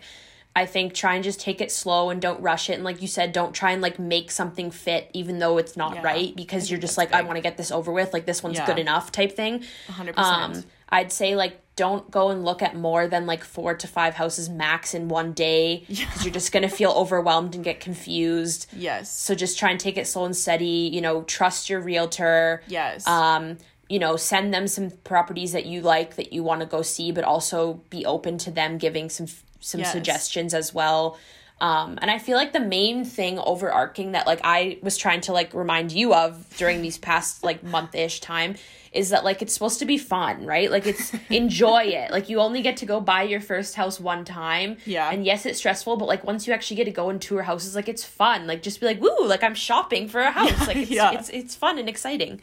I 0.56 0.66
think 0.66 0.94
try 0.94 1.14
and 1.14 1.22
just 1.22 1.38
take 1.40 1.60
it 1.60 1.70
slow 1.70 2.10
and 2.10 2.20
don't 2.20 2.40
rush 2.42 2.68
it. 2.68 2.72
And 2.74 2.82
like 2.82 3.00
you 3.00 3.06
said, 3.06 3.32
don't 3.32 3.52
try 3.54 3.70
and 3.70 3.80
like 3.80 4.00
make 4.00 4.32
something 4.32 4.72
fit 4.72 5.08
even 5.14 5.38
though 5.38 5.58
it's 5.58 5.76
not 5.76 5.94
Yeah. 5.94 6.02
right 6.02 6.34
because 6.34 6.68
you're 6.68 6.80
just 6.80 6.98
like, 6.98 7.12
I 7.12 7.22
want 7.22 7.36
to 7.36 7.40
get 7.40 7.56
this 7.56 7.70
over 7.70 7.92
with. 7.92 8.12
Like 8.12 8.26
this 8.26 8.42
one's 8.42 8.56
Yeah. 8.58 8.66
good 8.66 8.80
enough 8.80 9.12
type 9.12 9.30
thing. 9.36 9.62
100%. 9.86 10.18
Um 10.18 10.64
I'd 10.90 11.12
say 11.12 11.34
like 11.36 11.60
don't 11.76 12.10
go 12.10 12.28
and 12.28 12.44
look 12.44 12.60
at 12.62 12.76
more 12.76 13.06
than 13.08 13.24
like 13.26 13.42
four 13.42 13.74
to 13.74 13.86
five 13.86 14.14
houses 14.14 14.48
max 14.50 14.92
in 14.92 15.08
one 15.08 15.32
day 15.32 15.84
because 15.88 16.24
you're 16.24 16.34
just 16.34 16.52
gonna 16.52 16.68
feel 16.68 16.90
overwhelmed 16.90 17.54
and 17.54 17.64
get 17.64 17.80
confused. 17.80 18.66
yes. 18.76 19.10
So 19.10 19.34
just 19.34 19.58
try 19.58 19.70
and 19.70 19.80
take 19.80 19.96
it 19.96 20.06
slow 20.06 20.24
and 20.26 20.36
steady. 20.36 20.90
You 20.92 21.00
know, 21.00 21.22
trust 21.22 21.70
your 21.70 21.80
realtor. 21.80 22.62
Yes. 22.68 23.06
Um, 23.06 23.56
you 23.88 23.98
know, 23.98 24.16
send 24.16 24.52
them 24.52 24.68
some 24.68 24.90
properties 25.04 25.52
that 25.52 25.66
you 25.66 25.80
like 25.80 26.16
that 26.16 26.32
you 26.32 26.42
want 26.42 26.60
to 26.60 26.66
go 26.66 26.82
see, 26.82 27.12
but 27.12 27.24
also 27.24 27.80
be 27.90 28.04
open 28.04 28.36
to 28.38 28.50
them 28.50 28.76
giving 28.78 29.08
some 29.08 29.26
some 29.60 29.80
Yes. 29.80 29.92
suggestions 29.92 30.54
as 30.54 30.74
well. 30.74 31.18
Um, 31.60 31.98
and 32.00 32.10
I 32.10 32.18
feel 32.18 32.36
like 32.38 32.52
the 32.54 32.60
main 32.60 33.04
thing 33.04 33.38
overarching 33.38 34.12
that 34.12 34.26
like 34.26 34.40
I 34.44 34.78
was 34.82 34.96
trying 34.96 35.20
to 35.22 35.32
like 35.32 35.52
remind 35.52 35.92
you 35.92 36.14
of 36.14 36.46
during 36.56 36.80
these 36.80 36.96
past 36.96 37.44
like 37.44 37.62
month 37.62 37.94
ish 37.94 38.20
time 38.20 38.54
is 38.92 39.10
that 39.10 39.24
like 39.24 39.40
it's 39.42 39.52
supposed 39.52 39.78
to 39.78 39.84
be 39.84 39.98
fun, 39.98 40.44
right? 40.46 40.70
Like 40.70 40.86
it's 40.86 41.12
enjoy 41.30 41.82
it. 41.84 42.10
Like 42.10 42.28
you 42.30 42.40
only 42.40 42.62
get 42.62 42.78
to 42.78 42.86
go 42.86 42.98
buy 43.00 43.22
your 43.24 43.40
first 43.40 43.74
house 43.74 44.00
one 44.00 44.24
time. 44.24 44.78
Yeah. 44.86 45.10
And 45.10 45.24
yes, 45.24 45.44
it's 45.46 45.58
stressful, 45.58 45.96
but 45.98 46.06
like 46.08 46.24
once 46.24 46.46
you 46.46 46.54
actually 46.54 46.78
get 46.78 46.84
to 46.86 46.90
go 46.90 47.10
and 47.10 47.20
tour 47.20 47.42
houses, 47.42 47.74
like 47.76 47.88
it's 47.90 48.02
fun. 48.04 48.46
Like 48.46 48.62
just 48.62 48.80
be 48.80 48.86
like, 48.86 49.00
woo, 49.00 49.26
like 49.26 49.44
I'm 49.44 49.54
shopping 49.54 50.08
for 50.08 50.20
a 50.20 50.30
house. 50.32 50.66
Like 50.66 50.76
it's 50.78 50.90
Yeah. 50.90 51.12
it's 51.12 51.28
it's 51.28 51.54
fun 51.54 51.78
and 51.78 51.88
exciting. 51.90 52.40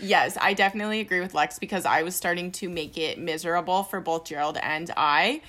Yes, 0.00 0.36
I 0.40 0.52
definitely 0.54 1.00
agree 1.00 1.20
with 1.20 1.32
Lex 1.34 1.58
because 1.58 1.86
I 1.86 2.02
was 2.02 2.14
starting 2.16 2.50
to 2.52 2.68
make 2.68 2.98
it 2.98 3.18
miserable 3.18 3.84
for 3.84 4.00
both 4.00 4.24
Gerald 4.24 4.58
and 4.60 4.90
I. 4.96 5.40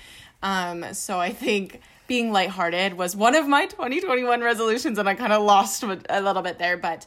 Um, 0.42 0.94
so 0.94 1.18
I 1.20 1.30
think 1.30 1.80
being 2.08 2.32
lighthearted 2.32 2.94
was 2.94 3.14
one 3.14 3.36
of 3.36 3.46
my 3.46 3.66
2021 3.66 4.40
resolutions 4.40 4.98
and 4.98 5.08
I 5.08 5.14
kind 5.14 5.32
of 5.32 5.42
lost 5.42 5.84
a 5.84 6.20
little 6.20 6.42
bit 6.42 6.58
there, 6.58 6.76
but 6.76 7.06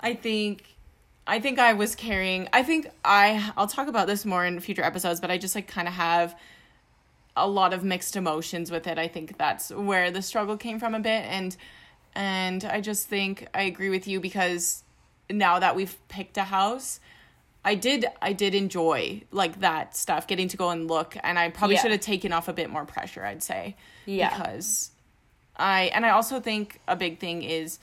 I 0.00 0.12
think 0.12 0.64
I 1.26 1.40
think 1.40 1.58
I 1.58 1.72
was 1.72 1.94
carrying 1.94 2.48
I 2.52 2.62
think 2.62 2.90
I 3.02 3.52
I'll 3.56 3.68
talk 3.68 3.88
about 3.88 4.06
this 4.06 4.26
more 4.26 4.44
in 4.44 4.60
future 4.60 4.82
episodes, 4.82 5.20
but 5.20 5.30
I 5.30 5.38
just 5.38 5.54
like 5.54 5.68
kind 5.68 5.88
of 5.88 5.94
have 5.94 6.38
a 7.36 7.48
lot 7.48 7.72
of 7.72 7.82
mixed 7.82 8.16
emotions 8.16 8.70
with 8.70 8.86
it. 8.86 8.98
I 8.98 9.08
think 9.08 9.38
that's 9.38 9.70
where 9.70 10.10
the 10.10 10.20
struggle 10.20 10.56
came 10.56 10.78
from 10.78 10.94
a 10.94 11.00
bit 11.00 11.24
and 11.24 11.56
and 12.14 12.64
I 12.64 12.80
just 12.80 13.08
think 13.08 13.48
I 13.54 13.62
agree 13.62 13.88
with 13.88 14.06
you 14.06 14.20
because 14.20 14.82
now 15.30 15.58
that 15.60 15.74
we've 15.74 15.96
picked 16.08 16.36
a 16.36 16.44
house, 16.44 17.00
I 17.64 17.74
did 17.74 18.04
I 18.20 18.32
did 18.34 18.54
enjoy 18.54 19.22
like 19.30 19.60
that 19.60 19.96
stuff, 19.96 20.26
getting 20.26 20.48
to 20.48 20.56
go 20.56 20.70
and 20.70 20.86
look 20.88 21.16
and 21.22 21.38
I 21.38 21.48
probably 21.50 21.76
Yeah. 21.76 21.82
should 21.82 21.90
have 21.92 22.00
taken 22.00 22.32
off 22.32 22.48
a 22.48 22.52
bit 22.52 22.68
more 22.70 22.84
pressure, 22.84 23.24
I'd 23.24 23.42
say. 23.42 23.76
Yeah. 24.06 24.28
Because 24.36 24.90
I 25.56 25.90
and 25.94 26.04
I 26.04 26.10
also 26.10 26.40
think 26.40 26.80
a 26.86 26.96
big 26.96 27.20
thing 27.20 27.42
is 27.42 27.78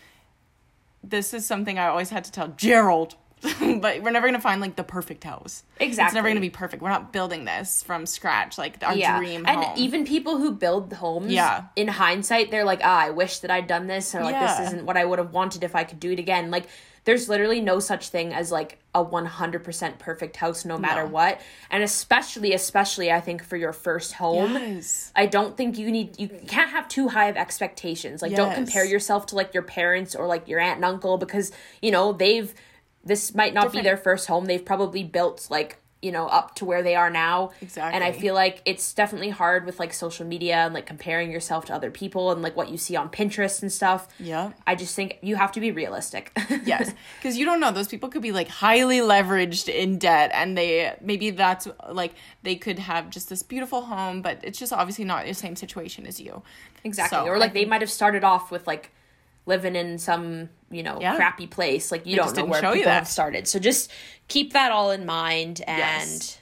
this 1.03 1.33
is 1.33 1.45
something 1.45 1.79
I 1.79 1.87
always 1.87 2.09
had 2.09 2.23
to 2.25 2.31
tell 2.31 2.49
Gerald. 2.49 3.15
but 3.59 4.03
we're 4.03 4.11
never 4.11 4.27
gonna 4.27 4.39
find 4.39 4.61
like 4.61 4.75
the 4.75 4.83
perfect 4.83 5.23
house. 5.23 5.63
Exactly. 5.79 6.05
It's 6.09 6.13
never 6.13 6.27
gonna 6.27 6.39
be 6.41 6.51
perfect. 6.51 6.83
We're 6.83 6.89
not 6.89 7.11
building 7.11 7.45
this 7.45 7.81
from 7.81 8.05
scratch, 8.05 8.59
like 8.59 8.83
our 8.83 8.95
yeah. 8.95 9.17
dream 9.17 9.45
and 9.47 9.63
home. 9.63 9.73
even 9.77 10.05
people 10.05 10.37
who 10.37 10.51
build 10.51 10.93
homes, 10.93 11.31
Yeah. 11.31 11.63
in 11.75 11.87
hindsight, 11.87 12.51
they're 12.51 12.65
like, 12.65 12.81
ah, 12.83 12.99
I 12.99 13.09
wish 13.09 13.39
that 13.39 13.49
I'd 13.49 13.65
done 13.65 13.87
this, 13.87 14.13
or 14.13 14.21
like 14.21 14.33
Yeah. 14.33 14.59
this 14.59 14.67
isn't 14.67 14.85
what 14.85 14.95
I 14.95 15.05
would 15.05 15.17
have 15.17 15.33
wanted 15.33 15.63
if 15.63 15.75
I 15.75 15.85
could 15.85 15.99
do 15.99 16.11
it 16.11 16.19
again. 16.19 16.51
Like 16.51 16.67
there's 17.03 17.27
literally 17.27 17.61
no 17.61 17.79
such 17.79 18.09
thing 18.09 18.31
as 18.33 18.51
like 18.51 18.77
a 18.93 19.03
100% 19.03 19.97
perfect 19.97 20.35
house 20.37 20.65
no 20.65 20.77
matter 20.77 21.03
No. 21.03 21.09
what. 21.09 21.41
And 21.71 21.81
especially 21.81 22.53
especially 22.53 23.11
I 23.11 23.21
think 23.21 23.43
for 23.43 23.57
your 23.57 23.73
first 23.73 24.13
home. 24.13 24.53
Yes. 24.53 25.11
I 25.15 25.25
don't 25.25 25.57
think 25.57 25.77
you 25.77 25.89
need 25.91 26.19
you 26.19 26.27
can't 26.47 26.69
have 26.69 26.87
too 26.87 27.07
high 27.09 27.27
of 27.29 27.37
expectations. 27.37 28.21
Like 28.21 28.35
don't 28.35 28.53
compare 28.53 28.85
yourself 28.85 29.25
to 29.27 29.35
like 29.35 29.53
your 29.53 29.63
parents 29.63 30.15
or 30.15 30.27
like 30.27 30.47
your 30.47 30.59
aunt 30.59 30.75
and 30.75 30.85
uncle 30.85 31.17
because, 31.17 31.51
you 31.81 31.89
know, 31.91 32.13
they've 32.13 32.53
this 33.03 33.33
might 33.33 33.55
not 33.55 33.63
Different. 33.63 33.83
be 33.83 33.89
their 33.89 33.97
first 33.97 34.27
home. 34.27 34.45
They've 34.45 34.63
probably 34.63 35.03
built 35.03 35.47
like, 35.49 35.77
you 36.01 36.11
know, 36.11 36.27
up 36.27 36.55
to 36.55 36.65
where 36.65 36.81
they 36.81 36.95
are 36.95 37.09
now. 37.09 37.51
Exactly. 37.61 37.95
And 37.95 38.03
I 38.03 38.11
feel 38.11 38.33
like 38.33 38.61
it's 38.65 38.93
definitely 38.93 39.29
hard 39.29 39.65
with 39.65 39.79
like 39.79 39.93
social 39.93 40.25
media 40.25 40.57
and 40.57 40.73
like 40.73 40.85
comparing 40.85 41.31
yourself 41.31 41.65
to 41.65 41.73
other 41.73 41.91
people 41.91 42.31
and 42.31 42.41
like 42.41 42.55
what 42.55 42.69
you 42.69 42.77
see 42.77 42.95
on 42.95 43.09
Pinterest 43.09 43.61
and 43.61 43.71
stuff. 43.71 44.07
Yeah. 44.19 44.53
I 44.65 44.75
just 44.75 44.95
think 44.95 45.19
you 45.21 45.35
have 45.35 45.51
to 45.53 45.59
be 45.59 45.71
realistic. 45.71 46.37
Yes, 46.63 46.93
because 47.17 47.37
you 47.37 47.45
don't 47.45 47.59
know. 47.59 47.71
Those 47.71 47.87
people 47.87 48.07
could 48.09 48.21
be 48.21 48.31
like 48.31 48.47
highly 48.47 48.99
leveraged 48.99 49.67
in 49.67 49.97
debt, 49.97 50.29
and 50.33 50.55
they 50.57 50.95
maybe 51.01 51.31
that's 51.31 51.67
like 51.89 52.13
they 52.43 52.55
could 52.55 52.77
have 52.77 53.09
just 53.09 53.29
this 53.29 53.41
beautiful 53.41 53.81
home, 53.81 54.21
but 54.21 54.39
it's 54.43 54.59
just 54.59 54.71
obviously 54.71 55.05
not 55.05 55.25
the 55.25 55.33
same 55.33 55.55
situation 55.55 56.05
as 56.05 56.19
you. 56.19 56.43
Exactly. 56.83 57.17
So, 57.17 57.25
or 57.25 57.37
like 57.39 57.53
they 57.53 57.65
might 57.65 57.81
have 57.81 57.89
started 57.89 58.23
off 58.23 58.51
with 58.51 58.67
like 58.67 58.91
living 59.45 59.75
in 59.75 59.97
some, 59.97 60.49
you 60.69 60.83
know, 60.83 60.99
Yeah. 61.01 61.15
crappy 61.15 61.47
place. 61.47 61.91
Like 61.91 62.05
you 62.05 62.11
They 62.11 62.17
don't 62.17 62.35
know 62.37 62.45
where 62.45 62.61
show 62.61 62.67
people 62.69 62.77
you 62.79 62.85
that. 62.85 62.93
have 62.93 63.07
started. 63.07 63.47
So 63.47 63.59
just 63.59 63.91
keep 64.27 64.53
that 64.53 64.71
all 64.71 64.91
in 64.91 65.05
mind 65.05 65.61
and 65.67 65.79
Yes. 65.79 66.37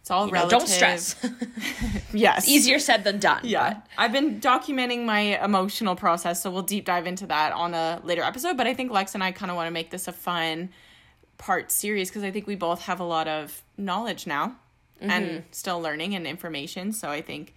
It's 0.00 0.10
all 0.12 0.26
you 0.26 0.32
know, 0.32 0.46
relative. 0.46 0.58
don't 0.60 0.68
stress. 0.68 1.16
Yes, 2.12 2.46
Easier 2.48 2.78
said 2.78 3.02
than 3.02 3.18
done. 3.18 3.40
Yeah, 3.42 3.80
I've 3.98 4.12
been 4.12 4.40
documenting 4.40 5.04
my 5.04 5.42
emotional 5.44 5.96
process, 5.96 6.40
so 6.40 6.48
we'll 6.50 6.62
deep 6.62 6.84
dive 6.84 7.08
into 7.08 7.26
that 7.26 7.52
on 7.52 7.74
a 7.74 8.00
later 8.04 8.22
episode. 8.22 8.56
But 8.56 8.68
I 8.68 8.74
think 8.74 8.92
Lex 8.92 9.14
and 9.14 9.24
I 9.24 9.32
kind 9.32 9.50
of 9.50 9.56
want 9.56 9.66
to 9.66 9.72
make 9.72 9.90
this 9.90 10.06
a 10.06 10.12
fun 10.12 10.68
part 11.38 11.72
series 11.72 12.08
because 12.08 12.22
I 12.22 12.30
think 12.30 12.46
we 12.46 12.54
both 12.54 12.82
have 12.82 13.00
a 13.00 13.04
lot 13.04 13.26
of 13.26 13.62
knowledge 13.76 14.28
now 14.28 14.54
and 15.00 15.26
mm-hmm. 15.26 15.40
still 15.50 15.80
learning 15.80 16.14
and 16.14 16.24
information. 16.24 16.92
So 16.92 17.10
I 17.10 17.20
think 17.20 17.54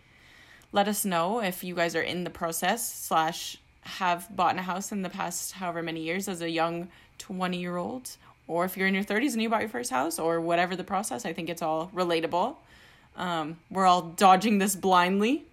let 0.71 0.87
us 0.87 1.05
know 1.05 1.41
if 1.41 1.63
you 1.63 1.75
guys 1.75 1.95
are 1.95 2.01
in 2.01 2.23
the 2.23 2.29
process 2.29 2.91
slash 2.91 3.57
have 3.89 4.27
bought 4.35 4.57
a 4.57 4.61
house 4.61 4.91
in 4.91 5.01
the 5.01 5.09
past 5.09 5.53
however 5.53 5.81
many 5.83 6.01
years 6.01 6.27
as 6.27 6.41
a 6.41 6.49
young 6.49 6.87
20 7.17 7.57
year 7.57 7.77
old 7.77 8.09
or 8.47 8.65
if 8.65 8.75
you're 8.77 8.87
in 8.87 8.93
your 8.93 9.03
30s 9.03 9.33
and 9.33 9.41
you 9.41 9.49
bought 9.49 9.61
your 9.61 9.69
first 9.69 9.89
house 9.91 10.17
or 10.19 10.39
whatever 10.39 10.75
the 10.75 10.83
process 10.83 11.25
i 11.25 11.33
think 11.33 11.49
it's 11.49 11.61
all 11.61 11.89
relatable 11.93 12.55
um, 13.17 13.57
we're 13.69 13.85
all 13.85 14.01
dodging 14.01 14.59
this 14.59 14.75
blindly 14.75 15.43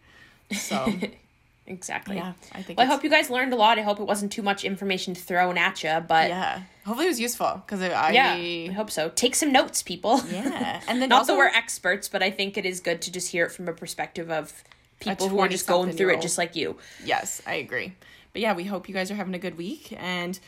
so 0.52 0.92
Exactly. 1.68 2.14
yeah 2.16 2.32
i 2.52 2.62
think 2.62 2.78
Well, 2.78 2.86
I 2.86 2.90
hope 2.92 3.02
you 3.02 3.10
guys 3.10 3.28
learned 3.28 3.52
a 3.52 3.56
lot. 3.56 3.76
I 3.76 3.82
hope 3.82 3.98
it 3.98 4.04
wasn't 4.06 4.30
too 4.30 4.42
much 4.42 4.62
information 4.64 5.16
thrown 5.16 5.58
at 5.58 5.82
you, 5.82 5.98
but 6.06 6.28
yeah 6.28 6.62
hopefully 6.84 7.06
it 7.06 7.10
was 7.10 7.18
useful 7.18 7.60
because 7.66 7.82
i 7.82 8.12
yeah, 8.12 8.34
I 8.34 8.72
hope 8.72 8.90
so. 8.92 9.08
Take 9.08 9.34
some 9.34 9.50
notes, 9.50 9.82
people. 9.82 10.20
yeah 10.30 10.80
and 10.88 11.02
then 11.02 11.08
Not 11.08 11.20
also 11.20 11.32
that 11.32 11.38
we're 11.38 11.48
experts, 11.48 12.08
but 12.08 12.22
I 12.22 12.30
think 12.30 12.56
it 12.56 12.64
is 12.64 12.78
good 12.78 13.02
to 13.02 13.10
just 13.10 13.28
hear 13.32 13.44
it 13.46 13.50
from 13.50 13.66
a 13.66 13.72
perspective 13.72 14.30
of 14.30 14.62
people 15.00 15.28
who 15.28 15.40
are 15.40 15.48
just 15.48 15.66
going 15.66 15.90
through 15.90 16.10
it 16.14 16.20
just 16.22 16.38
like 16.38 16.54
you. 16.54 16.76
yes 17.04 17.42
i 17.46 17.54
agree 17.54 17.94
but 18.36 18.42
yeah 18.42 18.52
we 18.52 18.64
hope 18.64 18.86
you 18.86 18.92
guys 18.92 19.10
are 19.10 19.14
having 19.14 19.34
a 19.34 19.38
good 19.38 19.56
week 19.56 19.94
and 19.96 20.38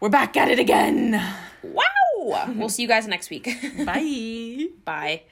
we're 0.00 0.10
back 0.10 0.36
at 0.36 0.50
it 0.50 0.58
again 0.58 1.18
Wow! 1.62 2.52
we'll 2.56 2.68
see 2.68 2.82
you 2.82 2.88
guys 2.88 3.08
next 3.08 3.30
week. 3.30 3.48
bye 3.86 4.66
Bye. 4.84 5.22